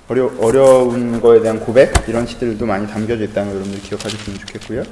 어려, 0.09 0.31
어려운 0.41 1.21
거에 1.21 1.41
대한 1.41 1.59
고백 1.59 1.93
이런 2.07 2.27
시들도 2.27 2.65
많이 2.67 2.87
담겨져 2.87 3.25
있다는 3.25 3.49
걸 3.49 3.57
여러분들 3.57 3.83
기억하셨으면 3.83 4.39
좋겠고요. 4.39 4.83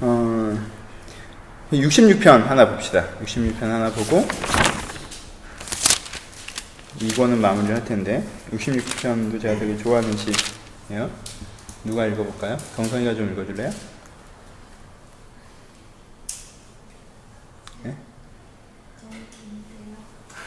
어, 0.00 0.58
66편 1.72 2.44
하나 2.44 2.70
봅시다. 2.70 3.04
66편 3.24 3.60
하나 3.60 3.90
보고 3.90 4.24
이거는 7.00 7.40
마무리를 7.40 7.74
할 7.74 7.84
텐데 7.84 8.24
66편도 8.52 9.40
제가 9.40 9.58
되게 9.58 9.76
좋아하는 9.76 10.16
시예요. 10.16 11.10
누가 11.82 12.06
읽어볼까요? 12.06 12.56
경선이가 12.76 13.14
좀 13.14 13.32
읽어줄래요? 13.32 13.70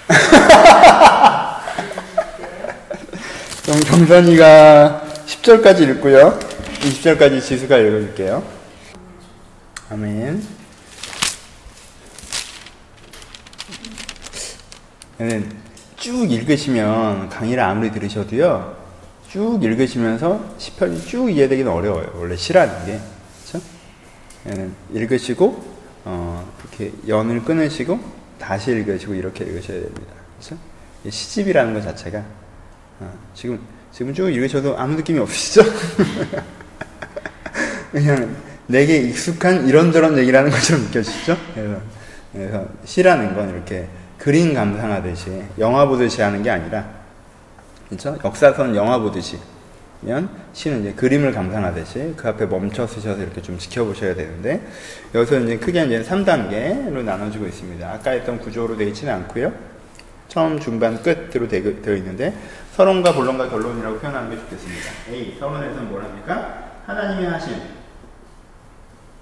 그럼 3.65 3.81
경선이가 3.81 5.03
10절까지 5.25 5.89
읽고요. 5.89 6.39
20절까지 6.81 7.41
지수가 7.41 7.77
읽어줄게요. 7.77 8.43
아멘. 9.89 10.45
얘는 15.19 15.51
쭉 15.97 16.31
읽으시면 16.31 17.27
강의를 17.29 17.63
아무리 17.63 17.91
들으셔도요. 17.91 18.77
쭉 19.29 19.61
읽으시면서 19.61 20.55
10편이 20.57 21.05
쭉 21.07 21.29
이해되기는 21.29 21.69
어려워요. 21.71 22.13
원래 22.15 22.37
시라는 22.37 22.85
게. 22.85 22.99
그렇죠? 23.45 23.65
읽으시고 24.93 25.77
어, 26.05 26.49
이렇게 26.61 26.93
연을 27.07 27.43
끊으시고 27.43 28.16
다시 28.39 28.71
읽으시고 28.71 29.13
이렇게 29.13 29.45
읽으셔야 29.45 29.81
됩니다. 29.81 30.13
그렇죠? 30.37 30.57
시집이라는 31.09 31.73
것 31.73 31.81
자체가 31.81 32.23
어, 32.99 33.13
지금 33.33 33.59
지금 33.91 34.13
쭉 34.13 34.29
읽으셔도 34.29 34.77
아무 34.77 34.95
느낌이 34.95 35.19
없으시죠? 35.19 35.63
그냥 37.91 38.35
내게 38.67 38.97
익숙한 38.97 39.67
이런저런 39.67 40.17
얘기라는 40.17 40.51
것처럼 40.51 40.83
느껴지시죠? 40.85 41.37
그래서, 41.53 41.81
그래서 42.33 42.67
시라는 42.85 43.33
건 43.33 43.49
이렇게 43.49 43.87
그림 44.17 44.53
감상하듯이 44.53 45.43
영화 45.57 45.85
보듯이 45.85 46.21
하는 46.21 46.43
게 46.43 46.49
아니라 46.49 46.85
그렇죠? 47.87 48.17
역사선 48.23 48.75
영화 48.75 48.99
보듯이 48.99 49.39
면 50.01 50.29
시는 50.53 50.81
이제 50.81 50.93
그림을 50.93 51.31
감상하듯이 51.31 52.13
그 52.15 52.27
앞에 52.27 52.45
멈춰 52.45 52.85
쓰셔서 52.85 53.21
이렇게 53.21 53.41
좀 53.41 53.57
지켜보셔야 53.57 54.13
되는데 54.13 54.65
여기서 55.15 55.39
이제 55.39 55.57
크게 55.57 55.85
이제 55.85 56.03
3단계로 56.03 57.03
나눠지고 57.03 57.47
있습니다. 57.47 57.91
아까 57.91 58.11
했던 58.11 58.39
구조로 58.39 58.77
되어 58.77 58.87
있지는 58.87 59.13
않고요. 59.13 59.51
처음, 60.27 60.59
중반, 60.59 61.01
끝으로 61.01 61.47
되어 61.47 61.95
있는데 61.95 62.33
서론과 62.73 63.13
본론과 63.13 63.49
결론이라고 63.49 63.97
표현하는 63.97 64.29
게 64.29 64.37
좋겠습니다. 64.37 64.91
A. 65.09 65.37
서론에서는 65.39 65.89
뭘 65.89 66.03
합니까? 66.03 66.81
하나님이 66.85 67.25
하신 67.25 67.61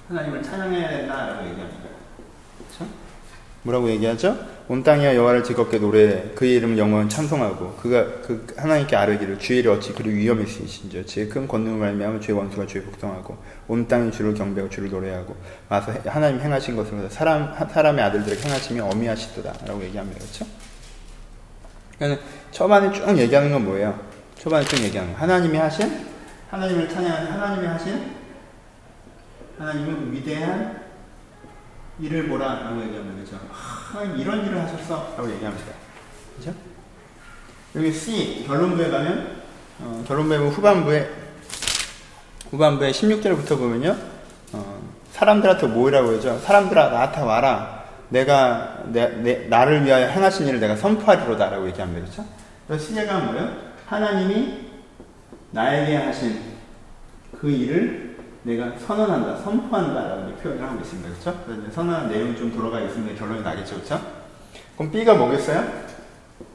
하나님을 0.09 0.43
찬양해야 0.43 0.89
된다라고 0.89 1.47
얘기합니다. 1.49 1.89
그렇죠? 2.57 2.91
뭐라고 3.63 3.89
얘기하죠? 3.91 4.54
온 4.67 4.81
땅이여 4.81 5.15
여호와를 5.15 5.43
즐겁게 5.43 5.77
노래 5.77 6.31
그 6.33 6.43
이름을 6.43 6.75
영원 6.79 7.07
찬송하고 7.07 7.75
그가 7.75 8.03
그 8.23 8.47
하나님께 8.57 8.95
아뢰기를 8.95 9.37
주의 9.37 9.59
일이 9.59 9.67
어찌 9.67 9.93
그리 9.93 10.09
위험이 10.09 10.43
있으신지 10.43 11.05
지혜 11.05 11.27
큰 11.27 11.47
권능을 11.47 11.77
말미암아 11.77 12.19
주의 12.19 12.35
원수가 12.35 12.65
주의 12.65 12.83
복종하고 12.83 13.37
온 13.67 13.87
땅이 13.87 14.11
주를 14.11 14.33
경배하고 14.33 14.71
주를 14.71 14.89
노래하고 14.89 15.35
와서 15.69 15.93
하나님 16.07 16.39
행하신 16.39 16.75
것을 16.75 17.07
사람 17.11 17.53
사람의 17.53 18.03
아들들에게 18.05 18.41
행하심이 18.41 18.79
어미하시도다라고 18.79 19.83
얘기합니다. 19.83 20.19
그렇죠? 20.19 20.45
그러니까 21.99 22.23
초반에 22.49 22.91
쭉 22.91 23.17
얘기하는 23.19 23.51
건 23.51 23.65
뭐예요? 23.65 23.99
초반에 24.35 24.65
쭉 24.65 24.81
얘기하는 24.81 25.13
거. 25.13 25.19
하나님이 25.19 25.57
하신 25.59 26.07
하나님을 26.49 26.89
찬양하는 26.89 27.31
하나님이 27.31 27.67
하신 27.67 28.15
하나님은 29.59 30.11
위대한 30.11 30.84
일을 31.99 32.27
보라라고 32.27 32.81
얘기하면 32.83 33.23
그죠? 33.23 33.39
하나님 33.51 34.17
이런 34.17 34.45
일을 34.45 34.61
하셨어라고 34.61 35.31
얘기합니다. 35.31 35.71
그죠? 36.37 36.53
여기 37.75 37.91
C 37.91 38.43
결론부에 38.47 38.89
가면 38.89 39.43
어, 39.79 40.03
결론부에 40.07 40.37
후반부에 40.37 41.09
후반부에 42.51 42.91
16절부터 42.91 43.57
보면요. 43.57 43.95
어, 44.53 44.81
사람들한테 45.11 45.67
뭐라고 45.67 46.07
그러죠? 46.07 46.37
사람들아 46.39 46.89
나한테 46.89 47.21
와라. 47.21 47.85
내가 48.09 48.83
내, 48.85 49.07
내, 49.07 49.47
나를 49.47 49.83
위하여 49.83 50.07
행하신 50.07 50.47
일을 50.47 50.59
내가 50.59 50.75
선포하리로다라고 50.75 51.67
얘기합니다. 51.67 52.05
그렇죠? 52.05 52.25
그래서 52.67 52.85
시제가 52.85 53.19
뭐예요? 53.19 53.51
하나님이 53.87 54.65
나에게 55.51 55.95
하신 55.97 56.39
그 57.39 57.49
일을 57.49 58.04
내가 58.45 58.77
선언한다, 58.77 59.37
선포한다라는 59.37 60.35
표현을 60.35 60.63
하고 60.63 60.79
있습니다. 60.79 61.09
그렇죠? 61.09 61.43
그래서 61.45 61.71
선언한 61.71 62.09
내용이 62.09 62.37
좀 62.37 62.53
돌아가 62.53 62.79
있으면 62.81 63.15
결론이 63.15 63.41
나겠죠. 63.41 63.75
그렇죠? 63.75 63.99
그럼 64.77 64.91
B가 64.91 65.15
뭐겠어요? 65.15 65.85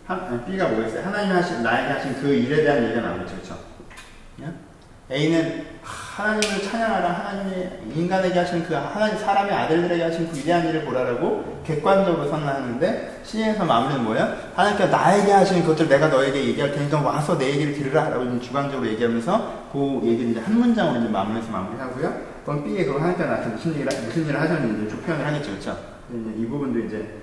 한, 0.07 0.45
B가 0.47 0.69
뭐겠어요? 0.69 1.05
하나님이 1.05 1.33
하신, 1.35 1.63
나에게 1.65 1.93
하신 1.95 2.21
그 2.21 2.29
일에 2.29 2.63
대한 2.63 2.85
얘기가 2.85 3.01
나오겠죠. 3.01 3.35
그렇죠? 3.35 3.59
A는 5.11 5.67
하나님을 5.83 6.63
찬양하라, 6.63 7.11
하나님이 7.13 7.67
인간에게 7.95 8.39
하신 8.39 8.65
그 8.65 8.75
하나님 8.75 9.19
사람의 9.19 9.53
아들들에게 9.53 10.03
하신 10.05 10.31
그 10.31 10.37
위대한 10.37 10.69
일을 10.69 10.85
보라라고 10.85 11.63
객관적으로 11.67 12.29
선언하는데 12.29 13.21
C에서 13.25 13.65
마무리는 13.65 14.05
뭐야? 14.05 14.37
하나님께서 14.55 14.91
나에게 14.91 15.33
하신 15.33 15.65
것들 15.65 15.89
내가 15.89 16.09
너에게 16.09 16.45
얘기할 16.45 16.73
테니 16.73 16.91
좀 16.91 17.05
와서 17.05 17.37
내 17.37 17.49
얘기를 17.51 17.73
들으라라고 17.75 18.39
주관적으로 18.41 18.89
얘기하면서 18.89 19.71
그 19.73 20.01
얘기를 20.05 20.31
이제 20.31 20.41
한 20.41 20.59
문장으로 20.59 21.01
이제 21.01 21.09
마무리해서 21.09 21.51
마무리하고요. 21.51 22.31
그럼 22.45 22.65
B에 22.65 22.85
그거 22.85 23.01
하니까 23.01 23.25
나한테 23.25 23.49
무슨 23.49 23.75
일을 23.75 23.87
무슨 24.05 24.27
일을 24.27 24.41
하셨는지 24.41 24.91
쭉 24.91 25.05
표현을 25.05 25.27
하겠죠, 25.27 25.51
그렇죠? 25.51 25.79
이제 26.11 26.43
이 26.43 26.47
부분도 26.47 26.79
이제 26.81 27.21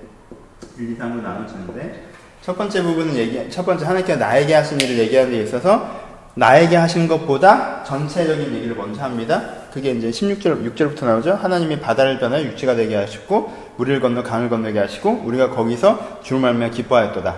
1, 0.76 0.92
2, 0.92 0.98
3으로 0.98 1.22
나눠지는데 1.22 2.08
첫 2.42 2.56
번째 2.56 2.82
부분은 2.82 3.14
얘기, 3.14 3.50
첫 3.50 3.64
번째 3.64 3.84
하나님께서 3.84 4.18
나에게 4.18 4.54
하신 4.54 4.80
일을 4.80 4.98
얘기하는 4.98 5.30
데 5.32 5.42
있어서 5.42 6.07
나에게 6.38 6.76
하신 6.76 7.08
것보다 7.08 7.82
전체적인 7.82 8.54
얘기를 8.54 8.76
먼저 8.76 9.02
합니다. 9.02 9.42
그게 9.72 9.90
이제 9.90 10.08
16절, 10.08 10.72
6절부터 10.72 11.04
나오죠. 11.04 11.34
하나님이 11.34 11.80
바다를 11.80 12.20
변하여 12.20 12.44
육지가 12.44 12.76
되게 12.76 12.94
하시고, 12.94 13.72
물을 13.76 13.98
건너 14.00 14.22
강을 14.22 14.48
건너게 14.48 14.78
하시고, 14.78 15.22
우리가 15.24 15.50
거기서 15.50 16.20
주를 16.22 16.40
말며 16.40 16.70
기뻐하였도다. 16.70 17.36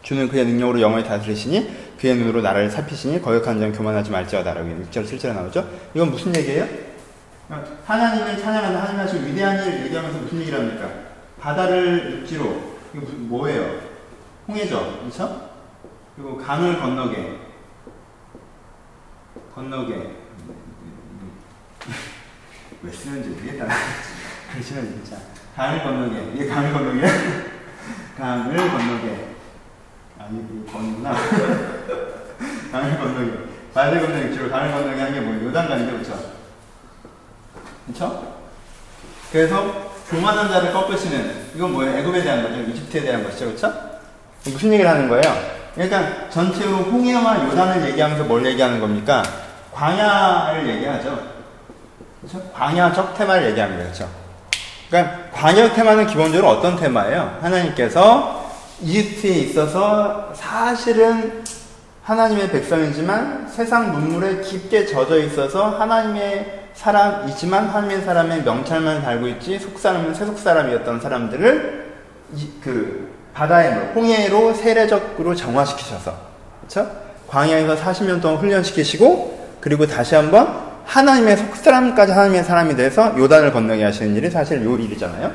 주는 0.00 0.28
그의 0.30 0.46
능력으로 0.46 0.80
영원히 0.80 1.04
다스리시니, 1.04 1.96
그의 2.00 2.16
눈으로 2.16 2.40
나라를 2.40 2.70
살피시니, 2.70 3.20
거역한 3.20 3.60
자 3.60 3.70
교만하지 3.70 4.10
말지어다 4.10 4.54
라고 4.54 4.66
6절, 4.66 5.04
7절에 5.04 5.34
나오죠. 5.34 5.68
이건 5.92 6.10
무슨 6.10 6.34
얘기예요? 6.34 6.66
하나님을 7.84 8.38
찬양하는 8.38 8.78
하나님 8.78 9.00
하신 9.00 9.26
위대한 9.26 9.56
일을 9.56 9.84
얘기하면서 9.84 10.18
무슨 10.18 10.40
얘기를 10.40 10.58
합니까? 10.58 10.88
바다를 11.38 12.20
육지로, 12.20 12.44
이거 12.94 13.06
뭐예요? 13.18 13.70
홍해죠. 14.48 15.00
그렇죠? 15.00 15.50
그리고 16.16 16.38
강을 16.38 16.80
건너게 16.80 17.49
건너게. 19.60 20.16
왜 22.82 22.90
쓰는지 22.92 23.28
모르겠다 23.28 23.66
그러시면 24.52 24.84
진짜. 25.04 25.18
강을 25.54 25.82
건너게. 25.82 26.32
이게 26.34 26.46
강을 26.48 26.72
건너게? 26.72 27.06
강을 28.16 28.56
건너게. 28.56 29.34
아 30.18 30.28
이게 30.32 30.72
건구나. 30.72 31.14
강을 32.72 32.98
건너게. 32.98 33.32
바다를 33.74 34.00
건너게 34.00 34.32
주로 34.32 34.50
강을 34.50 34.72
건너게 34.72 35.00
한 35.00 35.12
게 35.12 35.20
뭐예요 35.20 35.46
요단강이죠 35.48 35.98
그쵸 35.98 36.32
그쵸? 37.86 38.36
그래서 39.30 39.92
교만한 40.08 40.48
자를 40.48 40.72
꺾으시는 40.72 41.50
이건 41.54 41.72
뭐예요? 41.72 41.98
애굽에 41.98 42.22
대한 42.22 42.42
거죠? 42.42 42.60
이집트에 42.62 43.02
대한 43.02 43.22
것이죠? 43.24 43.46
그쵸? 43.46 43.72
무슨 44.46 44.72
얘기를 44.72 44.90
하는 44.90 45.08
거예요? 45.08 45.22
그러니까 45.74 46.28
전체로 46.30 46.78
홍해와 46.78 47.46
요단을 47.46 47.90
얘기하면서 47.90 48.24
뭘 48.24 48.44
얘기하는 48.46 48.80
겁니까? 48.80 49.22
광야를 49.72 50.68
얘기하죠. 50.68 51.18
그렇죠? 52.20 52.50
광야적 52.52 53.14
테마를 53.16 53.50
얘기합니다. 53.50 53.84
그렇죠? 53.84 54.08
그러니까 54.88 55.30
광야 55.32 55.72
테마는 55.72 56.06
기본적으로 56.06 56.48
어떤 56.48 56.76
테마예요? 56.76 57.38
하나님께서 57.40 58.50
이집트에 58.82 59.30
있어서 59.30 60.32
사실은 60.34 61.44
하나님의 62.02 62.50
백성이지만 62.50 63.46
세상 63.48 63.92
문물에 63.92 64.40
깊게 64.40 64.86
젖어 64.86 65.16
있어서 65.18 65.78
하나님의 65.78 66.60
사람이지만 66.74 67.68
하나님의 67.68 68.02
사람의 68.02 68.42
명찰만 68.42 69.02
달고 69.02 69.28
있지 69.28 69.58
속사람은 69.58 70.14
세속 70.14 70.38
사람이었던 70.38 71.00
사람들을 71.00 71.94
그 72.62 73.12
바다의 73.34 73.74
물, 73.74 73.92
홍해로 73.94 74.54
세례적으로 74.54 75.34
정화시키셔서 75.34 76.14
그렇죠? 76.60 76.90
광야에서 77.28 77.76
40년 77.76 78.20
동안 78.20 78.38
훈련시키시고 78.38 79.39
그리고 79.60 79.86
다시 79.86 80.14
한번 80.14 80.70
하나님의 80.86 81.36
속사람까지 81.36 82.12
하나님의 82.12 82.44
사람이 82.44 82.76
돼서 82.76 83.14
요단을 83.18 83.52
건너게 83.52 83.84
하시는 83.84 84.14
일이 84.14 84.30
사실 84.30 84.64
요 84.64 84.76
일이잖아요. 84.76 85.30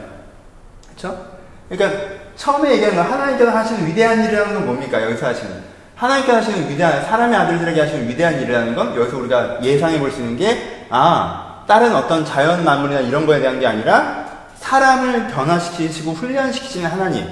그렇죠? 0.97 1.25
그러니까 1.69 1.99
처음에 2.35 2.71
얘기하는 2.73 2.97
건 2.97 3.11
하나님께서 3.11 3.51
하시는 3.51 3.87
위대한 3.87 4.23
일이라는 4.23 4.53
건 4.53 4.65
뭡니까? 4.65 5.01
여기서 5.03 5.27
하시는 5.27 5.51
하나님께서 5.95 6.37
하시는 6.39 6.69
위대한 6.69 7.05
사람의 7.05 7.37
아들들에게 7.37 7.79
하시는 7.79 8.07
위대한 8.09 8.41
일이라는 8.41 8.75
건 8.75 8.95
여기서 8.97 9.17
우리가 9.17 9.59
예상해 9.63 9.97
볼 9.99 10.11
수 10.11 10.19
있는 10.19 10.37
게 10.37 10.85
아, 10.89 11.63
다른 11.67 11.95
어떤 11.95 12.25
자연 12.25 12.63
만물이나 12.65 12.99
이런 13.01 13.25
거에 13.25 13.39
대한 13.39 13.59
게 13.59 13.65
아니라 13.65 14.25
사람을 14.59 15.27
변화시키시고 15.27 16.11
훈련시키시는 16.11 16.89
하나님 16.89 17.25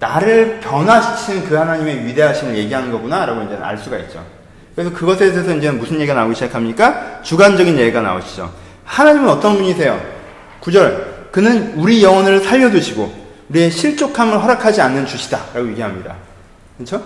나를 0.00 0.58
변화시키는 0.60 1.48
그 1.48 1.54
하나님의 1.54 2.04
위대하심을 2.06 2.56
얘기하는 2.56 2.90
거구나라고 2.90 3.42
이제 3.42 3.56
알 3.62 3.78
수가 3.78 3.98
있죠. 3.98 4.24
그래서 4.74 4.92
그것에 4.92 5.30
대해서 5.30 5.54
이제 5.54 5.70
무슨 5.70 5.96
얘기가 5.96 6.14
나오기 6.14 6.34
시작합니까? 6.34 7.22
주관적인 7.22 7.78
얘기가 7.78 8.00
나오시죠. 8.00 8.52
하나님은 8.84 9.28
어떤 9.28 9.56
분이세요? 9.56 10.00
9절. 10.60 11.30
그는 11.30 11.74
우리 11.74 12.02
영혼을 12.02 12.40
살려두시고 12.40 13.22
우리의 13.48 13.70
실족함을 13.70 14.42
허락하지 14.42 14.80
않는 14.80 15.06
주시다라고 15.06 15.68
얘기합니다. 15.70 16.16
그렇죠? 16.76 17.02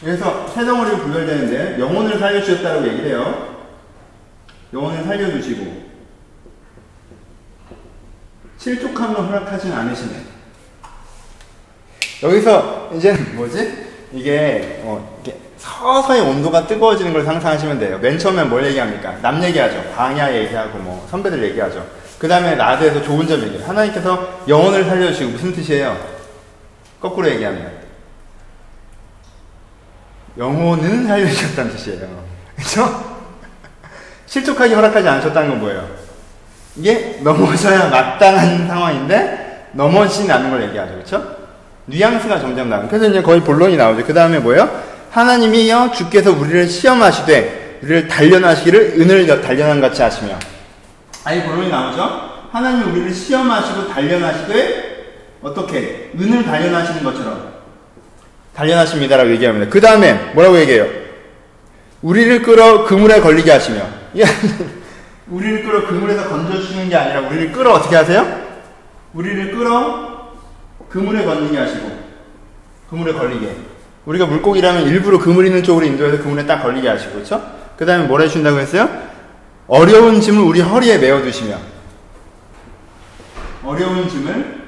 그래서 0.00 0.46
세 0.54 0.64
덩어리로 0.64 0.98
분별되는데 0.98 1.80
영혼을 1.80 2.18
살려주셨다고 2.18 2.86
얘기를 2.88 3.06
해요. 3.06 3.56
영혼을 4.72 5.02
살려두시고 5.04 5.84
실족함을 8.58 9.16
허락하지는 9.16 9.76
않으시네. 9.76 10.24
여기서 12.22 12.90
이제 12.96 13.12
뭐지? 13.34 13.84
이게 14.12 14.80
어, 14.84 15.20
이게 15.22 15.38
서서히 15.64 16.20
온도가 16.20 16.66
뜨거워지는 16.66 17.14
걸 17.14 17.24
상상하시면 17.24 17.78
돼요. 17.78 17.98
맨 17.98 18.18
처음에 18.18 18.44
뭘 18.44 18.66
얘기합니까? 18.66 19.16
남 19.22 19.42
얘기하죠. 19.42 19.82
광야 19.96 20.34
얘기하고 20.34 20.78
뭐 20.78 21.06
선배들 21.10 21.42
얘기하죠. 21.42 21.86
그 22.18 22.28
다음에 22.28 22.56
대해서 22.78 23.02
좋은 23.02 23.26
점 23.26 23.40
얘기해요. 23.40 23.66
하나님께서 23.66 24.40
영혼을 24.46 24.84
살려주시고 24.84 25.30
무슨 25.30 25.54
뜻이에요? 25.54 25.96
거꾸로 27.00 27.28
얘기하면 27.30 27.72
영혼은 30.36 31.06
살려주셨다는 31.06 31.70
뜻이에요. 31.72 32.24
그렇죠? 32.56 33.14
실족하게 34.26 34.74
허락하지 34.74 35.08
않으셨다는 35.08 35.50
건 35.50 35.60
뭐예요? 35.60 35.88
이게 36.76 37.20
넘어져야 37.22 37.88
마땅한 37.88 38.66
상황인데 38.66 39.68
넘어지지 39.72 40.30
않는 40.30 40.50
걸 40.50 40.62
얘기하죠. 40.64 40.92
그렇죠? 40.92 41.36
뉘앙스가 41.86 42.40
점점 42.40 42.68
나오고 42.68 42.88
그래서 42.88 43.06
이제 43.06 43.22
거의 43.22 43.40
본론이 43.40 43.76
나오죠. 43.76 44.04
그 44.04 44.12
다음에 44.12 44.38
뭐예요? 44.38 44.93
하나님이여 45.14 45.92
주께서 45.92 46.32
우리를 46.32 46.68
시험하시되 46.68 47.78
우리를 47.82 48.08
단련하시기를 48.08 48.94
은을 48.98 49.42
단련한 49.42 49.80
같이 49.80 50.02
하시며 50.02 50.36
아이 51.22 51.44
본론이 51.44 51.70
나오죠. 51.70 52.48
하나님이 52.50 52.90
우리를 52.90 53.14
시험하시고 53.14 53.88
단련하시되 53.88 55.04
어떻게 55.40 56.10
은을 56.18 56.44
단련하시는 56.44 57.04
것처럼 57.04 57.54
단련하십니다라고 58.56 59.30
얘기합니다. 59.30 59.70
그 59.70 59.80
다음에 59.80 60.14
뭐라고 60.34 60.58
얘기해요? 60.58 60.86
우리를 62.02 62.42
끌어 62.42 62.84
그물에 62.84 63.20
걸리게 63.20 63.52
하시며 63.52 63.86
우리를 65.28 65.62
끌어 65.62 65.86
그물에서 65.86 66.28
건져주시는 66.28 66.88
게 66.88 66.96
아니라 66.96 67.20
우리를 67.28 67.52
끌어 67.52 67.72
어떻게 67.74 67.94
하세요? 67.94 68.42
우리를 69.12 69.52
끌어 69.56 70.34
그물에 70.88 71.24
걸리게 71.24 71.56
하시고 71.56 72.04
그물에 72.90 73.12
걸리게 73.12 73.73
우리가 74.06 74.26
물고기라면 74.26 74.82
일부러 74.86 75.18
그물 75.18 75.46
있는 75.46 75.62
쪽으로 75.62 75.86
인도해서 75.86 76.22
그물에 76.22 76.44
딱 76.46 76.62
걸리게 76.62 76.88
하시고 76.88 77.12
그렇죠? 77.14 77.42
그 77.76 77.86
다음에 77.86 78.06
뭘 78.06 78.20
해주신다고 78.22 78.58
했어요? 78.58 78.88
어려운 79.66 80.20
짐을 80.20 80.42
우리 80.42 80.60
허리에 80.60 80.98
메어두시며 80.98 81.56
어려운 83.64 84.08
짐을 84.08 84.62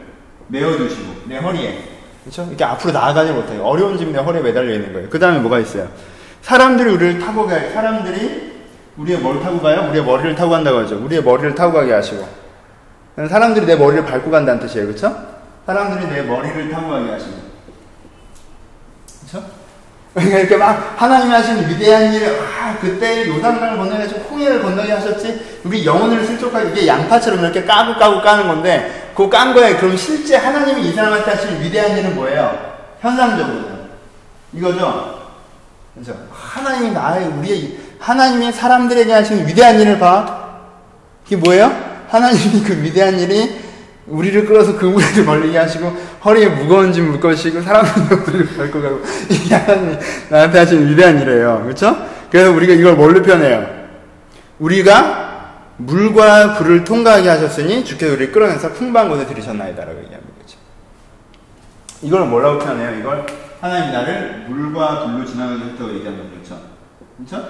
메어두시고 0.48 1.14
내 1.26 1.36
허리에 1.38 1.78
그렇죠? 2.24 2.44
이렇게 2.48 2.64
앞으로 2.64 2.92
나아가지 2.92 3.32
못해요. 3.32 3.62
어려운 3.62 3.96
짐 3.98 4.12
내 4.12 4.18
허리에 4.18 4.40
매달려 4.42 4.72
있는 4.74 4.92
거예요. 4.92 5.08
그 5.10 5.18
다음에 5.18 5.38
뭐가 5.38 5.58
있어요? 5.60 5.88
사람들이 6.42 6.90
우리를 6.90 7.18
타고 7.20 7.46
가요. 7.46 7.70
사람들이 7.72 8.52
우리의 8.96 9.18
뭘 9.18 9.40
타고 9.40 9.60
가요? 9.60 9.88
우리의 9.90 10.04
머리를 10.04 10.34
타고 10.34 10.50
간다고 10.50 10.78
하죠. 10.78 10.96
우리의 11.04 11.22
머리를 11.22 11.54
타고 11.54 11.74
가게 11.74 11.92
하시고 11.92 12.26
사람들이 13.28 13.66
내 13.66 13.76
머리를 13.76 14.04
밟고 14.06 14.30
간다는 14.30 14.60
뜻이에요. 14.60 14.86
그렇죠? 14.86 15.14
사람들이 15.66 16.10
내 16.10 16.22
머리를 16.22 16.70
타고 16.70 16.88
가게 16.88 17.10
하시고 17.10 17.32
이렇게 20.16 20.56
막 20.56 20.94
하나님이 20.96 21.30
하신 21.30 21.68
위대한 21.68 22.12
일을 22.12 22.38
아 22.40 22.76
그때 22.80 23.28
요단강을 23.28 23.76
건너가지고 23.76 24.20
홍해를 24.30 24.62
건너게 24.62 24.92
하셨지 24.92 25.60
우리 25.64 25.84
영혼을 25.84 26.24
실족하게 26.24 26.70
이게 26.70 26.86
양파처럼 26.86 27.40
이렇게 27.40 27.64
까고 27.64 27.98
까고 27.98 28.22
까는 28.22 28.48
건데 28.48 29.12
그 29.14 29.28
깐 29.28 29.52
거에 29.52 29.76
그럼 29.76 29.96
실제 29.96 30.36
하나님이 30.36 30.88
이 30.88 30.92
사람한테 30.92 31.30
하신 31.30 31.60
위대한 31.60 31.96
일은 31.96 32.14
뭐예요? 32.14 32.76
현상적으로 33.00 33.60
이거죠. 34.52 35.20
그렇죠? 35.94 36.18
하나님이 36.30 36.92
나의 36.92 37.26
우리의 37.26 37.78
하나님이 37.98 38.52
사람들에게 38.52 39.12
하신 39.12 39.46
위대한 39.46 39.78
일을 39.80 39.98
봐. 39.98 40.44
이게 41.26 41.36
뭐예요? 41.36 41.72
하나님이 42.08 42.62
그 42.62 42.82
위대한 42.82 43.18
일이 43.18 43.65
우리를 44.06 44.46
끌어서 44.46 44.76
그 44.78 44.86
무리를 44.86 45.24
멀리게 45.24 45.58
하시고 45.58 45.88
허리에 46.24 46.48
무거운 46.48 46.92
짐 46.92 47.10
묶으시고 47.10 47.60
사람들을 47.60 48.46
밟고 48.56 48.82
가고 48.82 49.00
이게 49.28 49.54
하나님 49.54 49.98
나한테 50.28 50.58
하신 50.58 50.88
위대한 50.88 51.20
일이에요. 51.20 51.62
그렇죠? 51.64 51.96
그래서 52.30 52.52
우리가 52.52 52.74
이걸 52.74 52.94
뭘로 52.94 53.22
표현해요? 53.22 53.66
우리가 54.58 55.26
물과 55.78 56.54
불을 56.54 56.84
통과하게 56.84 57.28
하셨으니 57.28 57.84
주께서 57.84 58.12
우리를 58.12 58.32
끌어내서 58.32 58.72
곳에 58.72 59.26
들이셨나이다라고 59.26 59.98
얘기합니다. 59.98 60.34
그렇죠? 60.36 60.58
이걸 62.02 62.26
뭐라고 62.26 62.58
표현해요? 62.60 62.98
이걸 63.00 63.26
하나님 63.60 63.92
나를 63.92 64.46
물과 64.48 65.06
불로 65.06 65.24
지나가게 65.24 65.64
했다고 65.64 65.94
얘기하는 65.94 66.18
거죠. 66.18 66.60
그렇죠? 67.16 67.44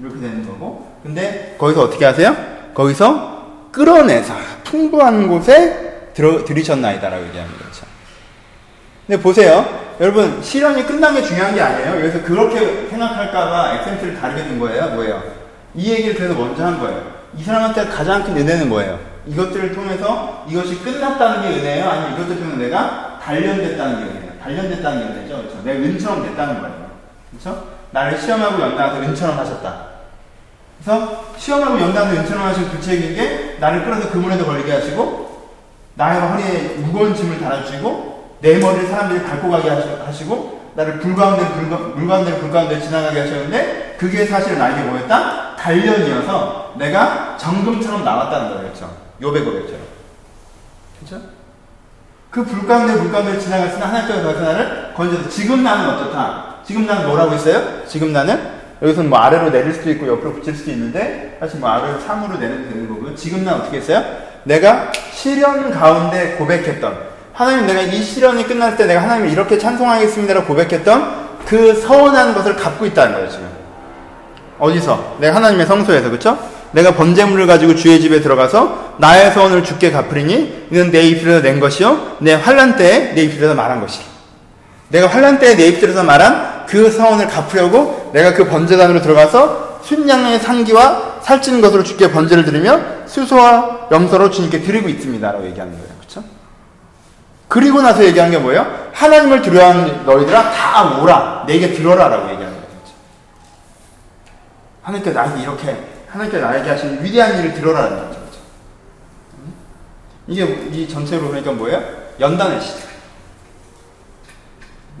이렇게 0.00 0.20
되는 0.20 0.46
거고. 0.46 0.92
근데 1.02 1.56
거기서 1.58 1.82
어떻게 1.82 2.04
하세요? 2.04 2.34
거기서 2.74 3.41
끌어내서 3.72 4.34
풍부한 4.64 5.28
곳에 5.28 6.10
들어, 6.14 6.44
들이셨나이다라고 6.44 7.24
얘기합니다. 7.26 7.58
그렇죠? 7.58 7.86
근데 9.06 9.20
보세요. 9.20 9.66
여러분, 10.00 10.42
실현이 10.42 10.84
끝난 10.84 11.14
게 11.14 11.22
중요한 11.22 11.54
게 11.54 11.60
아니에요. 11.60 11.92
그래서 11.94 12.22
그렇게 12.22 12.88
생각할까봐 12.88 13.74
액센트를 13.76 14.20
다르게 14.20 14.44
둔 14.44 14.58
거예요. 14.58 14.88
뭐예요? 14.90 15.22
이 15.74 15.90
얘기를 15.90 16.14
그래서 16.14 16.34
먼저 16.34 16.64
한 16.64 16.78
거예요. 16.78 17.12
이 17.36 17.42
사람한테 17.42 17.86
가장 17.86 18.22
큰 18.22 18.36
은혜는 18.36 18.68
뭐예요? 18.68 18.98
이것들을 19.26 19.74
통해서 19.74 20.44
이것이 20.48 20.80
끝났다는 20.80 21.42
게 21.42 21.58
은혜예요? 21.58 21.88
아니면 21.88 22.12
이것들 22.14 22.36
통해서 22.38 22.56
내가 22.58 23.18
단련됐다는 23.22 23.98
게 23.98 24.10
은혜예요? 24.10 24.32
단련됐다는 24.42 24.98
게 24.98 25.04
은혜죠. 25.14 25.36
그렇죠? 25.36 25.62
내 25.64 25.72
은처럼 25.72 26.22
됐다는 26.24 26.60
거예요. 26.60 26.90
그렇죠? 27.30 27.66
나를 27.92 28.18
시험하고 28.18 28.60
연단해서 28.60 29.00
은처럼 29.02 29.38
하셨다. 29.38 29.91
그래서 30.84 31.24
시험하고 31.38 31.80
연단해서 31.80 32.22
은처럼 32.22 32.44
하신 32.46 32.68
구체적인 32.70 33.60
나를 33.60 33.84
끌어서 33.84 34.10
그물에도 34.10 34.44
걸리게 34.44 34.72
하시고 34.72 35.42
나의 35.94 36.20
허리에 36.20 36.58
무거운 36.78 37.14
짐을 37.14 37.38
달아주시고 37.38 38.38
내 38.40 38.58
머리를 38.58 38.88
사람들이 38.88 39.22
밟고 39.24 39.50
가게 39.50 39.68
하시고 39.70 40.62
나를 40.74 40.98
불 40.98 41.14
가운데 41.14 41.46
불, 41.52 41.64
물 41.66 42.08
가운데 42.08 42.38
불 42.38 42.50
가운데 42.50 42.80
지나가게 42.80 43.20
하셨는데 43.20 43.96
그게 43.98 44.26
사실 44.26 44.58
나에게 44.58 44.82
뭐였다? 44.82 45.54
단련이어서 45.56 46.74
내가 46.76 47.36
정금처럼 47.36 48.04
나왔다는. 48.04 48.58
그렇죠? 48.58 48.96
요배 49.20 49.40
고백처럼. 49.40 49.80
그렇죠? 50.98 51.24
그 52.30 52.44
불 52.44 52.66
가운데 52.66 52.94
불 52.94 53.12
가운데 53.12 53.38
지나갔으나 53.38 53.86
하나님께서 53.86 54.34
그 54.34 54.40
나를 54.40 54.94
건져서 54.96 55.28
지금 55.28 55.62
나는 55.62 55.90
어떻다? 55.90 56.56
지금 56.64 56.86
나는 56.86 57.06
뭐라고 57.06 57.34
있어요? 57.34 57.86
지금 57.86 58.12
나는 58.12 58.61
여기서는 58.82 59.10
뭐 59.10 59.18
아래로 59.20 59.50
내릴 59.50 59.72
수도 59.72 59.90
있고 59.90 60.08
옆으로 60.08 60.32
붙일 60.34 60.56
수도 60.56 60.72
있는데 60.72 61.36
사실 61.38 61.60
뭐 61.60 61.70
아래로 61.70 62.00
상으로 62.00 62.36
내려도 62.36 62.68
되는 62.68 62.88
거고요. 62.88 63.14
지금 63.14 63.44
난 63.44 63.60
어떻게 63.60 63.76
했어요? 63.76 64.02
내가 64.42 64.90
시련 65.12 65.70
가운데 65.70 66.34
고백했던 66.36 67.12
하나님 67.32 67.66
내가 67.66 67.80
이 67.80 68.02
시련이 68.02 68.44
끝날 68.44 68.76
때 68.76 68.86
내가 68.86 69.02
하나님을 69.02 69.30
이렇게 69.30 69.56
찬송하겠습니다라고 69.56 70.46
고백했던 70.46 71.22
그 71.46 71.74
서운한 71.74 72.34
것을 72.34 72.56
갖고 72.56 72.84
있다는 72.84 73.14
거예요 73.14 73.28
지금. 73.28 73.48
어디서? 74.58 75.16
내가 75.20 75.36
하나님의 75.36 75.66
성소에서 75.66 76.10
그쵸? 76.10 76.36
내가 76.72 76.94
번제물을 76.94 77.46
가지고 77.46 77.76
주의 77.76 78.00
집에 78.00 78.20
들어가서 78.20 78.96
나의 78.98 79.30
서원을 79.32 79.62
주께 79.62 79.92
갚으리니 79.92 80.68
이는 80.70 80.90
내 80.90 81.02
입술에서 81.02 81.42
낸 81.42 81.60
것이요 81.60 82.16
내 82.20 82.34
환란 82.34 82.76
때에 82.76 83.14
내 83.14 83.22
입술에서 83.22 83.54
말한 83.54 83.80
것이라. 83.80 84.11
내가 84.92 85.06
환란 85.06 85.38
때에 85.38 85.56
내 85.56 85.68
입술에서 85.68 86.04
말한 86.04 86.66
그 86.66 86.90
서원을 86.90 87.26
갚으려고 87.26 88.10
내가 88.12 88.34
그 88.34 88.46
번제단으로 88.46 89.00
들어가서 89.00 89.80
순양의 89.82 90.38
상기와 90.38 91.20
살찌는 91.22 91.60
것으로 91.62 91.82
주께 91.82 92.10
번제를 92.12 92.44
드리며 92.44 93.06
수소와 93.06 93.88
염소로 93.90 94.30
주님께 94.30 94.60
드리고 94.60 94.88
있습니다라고 94.90 95.46
얘기하는 95.46 95.72
거예요. 95.72 95.88
그렇죠? 95.98 96.22
그리고 97.48 97.80
나서 97.80 98.04
얘기한 98.04 98.30
게 98.30 98.38
뭐예요? 98.38 98.90
하나님을 98.92 99.40
두려워하는 99.40 100.04
너희들아 100.04 100.52
다 100.52 101.00
오라 101.00 101.44
내게 101.46 101.72
들어라라고 101.72 102.24
얘기하는 102.30 102.52
거예요. 102.52 102.68
하나님께 104.82 105.10
나에게 105.10 105.42
이렇게 105.42 105.76
하나님께 106.08 106.38
나에게 106.38 106.68
하신 106.68 107.02
위대한 107.02 107.38
일을 107.38 107.54
들어라는 107.54 107.96
거죠. 107.96 108.20
그렇죠? 108.20 108.38
이게 110.28 110.44
이 110.70 110.86
전체로 110.86 111.28
그러니까 111.28 111.52
뭐예요? 111.52 111.82
연단의 112.20 112.60
시대. 112.60 112.91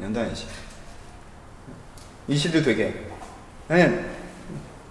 연단의 0.02 0.34
시대. 0.34 0.50
이 2.28 2.36
시도 2.36 2.62
되게 2.62 2.94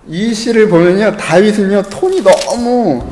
이 0.07 0.33
시를 0.33 0.69
보면요 0.69 1.15
다윗은요 1.17 1.83
톤이 1.83 2.23
너무 2.23 3.05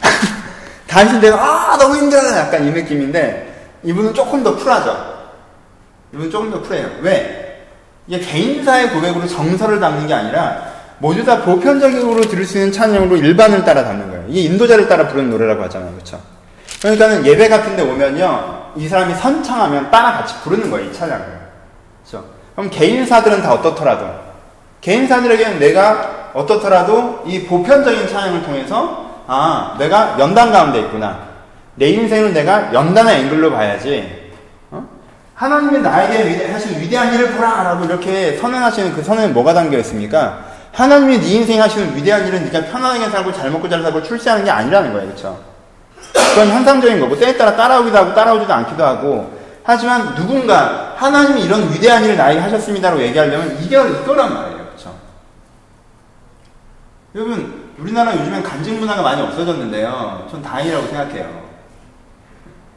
다윗은 0.88 1.20
내가 1.20 1.36
아 1.72 1.78
너무 1.78 1.96
힘들어 1.96 2.36
약간 2.36 2.66
이 2.66 2.70
느낌인데 2.70 3.78
이분은 3.84 4.14
조금 4.14 4.42
더 4.42 4.56
쿨하죠. 4.56 5.14
이분은 6.12 6.30
조금 6.30 6.50
더 6.50 6.62
쿨해요. 6.62 6.90
왜? 7.02 7.66
이게 8.06 8.20
개인사의 8.20 8.90
고백으로 8.90 9.26
정서를 9.26 9.80
담는 9.80 10.06
게 10.06 10.14
아니라 10.14 10.72
모두 10.98 11.24
다 11.24 11.42
보편적으로 11.42 12.22
들을 12.22 12.44
수 12.44 12.58
있는 12.58 12.72
찬양으로 12.72 13.16
일반을 13.16 13.64
따라 13.64 13.84
담는 13.84 14.10
거예요. 14.10 14.24
이게 14.28 14.42
인도자를 14.42 14.88
따라 14.88 15.08
부르는 15.08 15.30
노래라고 15.30 15.62
하잖아요. 15.64 15.92
그렇죠? 15.92 16.20
그러니까는 16.84 17.24
예배 17.24 17.48
같은 17.48 17.76
데 17.76 17.82
오면요. 17.82 18.72
이 18.76 18.86
사람이 18.86 19.14
선창하면 19.14 19.90
따라 19.90 20.12
같이 20.18 20.34
부르는 20.42 20.70
거예요. 20.70 20.90
이 20.90 20.92
찬양을. 20.92 21.24
그렇죠? 22.02 22.26
그럼 22.54 22.68
개인사들은 22.68 23.40
다 23.40 23.54
어떻더라도 23.54 24.06
개인사들에게는 24.82 25.58
내가 25.60 26.32
어떻더라도 26.34 27.22
이 27.26 27.46
보편적인 27.46 28.06
찬양을 28.06 28.42
통해서 28.42 29.22
아 29.26 29.76
내가 29.78 30.16
연단 30.18 30.52
가운데 30.52 30.80
있구나. 30.80 31.20
내 31.76 31.88
인생을 31.88 32.34
내가 32.34 32.74
연단의 32.74 33.22
앵글로 33.22 33.50
봐야지. 33.50 34.32
어? 34.70 34.86
하나님이 35.34 35.78
나에게 35.78 36.28
위대, 36.28 36.52
하신 36.52 36.78
위대한 36.82 37.14
일을 37.14 37.32
보라 37.32 37.62
라고 37.62 37.86
이렇게 37.86 38.36
선언하시는 38.36 38.92
그 38.92 39.02
선언에 39.02 39.28
뭐가 39.28 39.54
담겨 39.54 39.78
있습니까? 39.78 40.44
하나님이 40.72 41.18
네 41.18 41.26
인생에 41.28 41.60
하시는 41.60 41.96
위대한 41.96 42.26
일은 42.26 42.44
네가 42.44 42.66
편안하게 42.70 43.08
살고 43.08 43.32
잘 43.32 43.50
먹고 43.50 43.70
잘 43.70 43.82
살고 43.82 44.02
출세하는 44.02 44.44
게 44.44 44.50
아니라는 44.50 44.92
거예요. 44.92 45.06
그렇죠? 45.06 45.53
그건 46.14 46.48
현상적인 46.48 47.00
거고 47.00 47.18
때에 47.18 47.36
따라 47.36 47.56
따라오기도 47.56 47.96
하고 47.96 48.14
따라오지도 48.14 48.52
않기도 48.52 48.84
하고 48.84 49.38
하지만 49.62 50.14
누군가 50.14 50.94
하나님이 50.96 51.42
이런 51.42 51.72
위대한 51.72 52.04
일을 52.04 52.16
나에게 52.16 52.40
하셨습니다라고 52.40 53.02
얘기하려면 53.02 53.58
이게 53.60 53.76
이거란 53.76 54.32
말이에요. 54.32 54.66
그렇죠? 54.66 54.94
여러분 57.14 57.72
우리나라 57.78 58.14
요즘엔 58.14 58.42
간증 58.42 58.78
문화가 58.78 59.02
많이 59.02 59.20
없어졌는데요. 59.22 60.28
전 60.30 60.42
다행이라고 60.42 60.86
생각해요. 60.86 61.44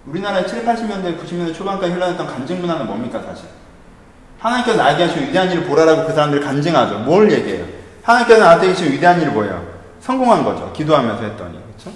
우리나라 0.06 0.46
7, 0.46 0.64
80년대, 0.66 1.20
90년대 1.20 1.54
초반까지 1.54 1.94
흘러났던 1.94 2.26
간증 2.26 2.62
문화는 2.62 2.88
뭡니까 2.88 3.22
사실? 3.28 3.48
하나님께서 4.40 4.78
나에게 4.78 5.04
하신 5.04 5.24
위대한 5.24 5.52
일을 5.52 5.66
보라라고 5.66 6.06
그 6.06 6.14
사람들이 6.14 6.44
간증하죠. 6.44 7.00
뭘 7.00 7.32
얘기해요? 7.32 7.66
하나님께서 8.04 8.40
나한테 8.40 8.74
주신 8.74 8.94
위대한 8.94 9.22
일이 9.22 9.30
뭐예요? 9.30 9.66
성공한 10.00 10.44
거죠. 10.44 10.72
기도하면서 10.72 11.24
했더니. 11.24 11.60
그렇죠? 11.64 11.92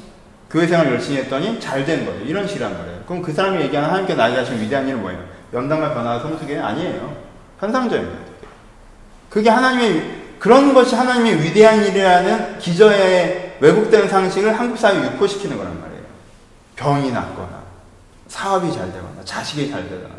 교회 0.51 0.67
생활 0.67 0.87
열심히 0.91 1.17
했더니 1.19 1.59
잘 1.59 1.85
된 1.85 2.05
거예요. 2.05 2.21
이런 2.25 2.45
식이란 2.47 2.77
말이에요. 2.77 3.03
그럼 3.07 3.21
그 3.21 3.31
사람이 3.33 3.61
얘기하는 3.63 3.89
하나님께 3.89 4.15
나에게 4.15 4.37
하신 4.39 4.59
위대한 4.61 4.87
일은 4.87 5.01
뭐예요? 5.01 5.23
연단과 5.53 5.93
변화와 5.93 6.19
성숙이 6.19 6.55
아니에요. 6.57 7.15
현상적입니다. 7.59 8.19
그게 9.29 9.49
하나님의 9.49 10.21
그런 10.39 10.73
것이 10.73 10.95
하나님의 10.95 11.41
위대한 11.43 11.85
일이라는 11.85 12.59
기저에 12.59 13.57
왜곡된 13.61 14.09
상식을 14.09 14.59
한국 14.59 14.77
사회에 14.77 15.03
유포시키는 15.13 15.55
거란 15.57 15.79
말이에요. 15.79 16.01
병이 16.75 17.11
낫거나 17.11 17.61
사업이 18.27 18.71
잘 18.73 18.91
되거나 18.91 19.23
자식이 19.23 19.69
잘 19.69 19.87
되거나 19.87 20.15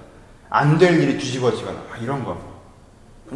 안 0.48 0.78
될 0.78 1.00
일이 1.00 1.18
뒤집어지거나 1.18 1.78
이런 2.00 2.24
거. 2.24 2.52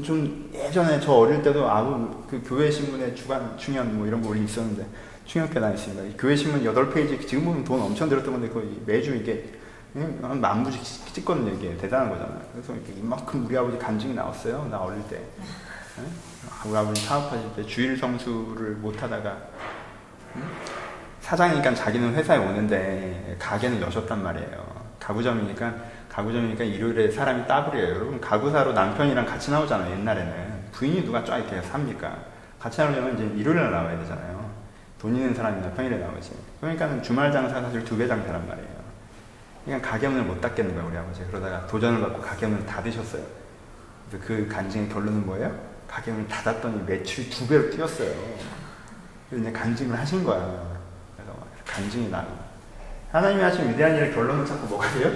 좀 0.05 0.51
예전에 0.55 1.01
저 1.01 1.13
어릴 1.13 1.43
때도 1.43 1.69
아무 1.69 2.23
그 2.29 2.43
교회 2.47 2.71
신문에 2.71 3.15
주간 3.15 3.57
충연 3.57 3.97
뭐 3.97 4.07
이런 4.07 4.21
거 4.23 4.35
있었는데 4.37 4.85
충격해 5.27 5.61
다녔습니다. 5.61 6.17
교회 6.19 6.37
신문 6.37 6.63
8페이지 6.63 7.27
지금 7.27 7.45
보면 7.45 7.65
돈 7.65 7.81
엄청 7.81 8.09
들었던 8.09 8.33
건데 8.33 8.49
거의 8.49 8.69
매주 8.87 9.15
이게 9.17 9.53
한 9.95 10.41
만 10.41 10.63
부씩 10.63 11.13
찍거든요. 11.15 11.53
이게 11.55 11.77
대단한 11.77 12.11
거잖아요. 12.11 12.41
그래서 12.53 12.75
이만큼 12.97 13.47
우리 13.47 13.57
아버지 13.57 13.79
간증이 13.79 14.15
나왔어요. 14.15 14.69
나 14.71 14.79
어릴 14.79 15.03
때. 15.09 15.21
우리 16.67 16.77
아버지 16.77 17.03
사업하실 17.05 17.55
때 17.57 17.63
주일 17.65 17.97
성수를 17.97 18.73
못 18.77 19.03
하다가 19.03 19.37
사장이니까 21.21 21.75
자기는 21.75 22.15
회사에 22.15 22.39
오는데 22.39 23.37
가게는 23.39 23.81
여셨단 23.81 24.23
말이에요. 24.23 24.87
가구점이니까 25.01 25.75
가구점이니까 26.11 26.63
일요일에 26.65 27.11
사람이 27.11 27.47
따블이에요. 27.47 27.89
여러분 27.89 28.21
가구사로 28.21 28.75
남편이랑 28.75 29.25
같이 29.25 29.51
나오잖아요. 29.51 29.93
옛날에는 29.99 30.65
부인이 30.73 31.05
누가 31.05 31.25
쫙 31.25 31.39
이렇게 31.39 31.63
삽니까? 31.63 32.17
같이 32.61 32.81
나오려면 32.81 33.15
이제 33.15 33.25
일요일에 33.41 33.71
나와야 33.71 33.99
되잖아요. 33.99 34.36
돈 35.01 35.15
있는 35.15 35.35
사람이나 35.35 35.71
평일에 35.73 35.99
나오지. 35.99 36.33
그러니까는 36.61 37.03
주말 37.03 37.31
장사 37.33 37.61
사실 37.61 37.85
두 37.85 37.97
배 37.97 38.07
장사란 38.09 38.47
말이에요. 38.47 38.69
그러니까 39.65 39.91
가게문을 39.91 40.25
못 40.25 40.41
닫겠는 40.41 40.75
거예요, 40.75 40.89
우리 40.89 40.97
아버지. 40.97 41.23
그러다가 41.25 41.67
도전을 41.67 42.01
받고 42.01 42.21
가게문을 42.21 42.65
닫으셨어요. 42.67 43.23
그래서 44.11 44.25
그 44.27 44.49
간증의 44.49 44.89
결론은 44.89 45.27
뭐예요? 45.27 45.53
가게문을 45.89 46.29
닫았더니 46.29 46.83
매출이 46.87 47.29
두 47.31 47.47
배로 47.47 47.69
뛰었어요. 47.71 48.11
그래서 49.29 49.43
이제 49.49 49.53
간증을 49.53 49.99
하신 49.99 50.25
거야. 50.25 50.41
그래서 51.17 51.33
간증이 51.67 52.09
나고. 52.11 52.29
하나님이 53.13 53.43
하신 53.43 53.71
위대한 53.71 53.97
일의 53.97 54.13
결론을 54.15 54.47
찾고 54.47 54.67
뭐가 54.67 54.89
돼요? 54.93 55.13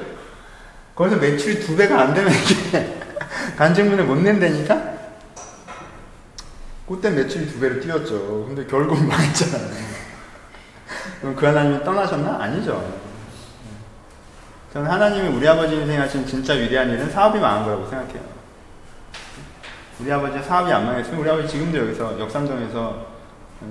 거기서 0.95 1.17
매출이 1.17 1.61
두 1.61 1.77
배가 1.77 2.01
안 2.01 2.15
되면 2.15 2.33
이게 2.33 2.99
간증문을 3.57 4.05
못 4.05 4.17
낸다니까? 4.17 5.00
그때 6.91 7.09
매출이 7.09 7.47
두 7.47 7.61
배로 7.61 7.81
뛰었죠. 7.81 8.47
근데 8.49 8.67
결국 8.67 9.01
망했잖아요. 9.07 9.71
그럼 11.21 11.37
그 11.37 11.47
하나님이 11.47 11.85
떠나셨나? 11.85 12.43
아니죠. 12.43 12.99
저는 14.73 14.91
하나님이 14.91 15.29
우리 15.37 15.47
아버지 15.47 15.77
인생 15.77 16.01
하신 16.01 16.27
진짜 16.27 16.55
위대한 16.55 16.91
일은 16.91 17.09
사업이 17.09 17.39
망한 17.39 17.65
거라고 17.65 17.87
생각해요. 17.87 18.23
우리 20.01 20.11
아버지 20.11 20.43
사업이 20.43 20.73
안 20.73 20.85
망했으면 20.85 21.21
우리 21.21 21.31
아버지 21.31 21.47
지금도 21.47 21.79
여기서 21.79 22.19
역삼동에서 22.19 23.07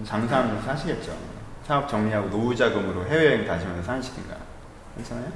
장사하면서 0.05 0.65
사시겠죠. 0.65 1.11
사업 1.67 1.89
정리하고 1.89 2.29
노후자금으로 2.29 3.05
해외여행 3.05 3.45
다니면서 3.45 3.83
사시든가. 3.83 4.37
괜찮아요? 4.95 5.29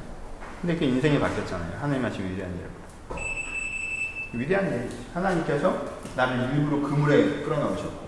근데 0.62 0.78
그 0.78 0.86
인생이 0.86 1.20
바뀌었잖아요. 1.20 1.80
하나님 1.82 2.06
하신 2.06 2.32
위대한 2.32 2.54
일. 2.54 4.40
위대한 4.40 4.72
일. 4.72 4.90
하나님께서 5.14 6.03
나를 6.16 6.56
일부러 6.56 6.88
그물에 6.88 7.44
끌어넣으셨고. 7.44 8.04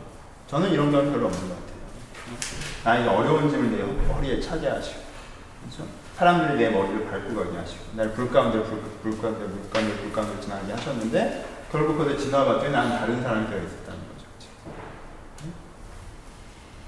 저는 0.47 0.72
이런 0.72 0.91
경험 0.91 1.12
별로 1.12 1.28
없는 1.28 1.49
것 1.49 1.56
같아요. 1.56 1.76
나에게 2.84 3.10
어려운 3.10 3.49
짐을 3.49 3.72
내 3.72 3.84
머리에 4.08 4.39
차게 4.39 4.68
하시고. 4.68 5.01
그렇죠? 5.62 5.89
사람들이 6.16 6.58
내 6.58 6.70
머리를 6.70 7.10
밟고 7.10 7.36
가게 7.36 7.58
하시고. 7.58 7.84
나를 7.93 8.14
불 8.14 8.32
가운데, 8.32 8.64
불, 8.64 8.82
불 9.01 9.22
가운데, 9.22 9.45
불 9.45 9.70
가운데, 9.70 10.01
불 10.01 10.14
가운데 10.14 10.41
지나게 10.41 10.72
하셨는데, 10.72 11.45
결국 11.72 11.97
그걸 11.97 12.18
지나봤더니 12.18 12.72
나는 12.72 12.97
다른 12.97 13.22
사람이 13.22 13.49
되어 13.49 13.58
있었다는 13.58 13.99
거죠. 13.99 14.28
그렇죠? 14.38 15.53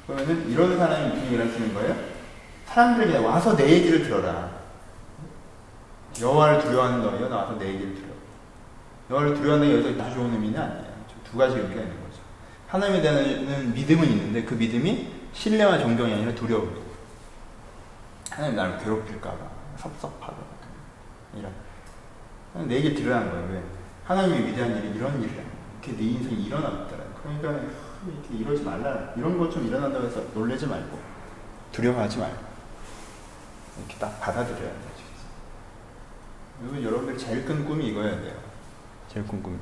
그러면은 0.05 0.49
이런 0.49 0.77
사람이 0.77 1.15
무슨 1.15 1.31
일을 1.31 1.49
쓰는 1.49 1.73
거예요? 1.73 1.95
사람들에게 2.67 3.17
와서 3.17 3.55
내 3.55 3.67
얘기를 3.69 4.03
들어라. 4.03 4.51
여호와를 6.21 6.61
두려워하는 6.61 7.01
너희여 7.01 7.27
나와서 7.27 7.57
내 7.57 7.67
얘기를 7.67 7.95
들어. 7.95 8.07
여호와를 9.09 9.35
두려워하는 9.35 9.67
게 9.67 9.73
여기서 9.75 10.03
다 10.03 10.13
좋은 10.13 10.31
의미는 10.31 10.59
아니에요. 10.59 10.96
두 11.31 11.37
가지 11.37 11.55
의미가 11.57 11.81
있는 11.81 11.95
거죠. 12.03 12.21
하나님에 12.67 13.01
대한 13.01 13.73
믿음은 13.73 14.07
있는데 14.09 14.43
그 14.43 14.53
믿음이 14.55 15.07
신뢰와 15.33 15.77
존경이 15.79 16.13
아니라 16.13 16.33
두려움이에요. 16.35 16.87
하나님 18.29 18.55
나를 18.55 18.77
괴롭힐까봐 18.79 19.37
섭섭하다 19.77 20.35
이런 21.37 21.51
내 22.67 22.75
얘기 22.75 22.93
들으라는 22.93 23.31
거예요. 23.31 23.49
왜? 23.53 23.63
하나님의 24.05 24.47
위대한 24.47 24.75
일이 24.77 24.95
이런 24.95 25.21
일이야. 25.21 25.43
이렇게 25.81 25.97
내 25.97 26.03
인생이 26.03 26.45
일어나고 26.45 26.85
있더라. 26.85 27.03
그러니까 27.21 27.51
이렇게 28.07 28.35
이러지 28.35 28.63
말라. 28.63 29.13
이런 29.15 29.37
것 29.37 29.49
좀 29.51 29.67
일어난다고 29.67 30.05
해서 30.05 30.23
놀래지 30.33 30.65
말고 30.67 30.99
두려워하지 31.71 32.17
말고 32.17 32.37
이렇게 33.79 33.97
딱 33.99 34.19
받아들여야 34.19 34.59
돼. 34.71 34.87
여러분, 36.63 36.83
여러분들 36.83 37.17
제일 37.17 37.45
큰 37.45 37.63
꿈이 37.65 37.89
이거여야 37.89 38.19
돼요. 38.19 38.33
제일 39.13 39.27
큰 39.27 39.43
꿈이. 39.43 39.57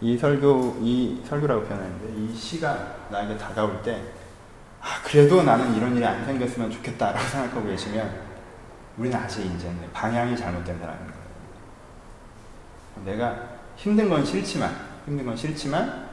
이 0.00 0.16
설교, 0.16 0.78
이 0.82 1.22
설교라고 1.26 1.62
표현하는데, 1.62 2.14
이 2.20 2.34
시가 2.34 2.96
나에게 3.10 3.36
다가올 3.38 3.82
때, 3.82 4.02
아, 4.80 5.00
그래도 5.02 5.42
나는 5.42 5.74
이런 5.74 5.96
일이 5.96 6.04
안 6.04 6.24
생겼으면 6.24 6.70
좋겠다라고 6.70 7.18
생각하고 7.28 7.66
계시면, 7.66 8.26
우리는 8.98 9.18
아직 9.18 9.44
이제 9.44 9.70
방향이 9.92 10.36
잘못된 10.36 10.78
사람인 10.78 11.00
거예요. 11.00 11.16
내가 13.04 13.38
힘든 13.76 14.08
건 14.08 14.24
싫지만, 14.24 14.74
힘든 15.06 15.24
건 15.26 15.36
싫지만, 15.36 16.06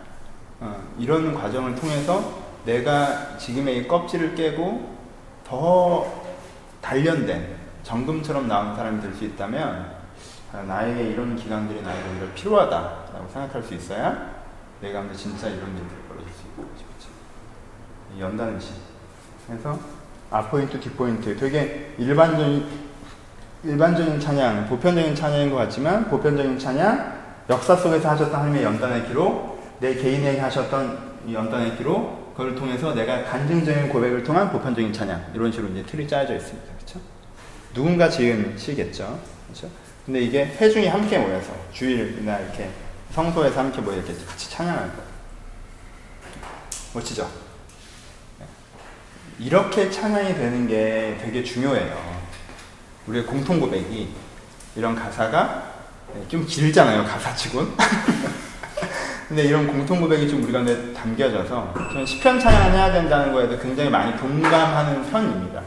어, 0.59 0.81
이런 0.97 1.33
과정을 1.33 1.75
통해서 1.75 2.41
내가 2.65 3.37
지금의 3.37 3.79
이 3.79 3.87
껍질을 3.87 4.35
깨고 4.35 4.97
더 5.45 6.23
단련된 6.81 7.57
정금처럼 7.83 8.47
나온 8.47 8.75
사람이 8.75 9.01
될 9.01 9.13
수 9.13 9.25
있다면 9.25 9.69
아, 9.69 9.92
나에게 10.61 11.09
이런 11.09 11.35
기간들이 11.35 11.81
나에게 11.81 12.09
오히려 12.09 12.33
필요하다라고 12.33 13.27
생각할 13.31 13.63
수 13.63 13.73
있어야 13.73 14.31
내 14.81 14.91
가운데 14.91 15.15
진짜 15.15 15.47
이런 15.47 15.69
일들이 15.69 15.99
벌어질 16.07 16.31
수 16.31 16.43
있고 16.43 16.63
그렇죠? 16.63 17.09
연다는 18.19 18.59
시 18.59 18.73
그래서 19.47 19.79
앞포인트 20.29 20.79
뒷포인트 20.79 21.37
되게 21.37 21.93
일반적인 21.97 22.65
일반적인 23.63 24.19
찬양 24.19 24.67
보편적인 24.67 25.15
찬양인 25.15 25.49
것 25.49 25.55
같지만 25.57 26.09
보편적인 26.09 26.59
찬양 26.59 27.23
역사 27.49 27.75
속에서 27.75 28.09
하셨던 28.09 28.33
하나님의 28.33 28.63
연단의 28.63 29.07
기록 29.07 29.77
내 29.79 29.95
개인에게 29.95 30.39
하셨던 30.39 31.13
연단의 31.31 31.77
기록 31.77 32.35
그걸 32.35 32.55
통해서 32.55 32.93
내가 32.93 33.23
간증적인 33.23 33.89
고백을 33.89 34.23
통한 34.23 34.51
보편적인 34.51 34.91
찬양 34.91 35.31
이런 35.33 35.51
식으로 35.51 35.71
이제 35.71 35.83
틀이 35.83 36.07
짜여져 36.07 36.35
있습니다. 36.35 36.73
그렇죠? 36.75 36.99
누군가 37.73 38.09
지은 38.09 38.57
시겠죠. 38.57 39.19
그렇죠? 39.47 39.82
근데 40.05 40.19
이게 40.19 40.45
회중이 40.45 40.87
함께 40.87 41.17
모여서 41.17 41.53
주일이나 41.71 42.37
이렇게 42.39 42.69
성소에서 43.11 43.59
함께 43.59 43.79
모여 43.79 43.97
이렇게 43.97 44.13
같이 44.25 44.49
찬양할 44.49 44.79
거예요. 44.79 45.13
멋지죠? 46.93 47.29
이렇게 49.39 49.89
찬양이 49.89 50.35
되는 50.35 50.67
게 50.67 51.17
되게 51.21 51.43
중요해요. 51.43 52.23
우리의 53.07 53.25
공통 53.25 53.59
고백이 53.59 54.13
이런 54.75 54.95
가사가 54.95 55.71
좀 56.27 56.45
길잖아요, 56.45 57.03
가사치곤. 57.05 57.75
근데 59.27 59.43
이런 59.45 59.65
공통 59.65 60.01
고백이 60.01 60.29
좀 60.29 60.43
우리 60.43 60.51
가운데 60.51 60.93
담겨져서 60.93 61.73
저는 61.75 62.05
시편 62.05 62.39
찬양을 62.39 62.71
해야 62.73 62.91
된다는 62.91 63.31
거에도 63.31 63.57
굉장히 63.57 63.89
많이 63.89 64.15
동감하는 64.17 65.09
편입니다. 65.09 65.61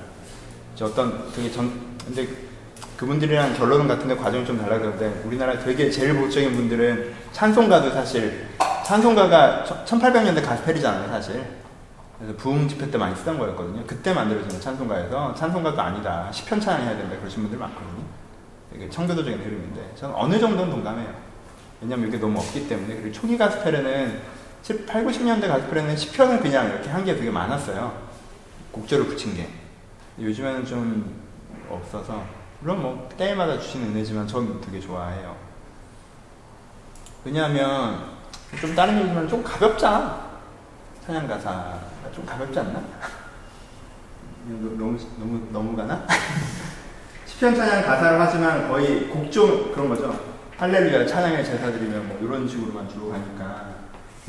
어떤 0.81 1.33
되게 1.33 1.51
전 1.51 1.97
근데 2.05 2.46
그분들이랑 2.97 3.55
결론은 3.55 3.87
같은데 3.87 4.17
과정이 4.17 4.45
좀 4.47 4.59
달라 4.59 4.79
그러는데 4.79 5.23
우리나라 5.27 5.59
되게 5.59 5.91
제일 5.91 6.15
보수적인 6.15 6.55
분들은 6.55 7.15
찬송가도 7.33 7.91
사실 7.91 8.47
찬송가가 8.85 9.65
1800년대 9.85 10.43
가스펠이잖아요, 10.45 11.09
사실. 11.09 11.45
그래서 12.19 12.35
부흥 12.39 12.67
집회 12.67 12.91
때 12.91 12.97
많이 12.97 13.15
쓰던 13.15 13.39
거였거든요. 13.39 13.85
그때 13.87 14.15
만들어진 14.15 14.59
찬송가에서 14.59 15.35
찬송가도 15.35 15.81
아니다. 15.81 16.31
시편 16.33 16.59
찬양해야 16.61 16.97
된다. 16.97 17.17
그러신 17.19 17.43
분들 17.43 17.59
많거든요. 17.59 18.05
이게 18.75 18.89
청교도적인 18.89 19.39
흐름인데 19.41 19.93
저는 19.97 20.15
어느 20.15 20.39
정도는 20.39 20.71
동감해요. 20.71 21.09
왜냐면 21.83 22.09
이게 22.09 22.17
너무 22.19 22.39
없기 22.39 22.69
때문에 22.69 22.95
그리고 22.95 23.13
초기 23.13 23.37
가스펠에는 23.37 24.21
8, 24.87 25.05
90년대 25.05 25.47
가스펠에는 25.47 25.97
시편을 25.97 26.41
그냥 26.41 26.67
이렇게 26.69 26.89
한 26.89 27.05
게 27.05 27.15
되게 27.15 27.31
많았어요. 27.31 27.93
곡절을 28.73 29.05
붙인 29.07 29.35
게. 29.37 29.49
요즘에는 30.19 30.65
좀 30.65 31.15
없어서 31.69 32.25
물론 32.61 32.83
뭐 32.83 33.09
때마다 33.17 33.59
주시는 33.59 33.91
은혜지만 33.91 34.27
전 34.27 34.61
되게 34.61 34.81
좋아해요. 34.81 35.37
왜냐하면 37.25 38.17
좀 38.61 38.75
다른 38.75 38.99
얘기지만 38.99 39.29
좀 39.29 39.43
가볍잖아. 39.43 40.27
찬양 41.05 41.27
가사가 41.27 41.81
좀 42.15 42.25
가볍지 42.25 42.59
않나? 42.59 42.83
너무 44.49 44.99
너무 45.19 45.49
너무 45.51 45.77
가나? 45.77 46.07
시편 47.27 47.55
찬양 47.55 47.85
가사를 47.85 48.21
하지만 48.21 48.69
거의 48.69 49.09
곡조 49.09 49.73
그런 49.73 49.89
거죠. 49.89 50.37
할렐루야 50.57 51.07
찬양의 51.07 51.45
제사 51.45 51.71
드리면 51.71 52.09
뭐 52.09 52.19
이런 52.23 52.49
식으로만 52.49 52.89
주로 52.89 53.11
가니까 53.11 53.75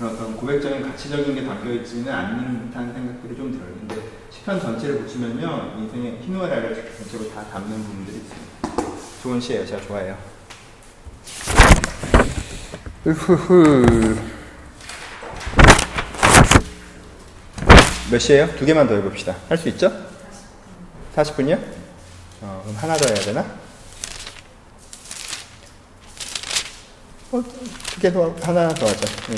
어떤 0.01 0.35
고백적인 0.35 0.83
가치적인 0.83 1.33
게 1.33 1.45
담겨 1.45 1.71
있지는 1.71 2.13
않다는 2.13 2.93
생각들이 2.93 3.35
좀. 3.35 3.51
근데 3.51 4.06
시편 4.47 4.61
전체를 4.61 5.01
보시면요 5.03 5.73
인생의 5.77 6.19
희노애락을 6.21 6.93
전체로 6.97 7.29
다 7.33 7.43
담는 7.51 7.83
부분들이 7.83 8.17
있습니다. 8.17 8.97
좋은 9.21 9.41
시예요. 9.41 9.65
제가 9.65 9.81
좋아해요. 9.85 10.17
몇 18.09 18.19
시에요? 18.19 18.55
두 18.55 18.65
개만 18.65 18.87
더 18.87 18.95
해봅시다. 18.95 19.35
할 19.49 19.57
수 19.57 19.67
있죠? 19.67 19.91
40분이요? 21.17 21.59
어, 22.41 22.61
그럼 22.63 22.77
하나 22.77 22.95
더 22.95 23.05
해야 23.05 23.19
되나? 23.25 23.41
어, 27.33 27.43
두개 27.91 28.13
더, 28.13 28.33
하나 28.41 28.69
더 28.69 28.87
하자. 28.87 29.05
네. 29.27 29.35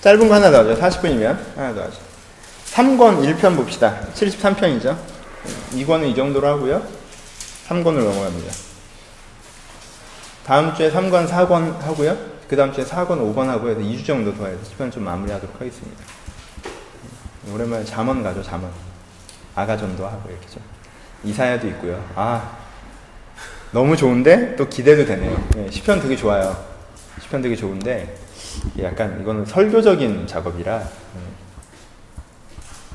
짧은 0.00 0.26
거 0.26 0.34
하나 0.34 0.50
더 0.50 0.60
하죠. 0.60 0.80
40분이면 0.80 1.54
하나 1.54 1.74
더 1.74 1.82
하죠. 1.82 2.07
3권 2.78 3.24
1편 3.24 3.56
봅시다. 3.56 3.98
73편이죠. 4.14 4.96
2권은 5.72 6.12
이 6.12 6.14
정도로 6.14 6.46
하고요. 6.46 6.80
3권으로 7.66 8.04
넘어갑니다. 8.04 8.52
다음 10.46 10.72
주에 10.72 10.88
3권, 10.88 11.26
4권 11.26 11.80
하고요. 11.80 12.16
그 12.46 12.54
다음 12.54 12.72
주에 12.72 12.84
4권, 12.84 13.34
5권 13.34 13.46
하고요. 13.46 13.78
2주 13.78 14.06
정도 14.06 14.32
더 14.32 14.46
해서 14.46 14.60
10편 14.62 14.92
좀 14.92 15.02
마무리하도록 15.02 15.60
하겠습니다. 15.60 16.04
오랜만에 17.52 17.84
잠원 17.84 18.22
가죠, 18.22 18.44
잠원. 18.44 18.70
아가전도 19.56 20.06
하고 20.06 20.30
이렇게 20.30 20.46
좀. 20.48 20.62
이사야도 21.24 21.66
있고요. 21.66 22.00
아, 22.14 22.58
너무 23.72 23.96
좋은데 23.96 24.54
또 24.54 24.68
기대도 24.68 25.04
되네요. 25.04 25.48
네, 25.56 25.68
시편 25.68 26.00
되게 26.00 26.14
좋아요. 26.14 26.56
시편 27.22 27.42
되게 27.42 27.56
좋은데 27.56 28.14
약간 28.80 29.20
이거는 29.20 29.46
설교적인 29.46 30.28
작업이라 30.28 30.78
음. 30.78 31.37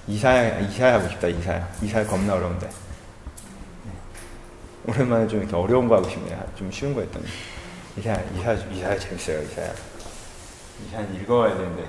이사야 0.07 0.59
이사야 0.59 0.95
하고 0.95 1.09
싶다 1.09 1.27
이사야 1.27 1.67
이사야 1.81 2.05
겁나 2.05 2.33
어려운데 2.33 2.67
네. 2.67 3.91
오랜만에 4.87 5.27
좀 5.27 5.39
이렇게 5.39 5.55
어려운 5.55 5.87
거 5.87 5.95
하고 5.95 6.09
싶네요. 6.09 6.43
좀 6.55 6.69
쉬운 6.71 6.93
거 6.93 7.01
했더니 7.01 7.25
이사야 7.97 8.21
이사야 8.35 8.53
이사야 8.53 8.99
재밌어요 8.99 9.41
이사야 9.43 9.73
이사야 10.87 11.01
읽어야 11.21 11.55
되는데 11.55 11.85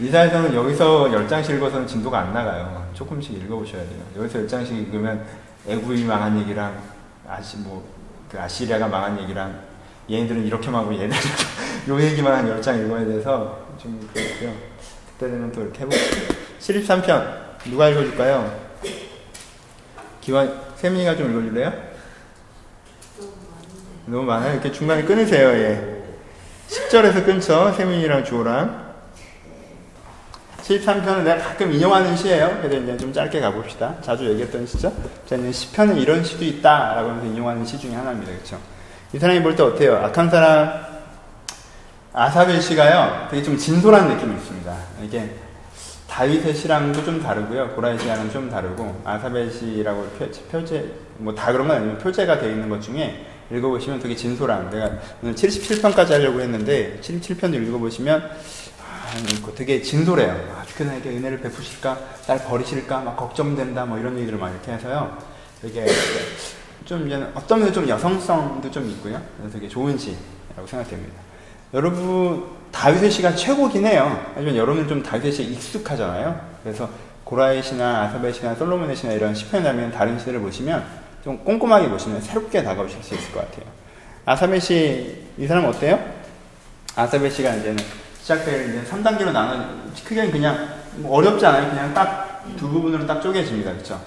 이사에서는 0.00 0.54
여기서 0.54 1.04
10장씩 1.04 1.56
읽어서는 1.56 1.86
진도가 1.86 2.18
안 2.20 2.32
나가요. 2.32 2.90
조금씩 2.94 3.32
읽어보셔야 3.34 3.82
돼요. 3.82 4.02
여기서 4.16 4.40
10장씩 4.40 4.72
읽으면 4.72 5.24
애굽이 5.66 6.04
망한 6.04 6.38
얘기랑 6.40 6.80
아시 7.28 7.56
뭐 7.58 8.02
그 8.32 8.40
아시리아가 8.40 8.88
망한 8.88 9.20
얘기랑 9.20 9.60
얘네들은 10.10 10.46
이렇게 10.46 10.70
망하고 10.70 10.94
얘네들은 10.94 11.20
요 11.88 12.02
얘기만 12.02 12.32
한 12.32 12.60
10장 12.60 12.82
읽어야 12.82 13.04
돼서 13.04 13.66
좀 13.76 14.08
그렇고요. 14.14 14.54
그때 15.06 15.30
되면 15.30 15.52
또 15.52 15.60
이렇게 15.60 15.80
해볼게요. 15.80 16.41
73편 16.62 17.42
누가 17.64 17.88
읽어줄까요? 17.88 18.60
기환 20.20 20.60
세민이가 20.76 21.16
좀 21.16 21.30
읽어줄래요? 21.30 21.72
너무 24.06 24.22
많아요. 24.24 24.54
이렇게 24.54 24.70
중간에 24.70 25.02
끊으세요. 25.02 25.48
예. 25.48 26.02
10절에서 26.68 27.24
끊죠. 27.24 27.72
세민이랑 27.76 28.24
주호랑. 28.24 28.92
73편은 30.62 31.22
내가 31.24 31.42
가끔 31.42 31.72
인용하는 31.72 32.16
시예요. 32.16 32.58
그래서 32.62 32.76
이제 32.82 32.96
좀 32.96 33.12
짧게 33.12 33.40
가봅시다. 33.40 33.96
자주 34.00 34.28
얘기했던 34.30 34.64
시죠. 34.66 34.92
저는 35.26 35.50
10편은 35.50 35.98
이런 36.00 36.22
시도 36.22 36.44
있다 36.44 36.94
라고 36.94 37.10
하면서 37.10 37.26
인용하는 37.26 37.64
시 37.64 37.78
중에 37.78 37.94
하나입니다. 37.94 38.32
그렇죠? 38.32 38.60
이 39.12 39.18
사람이 39.18 39.42
볼 39.42 39.56
때 39.56 39.62
어때요? 39.64 39.96
악한 39.96 40.30
사람 40.30 40.84
아사벨 42.12 42.62
씨가요. 42.62 43.28
되게 43.30 43.42
좀 43.42 43.56
진솔한 43.56 44.08
느낌이 44.08 44.34
있습니다. 44.36 44.76
이게 45.02 45.34
다윗의 46.12 46.54
시랑도 46.54 47.02
좀 47.06 47.22
다르고요. 47.22 47.70
고라의 47.70 47.98
시랑은 47.98 48.30
좀 48.30 48.50
다르고 48.50 49.00
아사벨 49.02 49.50
씨라고 49.50 50.06
표제 50.50 50.94
뭐 51.16 51.34
다 51.34 51.50
그런 51.52 51.66
건 51.66 51.78
아니고 51.78 51.98
표제가 51.98 52.38
되어 52.38 52.50
있는 52.50 52.68
것 52.68 52.82
중에 52.82 53.26
읽어보시면 53.50 53.98
되게 53.98 54.14
진솔한 54.14 54.68
내가 54.68 54.90
오늘 55.22 55.34
77편까지 55.34 56.10
하려고 56.10 56.42
했는데 56.42 56.98
77편도 57.00 57.66
읽어보시면 57.66 58.30
그 59.44 59.54
되게 59.54 59.80
진솔해요. 59.80 60.32
아, 60.54 60.64
주께나에게 60.66 61.08
은혜를 61.10 61.40
베푸실까? 61.40 61.98
날 62.26 62.44
버리실까? 62.44 63.00
막 63.00 63.16
걱정된다. 63.16 63.86
뭐 63.86 63.98
이런 63.98 64.18
얘기를 64.18 64.38
막 64.38 64.50
이렇게 64.50 64.72
해서요. 64.72 65.16
되게 65.62 65.86
좀 66.84 67.06
이제 67.06 67.26
어떤 67.34 67.60
면에 67.60 67.72
좀 67.72 67.88
여성성도 67.88 68.70
좀 68.70 68.88
있고요. 68.90 69.20
되게 69.50 69.66
좋은 69.66 69.96
시라고 69.96 70.66
생각됩니다. 70.66 71.14
여러분 71.72 72.61
다윗의 72.72 73.10
시가 73.10 73.34
최고긴 73.34 73.86
해요. 73.86 74.20
하지만 74.34 74.56
여러분은 74.56 74.88
좀 74.88 75.02
다윗의 75.02 75.32
시에 75.32 75.44
익숙하잖아요. 75.46 76.40
그래서 76.62 76.88
고라의 77.24 77.62
시나 77.62 78.02
아사벨 78.02 78.32
시나 78.34 78.54
솔로몬의 78.54 78.96
시나 78.96 79.12
이런 79.12 79.34
시편에 79.34 79.62
나면 79.62 79.92
다른 79.92 80.18
시들을 80.18 80.40
보시면 80.40 80.84
좀 81.22 81.38
꼼꼼하게 81.44 81.88
보시면 81.88 82.20
새롭게 82.20 82.62
다가오실 82.62 83.02
수 83.02 83.14
있을 83.14 83.32
것 83.32 83.40
같아요. 83.40 83.70
아사벨 84.24 84.60
시, 84.60 85.24
이 85.38 85.46
사람 85.46 85.64
어때요? 85.66 85.98
아사벨 86.96 87.30
시가 87.30 87.54
이제는 87.54 87.78
시작될 88.20 88.70
이제 88.70 88.90
3단계로 88.90 89.32
나눠 89.32 89.64
크게는 90.04 90.30
그냥 90.30 90.68
뭐 90.96 91.16
어렵지 91.16 91.44
않아요. 91.46 91.70
그냥 91.70 91.94
딱 91.94 92.32
두 92.56 92.68
부분으로 92.68 93.06
딱 93.06 93.20
쪼개집니다. 93.20 93.72
그렇죠? 93.72 94.00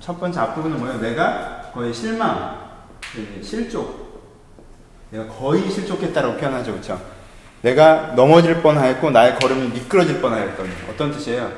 첫 0.00 0.18
번째 0.18 0.40
앞부분은 0.40 0.78
뭐예요? 0.78 1.00
내가 1.00 1.70
거의 1.72 1.92
실망, 1.92 2.58
실족. 3.42 4.06
내가 5.10 5.26
거의 5.26 5.70
실족했다라고 5.70 6.36
표현하죠. 6.36 6.72
그렇죠? 6.72 7.00
내가 7.62 8.12
넘어질 8.14 8.62
뻔하였고 8.62 9.10
나의 9.10 9.36
걸음이 9.36 9.68
미끄러질 9.68 10.20
뻔하였던 10.20 10.70
어떤 10.90 11.10
뜻이에요? 11.12 11.50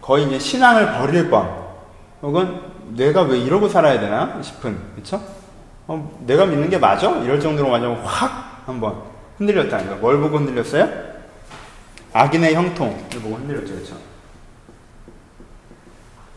거의 0.00 0.26
이제 0.26 0.38
신앙을 0.38 0.98
버릴 0.98 1.28
뻔. 1.30 1.66
혹은 2.22 2.60
내가 2.90 3.22
왜 3.22 3.38
이러고 3.38 3.68
살아야 3.68 3.98
되나 3.98 4.40
싶은 4.42 4.78
그렇죠? 4.94 5.20
어, 5.88 6.18
내가 6.26 6.46
믿는 6.46 6.70
게 6.70 6.78
맞아? 6.78 7.10
이럴 7.18 7.40
정도로 7.40 7.70
완전 7.70 7.96
확 8.04 8.62
한번 8.66 9.02
흔들렸다는 9.38 9.88
거. 9.88 9.96
뭘 9.96 10.20
보고 10.20 10.38
흔들렸어요? 10.38 10.88
악인의 12.12 12.54
형통을 12.54 12.96
보고 13.22 13.36
흔들렸죠. 13.36 13.74
그렇죠? 13.74 13.96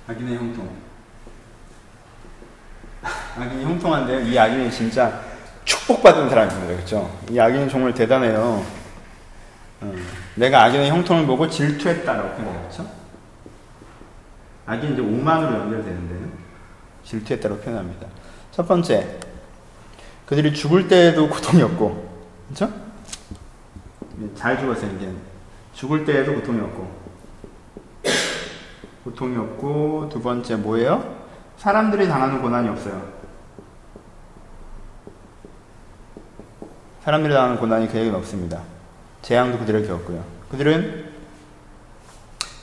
악인의 0.07 0.35
형통. 0.35 0.69
악인이 3.37 3.63
형통한데요. 3.63 4.21
이 4.21 4.37
악인이 4.37 4.71
진짜 4.71 5.21
축복받은 5.69 6.29
사람입니다. 6.29 6.67
그렇죠? 6.67 7.15
이 7.29 7.39
악인이 7.39 7.69
정말 7.69 7.93
대단해요. 7.93 8.65
어, 9.81 9.93
내가 10.35 10.63
악인의 10.63 10.89
형통을 10.89 11.27
보고 11.27 11.47
질투했다라고 11.47 12.29
표현해요. 12.29 12.59
그렇죠? 12.61 12.89
악이 14.65 14.93
이제 14.93 15.01
오만으로 15.01 15.59
연결되는데요. 15.59 16.27
질투했다고 17.03 17.57
표현합니다. 17.59 18.07
첫 18.51 18.67
번째, 18.67 19.19
그들이 20.25 20.53
죽을 20.53 20.87
때에도 20.87 21.29
고통이 21.29 21.61
없고, 21.61 22.19
그렇죠? 22.47 22.73
잘 24.35 24.59
죽었어요, 24.59 24.91
이제. 24.97 25.11
죽을 25.73 26.03
때에도 26.03 26.33
고통이 26.33 26.59
없고. 26.61 26.99
고통이 29.03 29.37
없고, 29.37 30.09
두 30.11 30.19
번째 30.21 30.55
뭐예요? 30.55 31.15
사람들이 31.57 32.07
당하는 32.07 32.41
고난이 32.41 32.69
없어요. 32.69 33.18
사람들이 37.03 37.33
당하는 37.33 37.57
고난이 37.57 37.87
그에게는 37.89 38.17
없습니다. 38.19 38.61
재앙도 39.21 39.59
그들을 39.59 39.87
겪고요. 39.87 40.23
그들은 40.51 41.05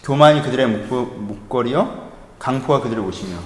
교만이 0.05 0.43
그들의 0.43 0.67
목 0.67 1.49
걸이요, 1.49 2.11
강포가 2.39 2.81
그들을 2.81 3.03
오시며, 3.03 3.37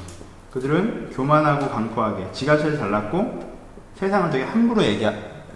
그들은 0.52 1.10
교만하고 1.14 1.68
강포하게 1.68 2.32
지가 2.32 2.58
제일 2.58 2.76
잘났고 2.76 3.50
세상을 3.94 4.30
되게 4.30 4.44
함부로 4.44 4.82
얘기 4.82 5.06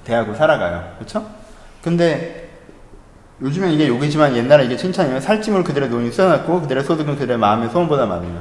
대하고 0.05 0.35
살아가요. 0.35 0.95
그렇죠? 0.97 1.26
근데 1.82 2.51
요즘엔 3.43 3.72
이게 3.72 3.89
욕이지만 3.89 4.37
옛날에 4.37 4.66
이게 4.66 4.76
칭찬이에요. 4.76 5.20
살찜을 5.20 5.64
그들의 5.64 5.91
돈이 5.91 6.12
써놨고 6.12 6.62
그들의 6.62 6.85
소득은 6.85 7.14
그들의 7.16 7.37
마음의 7.39 7.70
소원보다 7.70 8.07
많으며. 8.07 8.41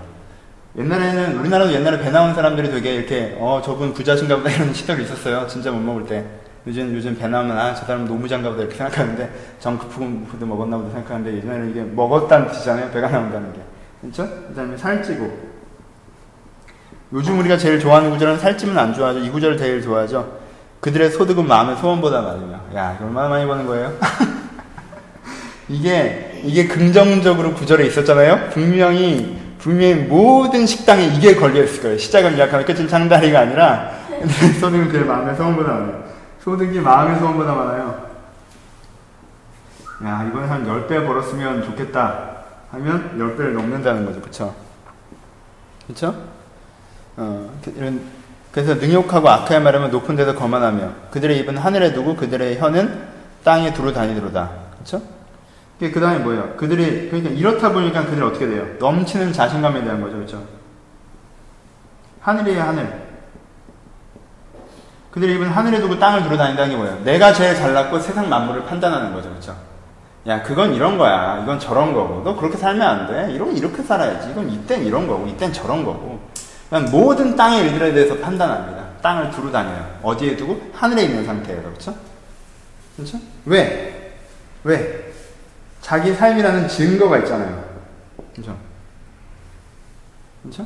옛날에는 0.77 1.39
우리나라도 1.39 1.73
옛날에 1.73 1.99
배 1.99 2.11
나온 2.11 2.33
사람들이 2.33 2.69
되게 2.69 2.95
이렇게 2.95 3.35
어 3.39 3.61
저분 3.63 3.93
부자신가 3.93 4.37
보다 4.37 4.49
이런 4.51 4.73
시절이 4.73 5.03
있었어요. 5.03 5.47
진짜 5.47 5.71
못 5.71 5.79
먹을 5.79 6.05
때. 6.05 6.25
요즘 6.65 6.95
요즘 6.95 7.17
배 7.17 7.27
나오면 7.27 7.57
아 7.57 7.73
저 7.75 7.85
사람 7.85 8.05
노무장가 8.05 8.49
보다 8.49 8.61
이렇게 8.61 8.77
생각하는데 8.77 9.29
정크푸드 9.59 10.43
먹었나 10.45 10.77
보다 10.77 10.91
생각하는데 10.91 11.37
예전에는 11.37 11.71
이게 11.71 11.81
먹었다는 11.81 12.47
뜻이잖아요. 12.47 12.91
배가 12.91 13.09
나온다는 13.09 13.51
게. 13.53 13.59
그렇죠? 14.01 14.27
그다음에 14.49 14.77
살찌고 14.77 15.53
요즘 17.13 17.39
우리가 17.39 17.57
제일 17.57 17.79
좋아하는 17.79 18.09
구절은 18.11 18.39
살찌면 18.39 18.77
안 18.77 18.93
좋아하죠. 18.93 19.19
이 19.19 19.29
구절을 19.29 19.57
제일 19.57 19.81
좋아하죠. 19.81 20.39
그들의 20.79 21.11
소득은 21.11 21.47
마음의 21.47 21.77
소원보다 21.77 22.21
많으며. 22.21 22.59
야, 22.75 22.97
얼마나 23.01 23.29
많이 23.29 23.45
버는 23.45 23.65
거예요? 23.67 23.93
이게, 25.69 26.41
이게 26.43 26.67
긍정적으로 26.67 27.53
구절에 27.53 27.85
있었잖아요? 27.85 28.49
분명히, 28.49 29.37
분명히 29.59 29.95
모든 29.95 30.65
식당에 30.65 31.05
이게 31.05 31.35
걸려 31.35 31.63
있을 31.63 31.81
거예요. 31.81 31.97
시작은 31.97 32.37
약하면 32.37 32.65
끝은 32.65 32.87
장다리가 32.87 33.41
아니라, 33.41 33.91
소득은 34.59 34.89
그의 34.89 35.05
마음의 35.05 35.35
소원보다 35.37 35.71
많아요. 35.71 36.02
소득이 36.43 36.81
마음의 36.81 37.19
소원보다 37.19 37.55
많아요. 37.55 38.11
야, 40.03 40.25
이번에 40.27 40.47
한 40.47 40.65
10배 40.65 41.07
벌었으면 41.07 41.63
좋겠다. 41.63 42.31
하면 42.71 43.17
10배를 43.17 43.53
넘는다는 43.53 44.05
거죠. 44.05 44.21
그쵸? 44.21 44.53
그쵸? 45.87 46.13
어, 47.15 47.49
이런, 47.77 48.01
그래서 48.51 48.75
능욕하고 48.75 49.29
악하게 49.29 49.59
말하면 49.59 49.91
높은 49.91 50.17
데서 50.17 50.35
거만하며 50.35 50.91
그들의 51.11 51.39
입은 51.39 51.57
하늘에 51.57 51.93
두고 51.93 52.17
그들의 52.17 52.59
혀는 52.59 53.07
땅에 53.45 53.71
두루 53.71 53.93
다니도로다. 53.93 54.51
그렇죠? 54.73 55.01
그 55.79 55.99
다음에 55.99 56.19
뭐예요? 56.19 56.55
그들이 56.57 57.09
그러니까 57.09 57.29
이렇다 57.31 57.71
보니까 57.71 58.05
그들이 58.05 58.21
어떻게 58.21 58.47
돼요? 58.47 58.65
넘치는 58.79 59.31
자신감에 59.31 59.83
대한 59.83 60.01
거죠, 60.01 60.15
그렇죠? 60.15 60.43
하늘이에요, 62.21 62.61
하늘. 62.61 63.12
그들의 65.13 65.35
입은 65.35 65.47
하늘에 65.47 65.79
두고 65.79 65.99
땅을 65.99 66.23
두루 66.23 66.35
다닌다는 66.35 66.71
게 66.71 66.75
뭐예요? 66.75 66.99
내가 67.03 67.31
제일 67.33 67.55
잘났고 67.55 67.99
세상 67.99 68.29
만물을 68.29 68.65
판단하는 68.65 69.13
거죠, 69.13 69.29
그렇죠? 69.29 69.55
야, 70.25 70.41
그건 70.41 70.73
이런 70.73 70.97
거야. 70.97 71.39
이건 71.43 71.59
저런 71.59 71.93
거고. 71.93 72.23
너 72.23 72.35
그렇게 72.35 72.57
살면 72.57 72.81
안 72.81 73.07
돼. 73.07 73.31
이러면 73.31 73.55
이렇게 73.55 73.83
살아야지. 73.83 74.31
이건 74.31 74.49
이땐 74.49 74.83
이런 74.83 75.05
거고, 75.05 75.27
이땐 75.27 75.53
저런 75.53 75.85
거고. 75.85 76.19
모든 76.89 77.35
땅의 77.35 77.65
일들에 77.65 77.93
대해서 77.93 78.17
판단합니다. 78.17 78.83
땅을 79.03 79.29
두루 79.29 79.51
다녀요. 79.51 79.99
어디에 80.01 80.35
두고? 80.35 80.71
하늘에 80.73 81.03
있는 81.03 81.23
상태예요. 81.23 81.61
그렇죠? 81.61 81.93
그렇죠? 82.95 83.19
왜? 83.45 84.17
왜? 84.63 85.13
자기 85.81 86.13
삶이라는 86.13 86.67
증거가 86.67 87.19
있잖아요. 87.19 87.63
그렇죠? 88.33 88.57
그렇죠? 90.41 90.65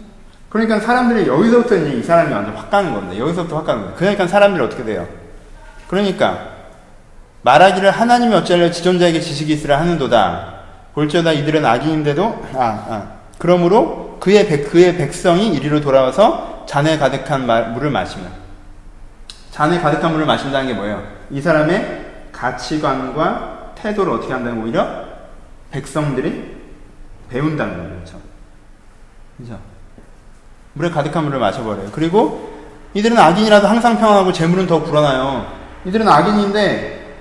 그러니까 0.57 0.79
사람들이 0.79 1.27
여기서부터 1.27 1.75
이제 1.75 1.97
이 1.97 2.01
사람이 2.01 2.33
완전 2.33 2.55
확 2.55 2.71
가는 2.71 2.91
건데 2.91 3.19
여기서부터 3.19 3.57
확 3.57 3.65
가는 3.65 3.81
거예요. 3.83 3.95
그러니까 3.95 4.25
사람들이 4.25 4.63
어떻게 4.63 4.83
돼요? 4.83 5.07
그러니까 5.87 6.49
말하기를 7.43 7.91
하나님이 7.91 8.33
어찌하려 8.33 8.71
지존자에게 8.71 9.21
지식이 9.21 9.53
있으라 9.53 9.79
하는도다. 9.79 10.55
볼지어다 10.95 11.31
이들은 11.33 11.63
악인인데도 11.63 12.43
아, 12.55 12.59
아. 12.89 13.07
그러므로 13.37 14.17
그의, 14.19 14.47
백, 14.47 14.71
그의 14.71 14.97
백성이 14.97 15.49
이리로 15.49 15.81
돌아와서 15.81 16.65
잔에 16.65 16.97
가득한 16.97 17.45
말, 17.45 17.69
물을 17.73 17.91
마시면 17.91 18.27
잔에 19.51 19.79
가득한 19.79 20.11
물을 20.11 20.25
마신다는 20.25 20.67
게 20.67 20.73
뭐예요? 20.73 21.03
이 21.29 21.39
사람의 21.39 22.05
가치관과 22.31 23.73
태도를 23.75 24.11
어떻게 24.11 24.33
한다는 24.33 24.63
오히려 24.63 25.05
백성들이 25.69 26.57
배운다는 27.29 27.77
거죠. 27.77 27.93
그렇죠? 27.93 28.19
그죠? 29.37 29.76
물에 30.77 30.89
가득한 30.89 31.23
물을 31.25 31.39
마셔버려요. 31.39 31.89
그리고 31.91 32.55
이들은 32.93 33.17
악인이라도 33.17 33.67
항상 33.67 33.97
평안하고 33.99 34.31
재물은 34.31 34.67
더 34.67 34.83
불어나요. 34.83 35.45
이들은 35.85 36.07
악인인데 36.07 37.15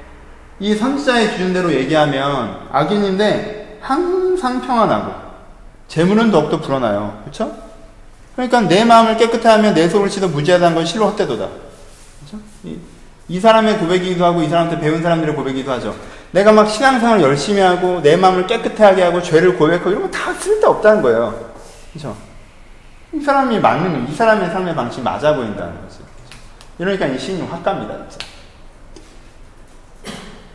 이 0.61 0.75
선지자의 0.75 1.33
기준대로 1.33 1.73
얘기하면 1.73 2.69
악인인데 2.73 3.79
항상 3.81 4.61
평안하고 4.61 5.13
재물은 5.89 6.31
더욱더 6.31 6.61
불어나요. 6.61 7.19
그렇죠? 7.25 7.53
그러니까 8.35 8.61
내 8.63 8.85
마음을 8.85 9.17
깨끗해 9.17 9.49
하면 9.49 9.75
내 9.75 9.89
속을 9.89 10.09
치도 10.09 10.29
무지하다는 10.29 10.75
건 10.75 10.85
실로 10.85 11.07
헛되도다. 11.09 11.47
그렇죠? 11.47 12.45
이, 12.65 12.79
이 13.29 13.41
사람의 13.41 13.79
고백이기도 13.79 14.25
하고 14.25 14.43
이 14.43 14.49
사람한테 14.49 14.81
배운 14.81 15.03
사람들의 15.03 15.35
고백이기도 15.35 15.71
하죠. 15.73 15.95
내가 16.33 16.53
막 16.53 16.69
신앙생활 16.69 17.23
열심히 17.23 17.61
하고 17.61 18.01
내 18.03 18.17
마음을 18.17 18.47
깨끗하게 18.47 19.03
하고 19.03 19.23
죄를 19.23 19.57
고백하고 19.57 19.91
이런 19.91 20.03
거 20.03 20.11
다 20.11 20.33
쓸데없다는 20.35 21.03
거예요. 21.03 21.53
그렇죠? 21.93 22.17
이 23.17 23.21
사람이 23.21 23.61
맞는 23.61 24.09
이 24.09 24.15
사람의 24.15 24.51
삶의 24.51 24.75
방식이 24.75 25.03
맞아 25.03 25.35
보인다는 25.35 25.81
거죠. 25.83 26.05
이러니까 26.79 27.07
이확 27.07 27.63
갑니다. 27.63 27.97
진짜. 28.09 28.27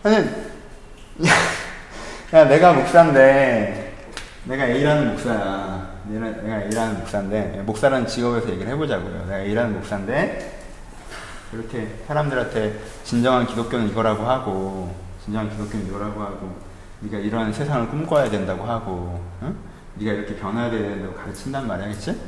저는 0.03 0.51
야 2.33 2.45
내가 2.45 2.73
목사인데 2.73 3.81
내가 4.45 4.67
A라는 4.67 5.11
목사야. 5.11 5.91
내가 6.05 6.61
A라는 6.63 6.99
목사인데, 6.99 7.63
목사라는 7.65 8.07
직업에서 8.07 8.49
얘기를 8.49 8.71
해보자고요. 8.71 9.25
내가 9.25 9.39
A라는 9.39 9.73
목사인데, 9.73 10.59
이렇게 11.53 11.87
사람들한테 12.07 12.79
진정한 13.03 13.45
기독교는 13.45 13.89
이거라고 13.89 14.23
하고, 14.23 14.95
진정한 15.23 15.49
기독교는 15.51 15.85
이거라고 15.87 16.21
하고, 16.21 16.55
네가 17.01 17.19
이러한 17.19 17.53
세상을 17.53 17.89
꿈꿔야 17.89 18.29
된다고 18.29 18.63
하고, 18.63 19.23
응? 19.43 19.55
네가 19.95 20.11
이렇게 20.13 20.35
변화해야 20.35 20.71
된다고 20.71 21.13
가르친단 21.13 21.67
말이야, 21.67 21.89
그치? 21.89 22.19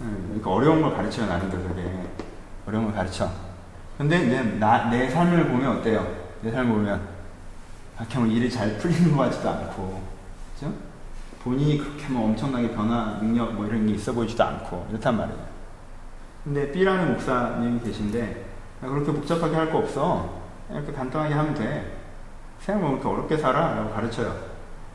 응, 0.00 0.24
그러니까 0.26 0.50
어려운 0.50 0.82
걸 0.82 0.94
가르쳐요, 0.94 1.26
나름대로 1.26 1.62
되게. 1.74 1.90
어려운 2.66 2.84
걸 2.86 2.94
가르쳐. 2.94 3.30
근데 3.96 4.18
내, 4.26 4.42
나, 4.58 4.90
내 4.90 5.08
삶을 5.08 5.48
보면 5.48 5.78
어때요? 5.78 6.06
내 6.42 6.50
삶을 6.50 6.72
보면, 6.72 7.00
박형은 7.96 8.30
일이 8.30 8.50
잘 8.50 8.76
풀리는 8.76 9.16
것 9.16 9.24
같지도 9.24 9.48
않고, 9.48 10.02
그죠? 10.54 10.72
본인이 11.42 11.78
그렇게 11.78 12.08
뭐 12.08 12.26
엄청나게 12.26 12.72
변화 12.72 13.18
능력 13.20 13.54
뭐 13.54 13.66
이런 13.66 13.86
게 13.86 13.92
있어 13.94 14.12
보이지도 14.12 14.42
않고 14.42 14.88
이렇단 14.90 15.16
말이에요. 15.16 15.38
근데 16.42 16.72
B라는 16.72 17.12
목사님이 17.12 17.80
계신데 17.80 18.44
그렇게 18.80 19.12
복잡하게 19.12 19.54
할 19.54 19.70
거 19.70 19.78
없어. 19.78 20.28
이렇게 20.72 20.92
간단하게 20.92 21.34
하면 21.34 21.54
돼. 21.54 21.96
생각 22.58 22.80
뭐 22.80 22.90
그렇게 22.98 23.08
어렵게 23.08 23.36
살아 23.38 23.76
라고 23.76 23.90
가르쳐요. 23.92 24.34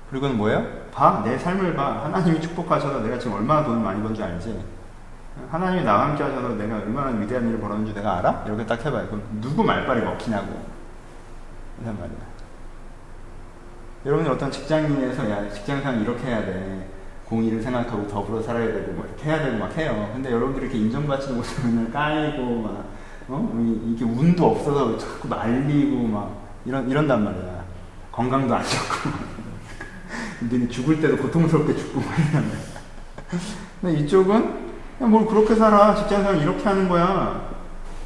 그리고는 0.09 0.37
뭐예요? 0.37 0.65
봐. 0.93 1.21
내 1.23 1.37
삶을 1.37 1.73
봐. 1.73 2.03
하나님이 2.03 2.41
축복하셔서 2.41 2.99
내가 2.99 3.17
지금 3.17 3.37
얼마나 3.37 3.63
돈을 3.63 3.81
많이 3.81 4.03
번지 4.03 4.21
알지? 4.21 4.61
하나님이 5.49 5.83
나와 5.83 6.07
함께 6.07 6.23
하셔서 6.23 6.49
내가 6.55 6.75
얼마나 6.77 7.17
위대한 7.17 7.47
일을 7.47 7.59
벌었는지 7.59 7.93
내가 7.93 8.19
알아? 8.19 8.43
이렇게 8.45 8.65
딱 8.65 8.85
해봐요. 8.85 9.07
그럼 9.07 9.23
누구 9.41 9.63
말빨이 9.63 10.01
먹히냐고. 10.01 10.61
이란 11.81 11.97
말이야. 11.99 12.17
여러분이 14.05 14.29
어떤 14.29 14.51
직장인에서 14.51 15.29
야 15.29 15.49
직장생활 15.49 16.01
이렇게 16.01 16.27
해야 16.27 16.43
돼 16.45 16.89
공의를 17.25 17.61
생각하고 17.61 18.07
더불어 18.07 18.41
살아야 18.41 18.65
되고 18.67 18.91
뭐 18.93 19.05
이렇게 19.05 19.29
해야 19.29 19.43
되고 19.43 19.57
막 19.57 19.75
해요. 19.77 20.09
근데 20.13 20.31
여러분들이 20.31 20.65
이렇게 20.65 20.79
인정받지도 20.79 21.35
못하고 21.35 21.67
맨날 21.67 21.91
까이고 21.91 22.61
막 22.61 22.85
어? 23.27 23.85
이게 23.87 24.03
운도 24.03 24.51
없어서 24.51 24.97
자꾸 24.97 25.27
말리고 25.27 26.07
막 26.07 26.41
이런 26.65 26.89
이런단 26.89 27.23
말이야. 27.23 27.63
건강도 28.11 28.53
안 28.53 28.63
좋고 28.63 29.09
근데 30.39 30.67
죽을 30.67 30.99
때도 30.99 31.17
고통스럽게 31.17 31.75
죽고 31.75 32.01
막 32.01 32.07
이런 32.19 32.43
말이야. 32.43 33.41
근데 33.81 33.99
이쪽은 33.99 34.60
뭘 35.07 35.25
그렇게 35.25 35.55
살아 35.55 35.95
직장생활 35.95 36.41
이렇게 36.41 36.63
하는 36.63 36.87
거야. 36.87 37.49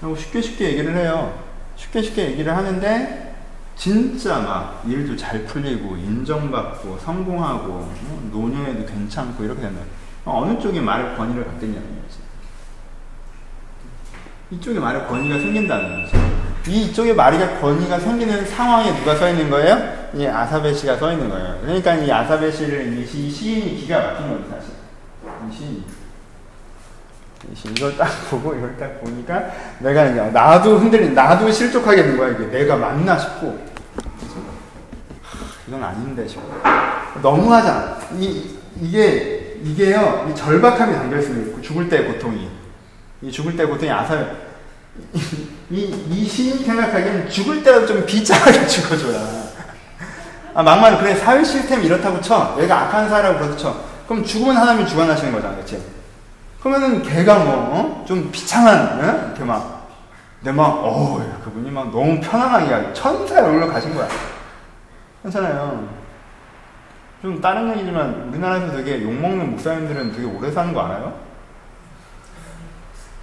하고 0.01 0.15
쉽게 0.15 0.41
쉽게 0.41 0.69
얘기를 0.69 0.95
해요. 0.95 1.33
쉽게 1.75 2.01
쉽게 2.01 2.31
얘기를 2.31 2.55
하는데 2.55 3.35
진짜 3.75 4.39
막 4.39 4.83
일도 4.87 5.15
잘 5.15 5.43
풀리고 5.45 5.97
인정받고 5.97 6.97
성공하고 6.99 7.67
뭐 7.67 8.29
노년에도 8.31 8.85
괜찮고 8.85 9.43
이렇게 9.43 9.61
되면 9.61 9.79
어느 10.23 10.59
쪽이 10.59 10.79
말을 10.79 11.15
권위를 11.15 11.45
갖겠냐는 11.45 12.01
거지. 12.01 12.19
이쪽에 14.51 14.79
말에 14.79 15.05
권위가 15.05 15.39
생긴다는 15.39 16.03
거죠. 16.03 16.17
이쪽에 16.67 17.13
말이가 17.13 17.59
권위가 17.59 17.99
생기는 17.99 18.45
상황에 18.45 18.95
누가 18.97 19.15
서 19.15 19.29
있는 19.29 19.49
거예요? 19.49 20.09
이 20.13 20.25
아사베 20.25 20.73
시가 20.73 20.97
서 20.97 21.11
있는 21.11 21.29
거예요. 21.29 21.59
그러니까 21.61 21.95
이 21.95 22.11
아사베 22.11 22.51
시를 22.51 22.97
이, 22.97 23.05
시, 23.05 23.27
이 23.27 23.29
시인이 23.29 23.75
기가 23.77 23.99
막힌 23.99 24.29
거예요, 24.29 24.43
사실. 24.49 24.73
이 25.49 25.53
시인이. 25.53 25.83
이걸 27.53 27.95
딱 27.97 28.07
보고 28.29 28.53
이걸 28.55 28.75
딱 28.77 29.01
보니까 29.01 29.43
내가 29.79 30.05
그냥 30.05 30.33
나도 30.33 30.77
흔들린, 30.77 31.13
나도 31.13 31.51
실족하게 31.51 32.03
된 32.03 32.17
거야. 32.17 32.31
이게 32.31 32.45
내가 32.47 32.75
맞나 32.75 33.17
싶고. 33.17 33.59
하, 35.21 35.45
이건 35.67 35.83
아닌데 35.83 36.27
싶고. 36.27 36.49
너무하잖아. 37.21 37.97
이, 38.17 38.57
이게, 38.81 39.59
이게요, 39.63 40.27
이 40.29 40.35
절박함이 40.35 40.93
담겨 40.93 41.17
있습니다. 41.17 41.61
죽을 41.61 41.89
때 41.89 42.03
고통이. 42.03 42.49
이 43.21 43.31
죽을 43.31 43.55
때 43.55 43.65
고통이 43.65 43.91
아사베. 43.91 44.25
이, 45.69 46.05
이 46.09 46.27
시인 46.27 46.63
생각하기엔 46.63 47.29
죽을 47.29 47.63
때라도 47.63 47.85
좀 47.87 48.05
비참하게 48.05 48.65
죽어줘야. 48.67 49.45
아, 50.53 50.63
막말, 50.63 50.97
그래, 50.99 51.15
사회 51.15 51.43
시스템이 51.43 51.85
이렇다고 51.85 52.21
쳐. 52.21 52.55
얘가 52.59 52.83
악한 52.83 53.09
사람이라고 53.09 53.39
그렇다 53.39 53.57
쳐. 53.57 53.75
그럼 54.07 54.23
죽으면 54.23 54.55
하나님이 54.55 54.87
주관하시는 54.87 55.33
거잖아, 55.33 55.55
그치? 55.57 55.81
그러면은 56.65 57.03
걔가 57.03 57.43
뭐, 57.43 57.53
어? 57.53 58.05
좀 58.07 58.31
비참한, 58.31 58.99
어? 58.99 59.25
이렇게 59.27 59.43
막, 59.43 59.87
내 60.41 60.51
막, 60.51 60.83
어우, 60.83 61.21
그분이 61.43 61.69
막 61.69 61.91
너무 61.91 62.19
편안하게, 62.19 62.91
천사의 62.91 63.43
얼굴로 63.43 63.67
가신 63.67 63.93
거야. 63.93 64.07
괜찮아요. 65.21 65.87
좀 67.21 67.39
다른 67.39 67.69
얘기지만, 67.69 68.29
우리나라에서 68.29 68.71
되게 68.77 69.03
욕먹는 69.03 69.51
목사님들은 69.51 70.11
되게 70.13 70.25
오래 70.25 70.49
사는 70.49 70.73
거 70.73 70.81
알아요? 70.81 71.13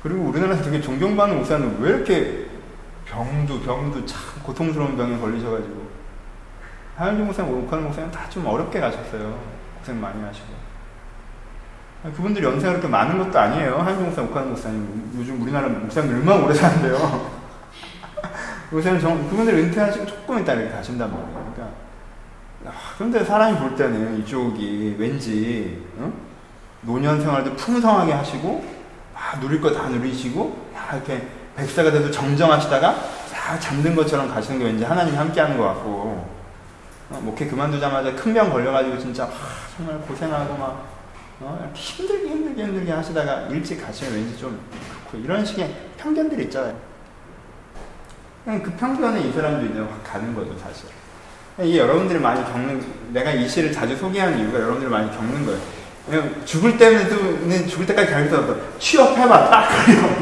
그리고 0.04 0.22
우리나라에서 0.26 0.62
되게 0.62 0.80
존경받는 0.80 1.38
목사는 1.38 1.78
왜 1.80 1.90
이렇게 1.90 2.46
병도 3.06 3.60
병도 3.62 4.06
참 4.06 4.20
고통스러운 4.44 4.96
병에 4.96 5.18
걸리셔가지고 5.18 5.82
하현주 6.96 7.24
목사님, 7.24 7.52
오카는 7.64 7.84
목사님 7.86 8.08
다 8.12 8.28
좀 8.30 8.46
어렵게 8.46 8.78
가셨어요. 8.78 9.36
고생 9.80 10.00
많이 10.00 10.22
하시고. 10.22 10.61
그분들 12.02 12.42
연세가 12.42 12.72
그렇게 12.72 12.88
많은 12.88 13.18
것도 13.18 13.38
아니에요. 13.38 13.76
목사님, 13.78 14.30
오카는 14.30 14.48
목사님. 14.50 15.12
요즘 15.18 15.40
우리나라 15.40 15.68
목사님들 15.68 16.18
얼마나 16.18 16.44
오래 16.44 16.54
사는데요. 16.54 17.30
요새는 18.72 19.00
정, 19.00 19.28
그분들 19.28 19.54
은퇴하시고 19.54 20.06
조금 20.06 20.38
있다 20.40 20.54
이렇게 20.54 20.74
가신단 20.74 21.10
말이에요. 21.10 21.52
그러니까. 21.54 21.76
아, 22.66 22.72
그런데 22.96 23.24
사람이 23.24 23.58
볼 23.58 23.76
때는 23.76 24.18
이쪽이 24.20 24.96
왠지, 24.98 25.84
어? 25.98 26.12
노년 26.82 27.20
생활도 27.20 27.54
풍성하게 27.54 28.12
하시고, 28.12 28.64
아, 29.14 29.38
누릴 29.38 29.60
거 29.60 29.72
다 29.72 29.88
누리시고, 29.88 30.70
야, 30.74 30.96
이렇게 30.96 31.28
백사가 31.54 31.92
돼도 31.92 32.10
정정하시다가, 32.10 32.94
싹 33.26 33.60
잠든 33.60 33.94
것처럼 33.94 34.28
가시는 34.28 34.58
게 34.58 34.64
왠지 34.64 34.82
하나님이 34.84 35.16
함께 35.16 35.40
하는 35.40 35.56
것 35.56 35.64
같고, 35.64 36.26
어, 37.10 37.20
목회 37.22 37.46
그만두자마자 37.46 38.12
큰 38.16 38.32
병 38.34 38.50
걸려가지고 38.50 38.98
진짜, 38.98 39.24
아, 39.24 39.30
정말 39.76 39.98
고생하고 40.00 40.56
막, 40.56 40.91
어, 41.44 41.72
힘들게 41.74 42.28
힘들게 42.28 42.64
힘들게 42.64 42.92
하시다가 42.92 43.48
일찍 43.50 43.84
가시면 43.84 44.14
왠지 44.14 44.38
좀 44.38 44.60
그렇고, 45.10 45.24
이런 45.24 45.44
식의 45.44 45.74
편견들이 45.98 46.44
있잖아요. 46.44 46.74
그냥 48.44 48.62
그 48.62 48.70
편견에 48.72 49.20
이 49.22 49.32
사람도 49.32 49.72
이제 49.72 49.80
확 49.80 50.04
가는 50.04 50.32
거죠, 50.34 50.56
사실. 50.58 50.86
이게 51.60 51.78
여러분들이 51.78 52.20
많이 52.20 52.44
겪는, 52.44 52.84
내가 53.12 53.32
이 53.32 53.48
시를 53.48 53.72
자주 53.72 53.96
소개하는 53.96 54.38
이유가 54.38 54.60
여러분들이 54.60 54.88
많이 54.88 55.10
겪는 55.10 55.44
거예요. 55.44 55.60
그냥 56.06 56.42
죽을 56.44 56.78
때는, 56.78 57.68
죽을 57.68 57.86
때까지 57.86 58.10
가면서 58.12 58.56
취업해봐, 58.78 59.50
딱. 59.50 59.68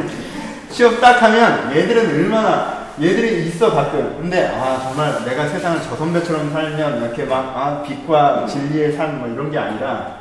취업 0.71 1.01
딱 1.01 1.21
하면 1.23 1.75
얘들은 1.77 2.09
얼마나, 2.09 2.87
얘들이 3.01 3.47
있어, 3.49 3.71
가끔. 3.75 4.17
근데, 4.21 4.49
아, 4.49 4.81
정말 4.83 5.23
내가 5.25 5.47
세상을 5.49 5.81
저 5.83 5.97
선배처럼 5.97 6.51
살면 6.51 7.03
이렇게 7.03 7.25
막, 7.25 7.55
아, 7.55 7.83
빛과 7.83 8.47
진리의 8.47 8.93
삶, 8.93 9.19
뭐 9.19 9.29
이런 9.29 9.51
게 9.51 9.59
아니라, 9.59 10.20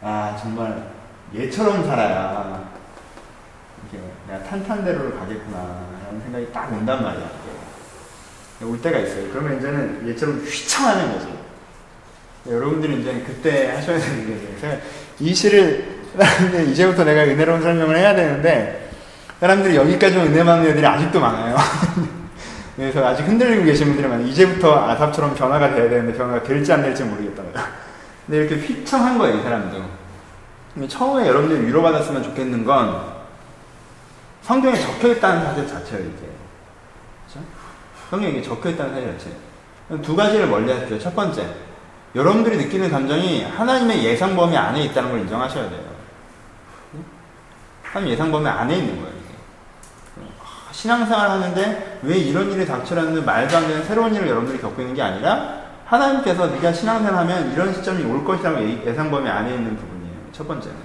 아, 0.00 0.36
정말 0.40 0.84
얘처럼 1.34 1.84
살아야, 1.84 2.70
이렇게 3.90 4.06
내가 4.28 4.44
탄탄대로를 4.44 5.18
가겠구나, 5.18 5.58
라는 6.06 6.20
생각이 6.22 6.52
딱 6.52 6.72
온단 6.72 7.02
말이야. 7.02 7.28
올 8.62 8.80
때가 8.80 8.98
있어요. 8.98 9.28
그러면 9.30 9.58
이제는 9.58 10.08
얘처럼 10.08 10.38
휘청하는 10.40 11.12
거지. 11.12 11.28
여러분들이 12.48 13.00
이제 13.00 13.22
그때 13.26 13.68
하셔야 13.70 13.98
되는 13.98 14.26
게 14.26 14.56
있어요. 14.56 14.78
이 15.20 15.34
시를 15.34 15.98
이제부터 16.68 17.04
내가 17.04 17.22
은혜로운 17.22 17.62
설명을 17.62 17.96
해야 17.96 18.14
되는데 18.14 18.90
사람들이 19.38 19.76
여기까지 19.76 20.16
은혜 20.16 20.42
받는 20.42 20.70
애들이 20.70 20.84
아직도 20.84 21.20
많아요. 21.20 21.56
그래서 22.74 23.04
아직 23.06 23.24
흔들리고 23.24 23.64
계신 23.64 23.88
분들이 23.88 24.08
많아요. 24.08 24.26
이제부터 24.26 24.88
아삽처럼 24.88 25.34
변화가 25.34 25.74
돼야 25.74 25.88
되는데 25.88 26.16
변화가 26.16 26.42
될지 26.42 26.72
안 26.72 26.82
될지 26.82 27.04
모르겠다. 27.04 27.42
근데 28.28 28.44
이렇게 28.44 28.56
휘청한 28.56 29.16
거예요, 29.16 29.38
이 29.38 29.42
사람도. 29.42 29.82
처음에 30.86 31.26
여러분들이 31.26 31.66
위로받았으면 31.66 32.22
좋겠는 32.22 32.64
건 32.64 33.16
성경에 34.42 34.78
적혀 34.78 35.08
있다는 35.08 35.44
사실 35.44 35.66
자체예요, 35.66 36.04
이게. 36.06 36.28
그렇죠? 37.26 37.46
성경에 38.10 38.42
적혀 38.42 38.68
있다는 38.70 38.92
사실 38.92 39.18
자체. 39.18 40.02
두 40.02 40.14
가지를 40.14 40.46
멀리 40.46 40.70
하십시오. 40.70 40.98
첫 40.98 41.16
번째, 41.16 41.48
여러분들이 42.14 42.58
느끼는 42.58 42.90
감정이 42.90 43.44
하나님의 43.44 44.04
예상 44.04 44.36
범위 44.36 44.56
안에 44.56 44.84
있다는 44.84 45.10
걸 45.10 45.20
인정하셔야 45.20 45.70
돼요. 45.70 45.88
하나님 47.82 48.12
예상 48.12 48.30
범위 48.30 48.46
안에 48.46 48.76
있는 48.76 49.00
거예요. 49.00 49.18
신앙생활 50.70 51.30
하는데 51.30 51.98
왜 52.02 52.18
이런 52.18 52.52
일이 52.52 52.66
닥쳐라는 52.66 53.24
말도 53.24 53.56
안 53.56 53.66
되는 53.66 53.82
새로운 53.84 54.14
일을 54.14 54.28
여러분들이 54.28 54.60
겪고 54.60 54.80
있는 54.82 54.94
게 54.94 55.02
아니라 55.02 55.67
하나님께서 55.88 56.48
네가 56.48 56.72
신앙생활 56.72 57.14
하면 57.20 57.52
이런 57.52 57.72
시점이 57.72 58.04
올 58.04 58.24
것이라고 58.24 58.60
예상 58.86 59.10
범위 59.10 59.28
안에 59.28 59.54
있는 59.54 59.76
부분이에요. 59.76 60.16
첫 60.32 60.46
번째는. 60.46 60.76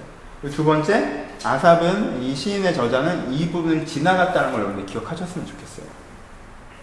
두 0.50 0.64
번째, 0.64 1.26
아삽은 1.42 2.22
이 2.22 2.34
시인의 2.34 2.74
저자는 2.74 3.32
이 3.32 3.50
부분을 3.50 3.84
지나갔다는 3.86 4.52
걸 4.52 4.62
여러분들이 4.62 4.86
기억하셨으면 4.86 5.46
좋겠어요. 5.46 5.86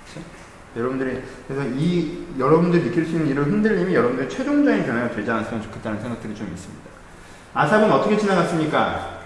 그렇죠? 0.06 0.28
여러분들이 0.76 1.24
그래서 1.48 1.68
이 1.76 2.26
여러분들이 2.38 2.84
느낄 2.84 3.06
수 3.06 3.14
있는 3.14 3.28
이런 3.28 3.46
흔들림이 3.46 3.94
여러분들의 3.94 4.30
최종적인 4.30 4.86
변화가 4.86 5.16
되지 5.16 5.30
않았으면 5.30 5.64
좋겠다는 5.64 6.02
생각들이 6.02 6.36
좀 6.36 6.48
있습니다. 6.48 6.90
아삽은 7.54 7.92
어떻게 7.92 8.18
지나갔습니까? 8.18 9.20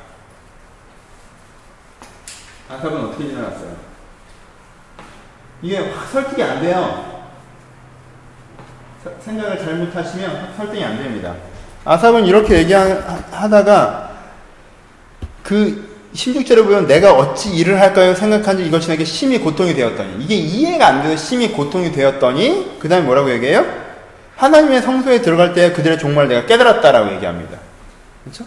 아삽은 2.70 3.06
어떻게 3.06 3.28
지나갔어요? 3.28 3.76
이게 5.62 5.92
확 5.92 6.08
설득이 6.08 6.42
안 6.44 6.62
돼요. 6.62 7.15
생각을 9.20 9.58
잘못하시면 9.58 10.36
확 10.36 10.54
설득이 10.58 10.84
안 10.84 10.98
됩니다. 10.98 11.34
아삽은 11.84 12.26
이렇게 12.26 12.60
얘기하다가 12.60 14.12
그 15.44 15.96
16절에 16.14 16.64
보면 16.64 16.88
내가 16.88 17.14
어찌 17.14 17.54
일을 17.56 17.80
할까요? 17.80 18.16
생각한 18.16 18.58
지 18.58 18.66
이것이 18.66 18.88
내게 18.88 19.04
심히 19.04 19.38
고통이 19.38 19.74
되었더니 19.74 20.24
이게 20.24 20.36
이해가 20.36 20.88
안 20.88 21.04
돼서 21.04 21.18
심히 21.18 21.52
고통이 21.52 21.92
되었더니 21.92 22.78
그 22.80 22.90
다음에 22.90 23.06
뭐라고 23.06 23.30
얘기해요? 23.32 23.66
하나님의 24.38 24.82
성소에 24.82 25.22
들어갈 25.22 25.54
때 25.54 25.72
그들의 25.72 26.00
종말을 26.00 26.30
내가 26.30 26.46
깨달았다라고 26.46 27.14
얘기합니다. 27.16 27.58
그렇죠? 28.24 28.46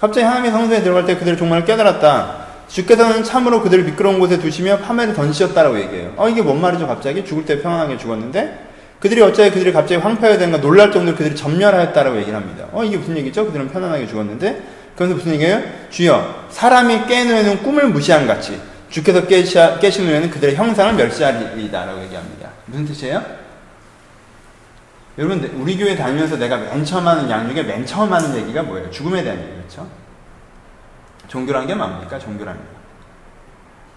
갑자기 0.00 0.24
하나님의 0.24 0.50
성소에 0.50 0.82
들어갈 0.82 1.06
때 1.06 1.16
그들의 1.16 1.38
종말을 1.38 1.64
깨달았다. 1.64 2.46
주께서는 2.68 3.22
참으로 3.22 3.62
그들을 3.62 3.84
미끄러운 3.84 4.18
곳에 4.18 4.38
두시며 4.38 4.78
파멸을 4.78 5.14
던지셨다라고 5.14 5.78
얘기해요. 5.78 6.12
어 6.16 6.28
이게 6.28 6.42
뭔 6.42 6.60
말이죠? 6.60 6.86
갑자기 6.86 7.24
죽을 7.24 7.44
때 7.44 7.62
평안하게 7.62 7.98
죽었는데 7.98 8.65
그들이 9.00 9.20
어찌 9.22 9.42
그들이 9.50 9.72
갑자기 9.72 10.00
황폐하게 10.00 10.38
된가 10.38 10.60
놀랄 10.60 10.90
정도로 10.90 11.16
그들이 11.16 11.36
전멸하였다라고 11.36 12.16
얘기를 12.18 12.34
합니다. 12.34 12.66
어 12.72 12.82
이게 12.82 12.96
무슨 12.96 13.16
얘기죠? 13.18 13.46
그들은 13.46 13.68
편안하게 13.68 14.06
죽었는데 14.06 14.62
그래서 14.96 15.14
무슨 15.14 15.32
얘기예요? 15.32 15.62
주여 15.90 16.46
사람이 16.50 17.06
깨놓는 17.06 17.62
꿈을 17.62 17.88
무시한 17.88 18.26
같이 18.26 18.58
주께서 18.88 19.26
깨시는 19.26 20.10
후에는 20.10 20.30
그들의 20.30 20.56
형상을 20.56 20.94
멸시하리이다라고 20.94 22.02
얘기합니다. 22.04 22.50
무슨 22.66 22.86
뜻이에요? 22.86 23.22
여러분 25.18 25.42
우리 25.56 25.76
교회 25.76 25.96
다니면서 25.96 26.36
내가 26.36 26.56
맨 26.56 26.84
처음 26.84 27.06
하는 27.06 27.28
양 27.30 27.48
중에 27.48 27.62
맨 27.62 27.84
처음 27.84 28.12
하는 28.12 28.36
얘기가 28.36 28.62
뭐예요? 28.62 28.90
죽음에 28.90 29.22
대한 29.22 29.38
얘기 29.38 29.50
그렇죠? 29.50 29.86
종교란 31.28 31.66
게 31.66 31.74
뭡니까? 31.74 32.18
게 32.18 32.54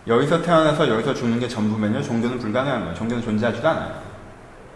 여기서 0.07 0.41
태어나서 0.41 0.89
여기서 0.89 1.13
죽는 1.13 1.39
게 1.39 1.47
전부면요 1.47 2.01
종교는 2.01 2.39
불가능한 2.39 2.81
거예요. 2.81 2.95
종교는 2.95 3.23
존재하지도 3.23 3.67
않아요. 3.67 4.08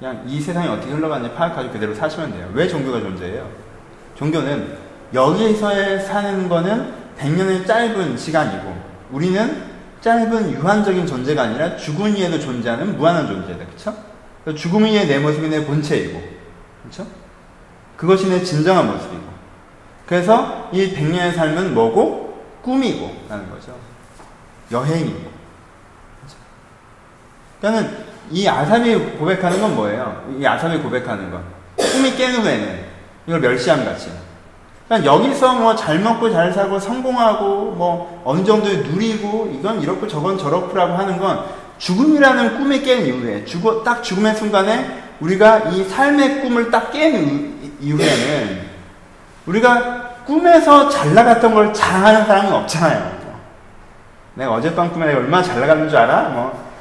그냥 0.03 0.21
이 0.27 0.41
세상이 0.41 0.67
어떻게 0.67 0.91
흘러가는지 0.91 1.33
파악하고 1.33 1.71
그대로 1.71 1.95
사시면 1.95 2.33
돼요. 2.33 2.51
왜 2.53 2.67
종교가 2.67 2.99
존재해요? 2.99 3.49
종교는 4.15 4.77
여기서 5.13 5.99
사는 5.99 6.49
거는 6.49 6.93
100년의 7.17 7.65
짧은 7.65 8.17
시간이고 8.17 8.75
우리는 9.11 9.63
짧은 10.01 10.51
유한적인 10.51 11.07
존재가 11.07 11.43
아니라 11.43 11.77
죽은 11.77 12.17
이에도 12.17 12.37
존재하는 12.37 12.97
무한한 12.97 13.27
존재다. 13.27 13.65
그쵸? 13.65 13.95
죽음 14.57 14.83
위에 14.83 15.05
내 15.05 15.19
모습이 15.19 15.47
내 15.47 15.65
본체이고 15.65 16.21
그쵸? 16.83 17.07
그것이 17.95 18.27
내 18.27 18.43
진정한 18.43 18.85
모습이고 18.87 19.23
그래서 20.05 20.69
이 20.73 20.93
100년의 20.93 21.33
삶은 21.33 21.73
뭐고? 21.73 22.43
꿈이고 22.61 23.23
라는 23.29 23.49
거죠. 23.49 23.73
여행이고 24.69 25.31
그러니까는 27.61 28.12
이 28.31 28.47
아삽이 28.47 28.95
고백하는 29.19 29.61
건 29.61 29.75
뭐예요? 29.75 30.23
이 30.39 30.45
아삽이 30.45 30.77
고백하는 30.79 31.31
건 31.31 31.43
꿈이 31.75 32.15
깨는 32.15 32.41
후에는 32.41 32.79
이걸 33.27 33.39
멸시함 33.39 33.85
같이. 33.85 34.11
그러니까 34.87 35.13
여기서 35.13 35.53
뭐 35.55 35.75
잘 35.75 35.99
먹고 35.99 36.29
잘 36.31 36.51
살고 36.51 36.79
성공하고 36.79 37.71
뭐 37.71 38.21
어느 38.25 38.43
정도 38.43 38.69
누리고 38.69 39.51
이건 39.57 39.81
이렇고 39.81 40.07
저건 40.07 40.37
저렇고라고 40.37 40.93
하는 40.93 41.17
건 41.17 41.45
죽음이라는 41.77 42.57
꿈이 42.57 42.81
깬 42.81 43.05
이후에 43.05 43.45
죽어 43.45 43.83
딱 43.83 44.03
죽음의 44.03 44.35
순간에 44.35 45.03
우리가 45.19 45.69
이 45.69 45.83
삶의 45.85 46.41
꿈을 46.41 46.69
딱 46.69 46.91
깬 46.91 47.59
이후에는 47.79 48.61
우리가 49.45 50.09
꿈에서 50.25 50.89
잘 50.89 51.13
나갔던 51.13 51.53
걸 51.53 51.73
자랑하는 51.73 52.25
사람은 52.25 52.53
없잖아요. 52.53 53.13
내가 54.35 54.53
어젯밤 54.53 54.91
꿈에 54.91 55.07
내가 55.07 55.19
얼마나 55.19 55.43
잘 55.43 55.59
나갔는 55.59 55.89
줄 55.89 55.97
알아? 55.97 56.29
뭐, 56.29 56.72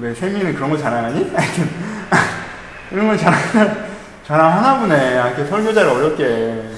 왜 0.00 0.14
세미는 0.14 0.54
그런 0.54 0.70
거 0.70 0.78
자랑하니? 0.78 1.30
이런 2.90 3.06
걸 3.06 3.18
자랑, 3.18 3.38
자랑하나 4.26 4.80
보네. 4.80 5.18
아, 5.18 5.28
이렇게 5.28 5.44
설교자를 5.44 5.90
어렵게. 5.90 6.70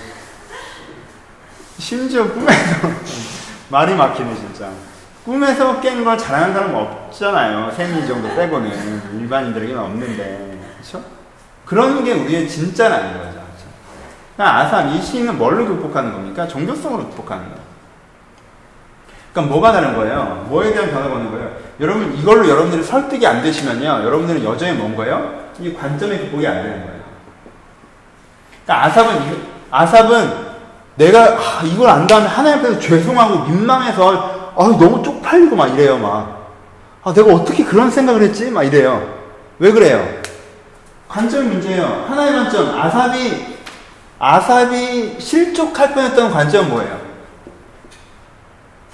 심지어 1.78 2.24
꿈에서 2.32 2.88
말이 3.70 3.94
막히네, 3.94 4.34
진짜. 4.34 4.68
꿈에서 5.24 5.80
깬 5.80 6.02
걸 6.02 6.18
자랑하는 6.18 6.52
사람은 6.54 6.74
없잖아요. 6.74 7.70
세미 7.76 8.06
정도 8.08 8.28
빼고는. 8.34 9.20
일반인들에게는 9.20 9.80
없는데. 9.80 10.58
그쵸? 10.80 11.02
그런 11.64 12.02
게 12.02 12.12
우리의 12.12 12.48
진짜라는 12.48 13.18
거죠. 13.18 13.40
그러니까 14.36 14.58
아삼, 14.58 14.88
이 14.88 15.00
시인은 15.00 15.38
뭘로 15.38 15.64
극복하는 15.66 16.12
겁니까? 16.12 16.48
종교성으로 16.48 17.08
극복하는 17.10 17.44
거예요. 17.44 17.61
그러니까 19.32 19.54
뭐가 19.54 19.72
다른 19.72 19.94
거예요? 19.96 20.46
뭐에 20.48 20.72
대한 20.72 20.90
변화가 20.90 21.14
오는 21.14 21.30
거예요? 21.30 21.50
여러분, 21.80 22.14
이걸로 22.16 22.48
여러분들이 22.48 22.82
설득이 22.82 23.26
안 23.26 23.42
되시면요. 23.42 24.04
여러분들은 24.04 24.44
여전히 24.44 24.72
뭔 24.72 24.94
거예요? 24.94 25.42
이 25.58 25.72
관점의 25.72 26.18
극복이 26.18 26.46
안 26.46 26.62
되는 26.62 26.84
거예요. 26.84 27.02
그러니까 28.64 28.86
아삽은, 28.86 29.42
아삽은 29.70 30.52
내가 30.96 31.38
아, 31.38 31.62
이걸 31.64 31.88
안다면 31.88 32.28
하나님 32.28 32.58
앞에서 32.58 32.78
죄송하고 32.78 33.44
민망해서 33.46 34.52
아, 34.54 34.64
너무 34.78 35.02
쪽팔리고 35.02 35.56
막 35.56 35.68
이래요, 35.68 35.96
막. 35.98 36.52
아, 37.02 37.12
내가 37.12 37.34
어떻게 37.34 37.64
그런 37.64 37.90
생각을 37.90 38.22
했지? 38.22 38.50
막 38.50 38.62
이래요. 38.62 39.02
왜 39.58 39.72
그래요? 39.72 40.06
관점 41.08 41.48
문제예요. 41.48 42.04
하나의 42.08 42.32
관점. 42.32 42.78
아삽이 42.78 43.52
아삽이 44.18 45.16
실족할 45.18 45.94
뻔했던 45.94 46.30
관점은 46.30 46.70
뭐예요? 46.70 47.11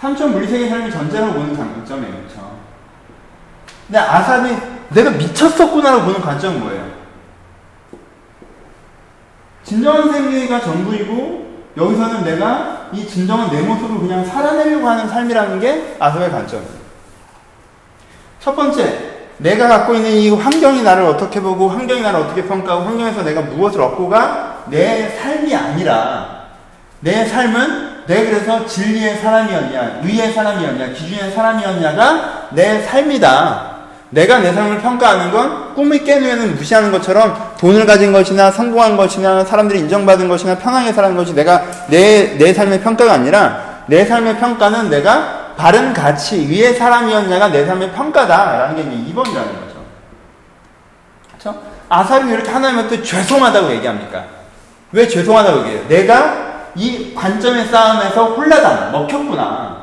삼천 0.01 0.33
물리세계 0.33 0.69
삶이 0.69 0.91
전제라고 0.91 1.33
보는 1.35 1.57
관점이에요. 1.57 2.13
그렇죠? 2.15 2.59
근데 3.87 3.99
아삽이 3.99 4.57
내가 4.91 5.11
미쳤었구나라고 5.11 6.05
보는 6.05 6.21
관점은 6.21 6.61
뭐예요? 6.61 6.89
진정한 9.65 10.11
생계가 10.11 10.61
전부이고 10.61 11.49
여기서는 11.77 12.25
내가 12.25 12.89
이 12.93 13.07
진정한 13.07 13.51
내 13.51 13.61
모습을 13.61 13.99
그냥 13.99 14.25
살아내려고 14.25 14.89
하는 14.89 15.09
삶이라는 15.09 15.61
게 15.61 15.97
아삽의 15.99 16.31
관점이에요. 16.31 16.79
첫 18.41 18.55
번째, 18.55 19.17
내가 19.39 19.69
갖고 19.69 19.95
있는 19.95 20.11
이 20.11 20.31
환경이 20.31 20.83
나를 20.83 21.05
어떻게 21.05 21.41
보고 21.41 21.69
환경이 21.69 22.01
나를 22.01 22.21
어떻게 22.21 22.45
평가하고 22.45 22.85
환경에서 22.87 23.23
내가 23.23 23.43
무엇을 23.43 23.81
얻고가 23.81 24.65
내 24.69 25.09
삶이 25.11 25.55
아니라 25.55 26.47
내 27.01 27.25
삶은 27.25 27.88
내 28.09 28.25
그래서 28.25 28.65
진리의 28.65 29.19
사람이었냐 29.19 30.01
의의 30.03 30.33
사람이었냐 30.33 30.93
기준의 30.95 31.31
사람이었냐가 31.31 32.49
내 32.53 32.81
삶이다. 32.81 33.77
내가 34.11 34.39
내 34.39 34.55
삶을 34.55 34.81
평가하는 34.81 35.31
건 35.31 35.75
꿈을 35.75 36.03
깬 36.03 36.25
후에는 36.25 36.57
무시하는 36.57 36.91
것처럼 36.91 37.55
돈을 37.59 37.85
가진 37.85 38.11
것이나 38.11 38.51
성공한 38.51 38.97
것이나 38.97 39.45
사람들이 39.45 39.81
인정받은 39.81 40.27
것이나 40.27 40.57
편하게 40.57 40.95
사는 40.95 41.15
것이 41.15 41.35
내가 41.35 41.63
내, 41.89 42.39
내 42.39 42.55
삶의 42.55 42.81
평가가 42.81 43.13
아니라 43.13 43.83
내 43.87 44.07
삶의 44.07 44.39
평가는 44.39 44.89
내가 44.89 45.55
바른 45.59 45.93
가치 45.93 46.49
위의 46.49 46.77
사람이었냐가 46.77 47.49
내 47.49 47.67
삶의 47.67 47.93
평가다라는 47.93 48.77
게 48.77 48.83
이제 48.83 49.13
2번이라는 49.13 49.35
거죠. 49.35 49.85
그렇죠? 51.29 51.63
아삽이 51.91 52.33
이렇게 52.33 52.51
하나님한테 52.51 53.03
죄송하다고 53.03 53.71
얘기합니까? 53.73 54.25
왜 54.93 55.07
죄송하다고 55.07 55.59
얘기해요? 55.67 55.89
내가 55.89 56.48
이 56.79 57.13
관점의 57.15 57.67
싸움에서 57.67 58.35
홀라당 58.35 58.93
먹혔구나. 58.93 59.77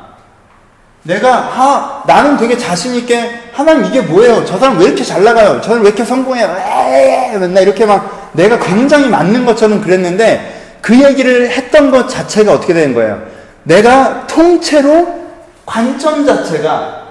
내가 1.02 1.34
아 1.34 2.02
나는 2.06 2.36
되게 2.36 2.56
자신 2.56 2.94
있게 2.96 3.50
하나님 3.52 3.84
이게 3.84 4.00
뭐예요? 4.00 4.44
저 4.44 4.58
사람 4.58 4.78
왜 4.78 4.86
이렇게 4.86 5.04
잘 5.04 5.22
나가요? 5.22 5.60
저는 5.60 5.82
왜 5.82 5.88
이렇게 5.88 6.04
성공해요? 6.04 6.56
에이, 6.58 7.38
맨날 7.38 7.62
이렇게 7.62 7.86
막 7.86 8.30
내가 8.32 8.58
굉장히 8.58 9.08
맞는 9.08 9.46
것처럼 9.46 9.80
그랬는데 9.80 10.78
그 10.80 11.00
얘기를 11.00 11.50
했던 11.50 11.90
것 11.90 12.08
자체가 12.08 12.52
어떻게 12.52 12.74
되는 12.74 12.94
거예요? 12.94 13.22
내가 13.62 14.26
통째로 14.26 15.26
관점 15.64 16.24
자체가 16.24 17.04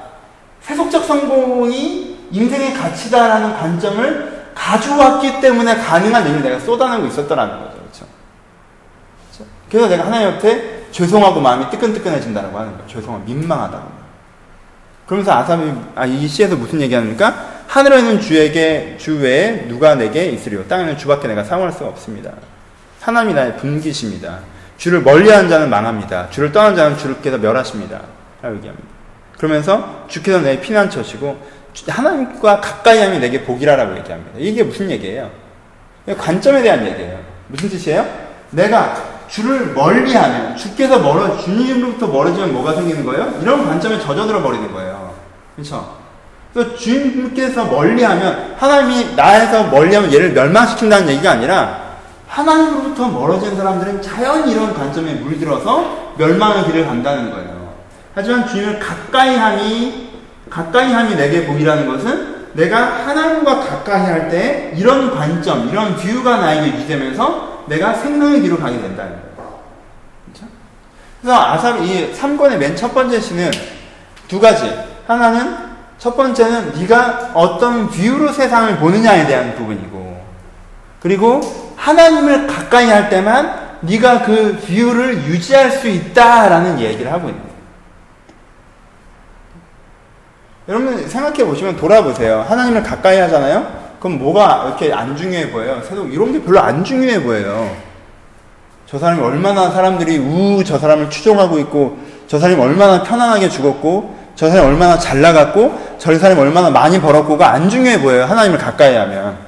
세속적 0.62 1.06
성공이 1.06 2.28
인생의 2.32 2.74
가치다라는 2.74 3.56
관점을 3.56 4.36
가져왔기 4.56 5.42
때문에 5.42 5.76
가능한 5.76 6.28
일을 6.28 6.42
내가 6.42 6.60
쏟아내고 6.60 7.08
있었더라는 7.08 7.60
거죠. 7.60 7.76
그래서 9.70 9.88
내가 9.88 10.06
하나님한테 10.06 10.88
죄송하고 10.92 11.42
마음이 11.42 11.70
뜨끈뜨끈해진다고 11.70 12.58
하는 12.58 12.72
거예요. 12.72 12.88
죄송하고 12.88 13.26
민망하다고. 13.26 14.06
그러면서 15.06 15.34
아삼이 15.34 15.74
아, 15.96 16.06
이 16.06 16.28
시에서 16.28 16.56
무슨 16.56 16.82
얘기합니까? 16.82 17.54
하늘에는 17.68 18.22
주에게 18.22 18.96
주 18.98 19.20
외에 19.20 19.68
누가 19.68 19.96
내게 19.96 20.26
있으리요. 20.28 20.68
땅에는 20.68 20.98
주밖에 20.98 21.28
내가 21.28 21.44
사용할 21.44 21.72
수가 21.72 21.88
없습니다. 21.88 22.32
하나님이 23.02 23.34
나의 23.34 23.58
분기십니다. 23.58 24.40
주를 24.78 25.02
멀리하는 25.02 25.50
자는 25.50 25.70
망합니다. 25.70 26.30
주를 26.30 26.52
떠난 26.52 26.76
자는 26.76 26.98
주께서 26.98 27.38
멸하십니다. 27.38 28.02
라고 28.42 28.56
얘기합니다. 28.58 28.88
그러면서 29.38 30.06
주께서 30.08 30.40
내 30.40 30.60
피난처시고 30.60 31.38
하나님과 31.88 32.62
가까이 32.62 33.00
하면 33.00 33.20
내게 33.20 33.44
복이라라고 33.44 33.98
얘기합니다. 33.98 34.32
이게 34.38 34.64
무슨 34.64 34.90
얘기예요? 34.90 35.30
관점에 36.18 36.62
대한 36.62 36.86
얘기예요. 36.86 37.20
무슨 37.48 37.70
뜻이에요? 37.70 38.06
내가 38.52 39.15
주를 39.28 39.74
멀리하면 39.74 40.56
주께서 40.56 41.00
멀어 41.00 41.38
주님으로부터 41.38 42.08
멀어지면 42.08 42.54
뭐가 42.54 42.74
생기는 42.74 43.04
거예요? 43.06 43.34
이런 43.42 43.66
관점에 43.66 44.00
젖어들어 44.00 44.42
버리는 44.42 44.72
거예요. 44.72 45.14
그렇죠? 45.56 45.96
주님께서 46.78 47.66
멀리하면 47.66 48.56
하나님이 48.58 49.16
나에서 49.16 49.66
멀리하면 49.66 50.14
얘를 50.14 50.32
멸망시킨다는 50.32 51.10
얘기가 51.10 51.32
아니라 51.32 51.86
하나님으로부터 52.28 53.08
멀어진 53.10 53.56
사람들은 53.56 54.02
자연히 54.02 54.54
이런 54.54 54.74
관점에 54.74 55.16
물들어서 55.16 56.14
멸망의 56.18 56.66
길을 56.66 56.86
간다는 56.86 57.32
거예요. 57.32 57.74
하지만 58.14 58.48
주님을 58.48 58.80
가까이 58.80 59.36
함이 59.36 60.10
가까이 60.50 60.94
함이 60.94 61.16
내게 61.16 61.46
복이라는 61.46 61.88
것은 61.88 62.36
내가 62.54 63.06
하나님과 63.06 63.60
가까이 63.60 64.02
할 64.06 64.30
때 64.30 64.72
이런 64.78 65.14
관점, 65.14 65.68
이런 65.70 65.96
뷰가 65.98 66.38
나에게 66.38 66.78
유지되면서 66.78 67.55
내가 67.68 67.94
생명의 67.94 68.42
길로 68.42 68.58
가게 68.58 68.78
거예요. 69.12 69.60
그렇죠? 70.26 70.48
그래서 71.22 71.42
아삽 71.42 71.82
이 71.82 72.14
3권의 72.14 72.58
맨 72.58 72.76
첫 72.76 72.94
번째 72.94 73.20
시는 73.20 73.52
두 74.28 74.40
가지. 74.40 74.72
하나는 75.08 75.56
첫 75.98 76.16
번째는 76.18 76.74
네가 76.80 77.32
어떤 77.34 77.90
view로 77.90 78.32
세상을 78.32 78.78
보느냐에 78.78 79.26
대한 79.28 79.56
부분이고 79.56 80.24
그리고 81.00 81.42
하나님을 81.76 82.48
가까이 82.48 82.88
할 82.90 83.10
때만 83.10 83.78
네가 83.82 84.24
그 84.24 84.60
view를 84.66 85.26
유지할 85.26 85.70
수 85.72 85.88
있다라는 85.88 86.80
얘기를 86.80 87.12
하고 87.12 87.30
있는 87.30 87.42
거예요. 87.42 87.56
여러분 90.68 91.08
생각해 91.08 91.46
보시면 91.46 91.78
돌아보세요. 91.78 92.44
하나님을 92.50 92.82
가까이 92.82 93.20
하잖아요? 93.20 93.85
그럼 94.06 94.20
뭐가 94.20 94.66
이렇게 94.68 94.94
안 94.94 95.18
중요해 95.18 95.50
보여요? 95.50 95.82
세상 95.82 96.08
이런 96.12 96.32
게 96.32 96.40
별로 96.40 96.60
안 96.60 96.84
중요해 96.84 97.24
보여요. 97.24 97.76
저 98.86 99.00
사람이 99.00 99.20
얼마나 99.20 99.72
사람들이 99.72 100.20
우 100.20 100.64
저 100.64 100.78
사람을 100.78 101.10
추종하고 101.10 101.58
있고 101.58 101.98
저 102.28 102.38
사람이 102.38 102.62
얼마나 102.62 103.02
편안하게 103.02 103.50
죽었고 103.50 104.16
저 104.36 104.48
사람이 104.48 104.68
얼마나 104.68 105.00
잘 105.00 105.22
나갔고 105.22 105.96
저 105.98 106.16
사람이 106.16 106.40
얼마나 106.40 106.70
많이 106.70 107.02
벌었고가 107.02 107.52
안 107.52 107.68
중요해 107.68 108.00
보여요. 108.02 108.26
하나님을 108.26 108.60
가까이 108.60 108.96
하면. 108.96 109.40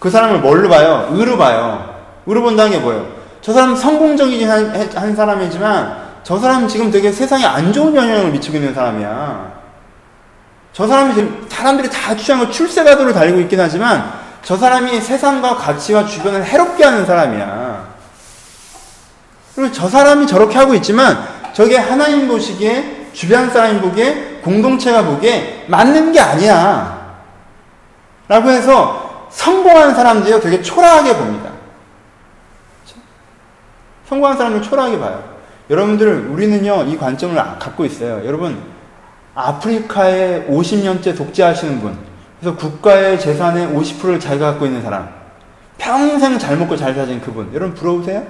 그 0.00 0.10
사람을 0.10 0.40
뭘로 0.40 0.68
봐요? 0.68 1.06
의로 1.12 1.38
봐요. 1.38 1.94
의로 2.26 2.42
본다는 2.42 2.72
게 2.72 2.78
뭐예요? 2.78 3.06
저 3.40 3.52
사람 3.52 3.76
성공적이긴 3.76 4.50
한, 4.50 4.90
한 4.96 5.14
사람이지만 5.14 5.96
저 6.24 6.40
사람은 6.40 6.66
지금 6.66 6.90
되게 6.90 7.12
세상에 7.12 7.44
안 7.44 7.72
좋은 7.72 7.94
영향을 7.94 8.32
미치고 8.32 8.56
있는 8.56 8.74
사람이야. 8.74 9.61
저 10.72 10.86
사람이 10.86 11.48
사람들이 11.48 11.90
다거 11.90 12.50
출세가도를 12.50 13.12
달리고 13.12 13.40
있긴 13.40 13.60
하지만 13.60 14.12
저 14.42 14.56
사람이 14.56 15.00
세상과 15.00 15.56
가치와 15.56 16.06
주변을 16.06 16.44
해롭게 16.44 16.84
하는 16.84 17.04
사람이야. 17.06 17.92
그리고 19.54 19.72
저 19.72 19.88
사람이 19.88 20.26
저렇게 20.26 20.56
하고 20.56 20.74
있지만 20.74 21.28
저게 21.52 21.76
하나님 21.76 22.26
보시기에 22.26 23.10
주변 23.12 23.50
사람이 23.50 23.80
보기에 23.80 24.40
공동체가 24.42 25.04
보기에 25.04 25.66
맞는 25.68 26.12
게 26.12 26.20
아니야. 26.20 27.16
라고 28.28 28.50
해서 28.50 29.28
성공한 29.30 29.94
사람들이 29.94 30.40
되게 30.40 30.62
초라하게 30.62 31.14
봅니다. 31.16 31.50
그렇죠? 32.84 33.00
성공한 34.08 34.38
사람을 34.38 34.62
초라하게 34.62 34.98
봐요. 34.98 35.22
여러분들, 35.68 36.28
우리는요, 36.30 36.84
이 36.84 36.96
관점을 36.96 37.38
아- 37.38 37.56
갖고 37.58 37.84
있어요. 37.84 38.22
여러분, 38.26 38.71
아프리카에 39.34 40.46
50년째 40.46 41.16
독재하시는 41.16 41.80
분, 41.80 41.96
그래서 42.40 42.56
국가의 42.56 43.18
재산의 43.18 43.68
50%를 43.68 44.20
자기가 44.20 44.52
갖고 44.52 44.66
있는 44.66 44.82
사람, 44.82 45.08
평생 45.78 46.38
잘 46.38 46.56
먹고 46.56 46.76
잘 46.76 46.94
사신 46.94 47.20
그분, 47.20 47.52
여러분 47.54 47.74
부러우세요? 47.74 48.24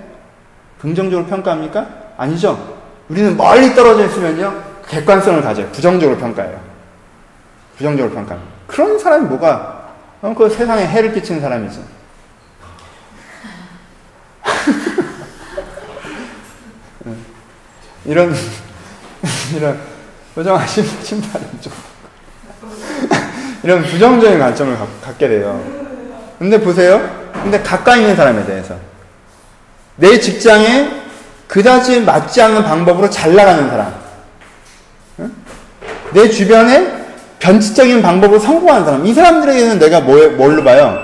긍정적으로 0.81 1.27
평가합니까? 1.27 1.87
아니죠. 2.17 2.79
우리는 3.09 3.37
멀리 3.37 3.75
떨어져 3.75 4.07
있으면요, 4.07 4.63
객관성을 4.89 5.43
가져요. 5.43 5.69
부정적으로 5.73 6.19
평가해요. 6.19 6.61
부정적으로 7.77 8.15
평가합니다. 8.15 8.53
그런 8.67 8.99
사람이 8.99 9.27
뭐가, 9.27 9.93
어, 10.23 10.35
그 10.37 10.49
세상에 10.49 10.87
해를 10.87 11.13
끼치는 11.13 11.41
사람이지. 11.41 11.83
이런, 18.05 18.35
이런, 19.57 19.92
부정하신 20.35 20.85
신발은 21.03 21.47
좀. 21.61 21.73
이런 23.63 23.83
부정적인 23.83 24.39
관점을 24.39 24.77
갖, 24.77 25.03
갖게 25.03 25.29
돼요. 25.29 25.63
근데 26.39 26.61
보세요. 26.61 27.01
근데 27.33 27.61
가까이 27.63 28.01
있는 28.01 28.17
사람에 28.17 28.45
대해서. 28.45 28.77
내 29.97 30.19
직장에 30.19 31.03
그다지 31.47 32.01
맞지 32.01 32.41
않는 32.43 32.65
방법으로 32.65 33.11
잘 33.11 33.35
나가는 33.35 33.69
사람. 33.69 33.95
응? 35.21 35.33
내 36.13 36.29
주변에 36.29 37.03
변칙적인 37.39 38.03
방법으로 38.03 38.39
성공하는 38.41 38.85
사람. 38.85 39.07
이 39.07 39.13
사람들에게는 39.13 39.79
내가 39.79 40.01
뭐, 40.01 40.17
뭘로 40.31 40.65
봐요? 40.65 40.99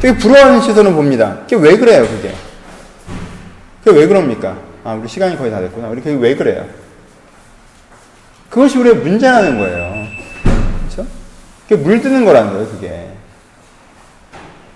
되게 0.00 0.16
부러워하는 0.16 0.60
시선을 0.60 0.92
봅니다. 0.92 1.38
그게 1.42 1.56
왜 1.56 1.76
그래요, 1.76 2.06
그게? 2.06 2.34
그게 3.84 4.00
왜 4.00 4.06
그럽니까? 4.06 4.56
아, 4.84 4.94
우리 4.94 5.08
시간이 5.08 5.36
거의 5.36 5.50
다 5.50 5.60
됐구나. 5.60 5.88
우리 5.88 6.00
그게 6.00 6.16
왜 6.16 6.34
그래요? 6.34 6.64
그것이 8.52 8.76
우리의 8.76 8.96
문제라는 8.96 9.58
거예요. 9.58 10.06
그렇죠? 10.90 11.10
그게 11.66 11.82
물드는 11.82 12.24
거라는 12.26 12.52
거예요, 12.52 12.68
그게. 12.68 13.08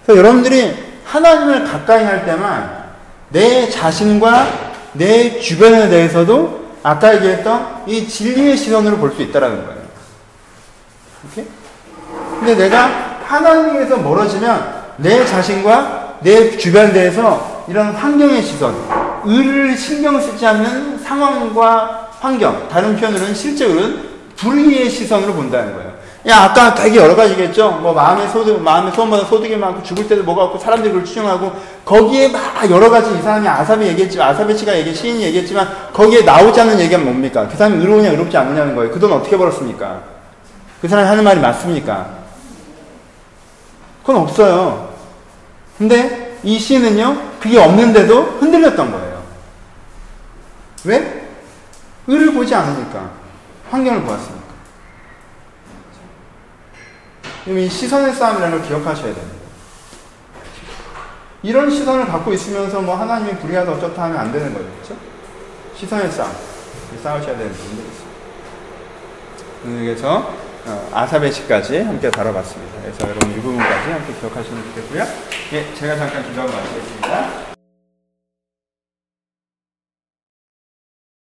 그래서 0.04 0.18
여러분들이 0.18 0.74
하나님을 1.04 1.64
가까이 1.64 2.02
할 2.02 2.24
때만 2.24 2.86
내 3.28 3.68
자신과 3.68 4.46
내 4.94 5.38
주변에 5.38 5.90
대해서도 5.90 6.64
아까 6.82 7.14
얘기했던 7.16 7.82
이 7.86 8.08
진리의 8.08 8.56
시선으로 8.56 8.96
볼 8.96 9.12
수 9.14 9.20
있다라는 9.20 9.66
거예요. 9.66 9.82
이렇게? 11.24 11.50
근데 12.40 12.54
내가 12.54 12.86
하나님에서 13.26 13.98
멀어지면 13.98 14.94
내 14.96 15.26
자신과 15.26 16.20
내 16.22 16.56
주변에 16.56 16.92
대해서 16.94 17.66
이런 17.68 17.92
환경의 17.92 18.42
시선, 18.42 18.74
의를 19.24 19.76
신경 19.76 20.18
쓰지 20.18 20.46
않는 20.46 20.98
상황과 21.00 22.05
환경, 22.20 22.68
다른 22.68 22.97
표현으로는 22.97 23.34
실제로는 23.34 24.16
불의의 24.36 24.90
시선으로 24.90 25.32
본다는 25.34 25.74
거예요. 25.74 25.97
야, 26.28 26.38
아까 26.43 26.74
되게 26.74 26.97
여러 26.97 27.14
가지겠죠? 27.14 27.78
뭐, 27.82 27.93
마음의 27.93 28.28
소득, 28.30 28.60
마음의 28.60 28.93
소원보다 28.93 29.26
소득이 29.26 29.56
많고, 29.56 29.82
죽을 29.84 30.09
때도 30.09 30.24
뭐가 30.24 30.44
없고, 30.44 30.59
사람들이 30.59 30.93
그걸 30.93 31.06
추정하고, 31.06 31.52
거기에 31.84 32.28
막 32.28 32.68
여러 32.68 32.90
가지 32.90 33.16
이 33.16 33.22
사람이 33.22 33.47
아삽이 33.47 33.86
얘기했지만, 33.86 34.30
아삽의 34.30 34.59
씨가 34.59 34.76
얘기, 34.76 34.93
시인이 34.93 35.22
얘기했지만, 35.22 35.93
거기에 35.93 36.22
나오지 36.22 36.60
않는 36.60 36.80
얘기가 36.80 36.98
뭡니까? 36.98 37.47
그 37.48 37.56
사람이 37.56 37.78
의로우냐, 37.78 38.10
의롭지 38.10 38.36
않느냐는 38.36 38.74
거예요. 38.74 38.90
그 38.90 38.98
돈 38.98 39.12
어떻게 39.12 39.36
벌었습니까? 39.36 40.02
그 40.80 40.88
사람이 40.88 41.09
하는 41.09 41.22
말이 41.22 41.38
맞습니까? 41.38 42.09
그건 44.02 44.22
없어요. 44.22 44.94
근데 45.78 46.38
이 46.43 46.59
시인은요, 46.59 47.16
그게 47.40 47.59
없는데도 47.59 48.38
흔들렸던 48.40 48.90
거예요. 48.90 49.22
왜? 50.84 51.25
의를 52.06 52.32
보지 52.32 52.54
않으니까. 52.54 53.10
환경을 53.70 54.02
보았으니까. 54.02 54.46
이 57.48 57.68
시선의 57.68 58.12
싸움이라는 58.12 58.58
걸 58.58 58.68
기억하셔야 58.68 59.14
됩니다. 59.14 59.36
이런 61.42 61.70
시선을 61.70 62.06
갖고 62.06 62.32
있으면서 62.32 62.80
뭐 62.80 62.96
하나님이 62.96 63.38
불의하다 63.38 63.72
어쩌다 63.72 64.04
하면 64.04 64.18
안 64.18 64.32
되는 64.32 64.52
거죠. 64.52 64.64
그렇죠? 64.64 64.96
시선의 65.76 66.10
싸움. 66.10 66.32
싸우셔야 67.02 67.36
되는 67.36 67.52
부분들이 67.52 67.88
있습니다. 67.88 68.16
그래서 69.64 70.34
어, 70.66 70.90
아사베시까지 70.92 71.82
함께 71.82 72.10
다뤄봤습니다. 72.10 72.80
그래서 72.82 73.08
여러분 73.08 73.30
이 73.30 73.34
부분까지 73.36 73.90
함께 73.90 74.12
기억하시면 74.20 74.64
좋겠고요. 74.64 75.06
예, 75.52 75.74
제가 75.74 75.96
잠깐 75.96 76.24
기도하고 76.24 76.52
마치겠습니다. 76.52 77.55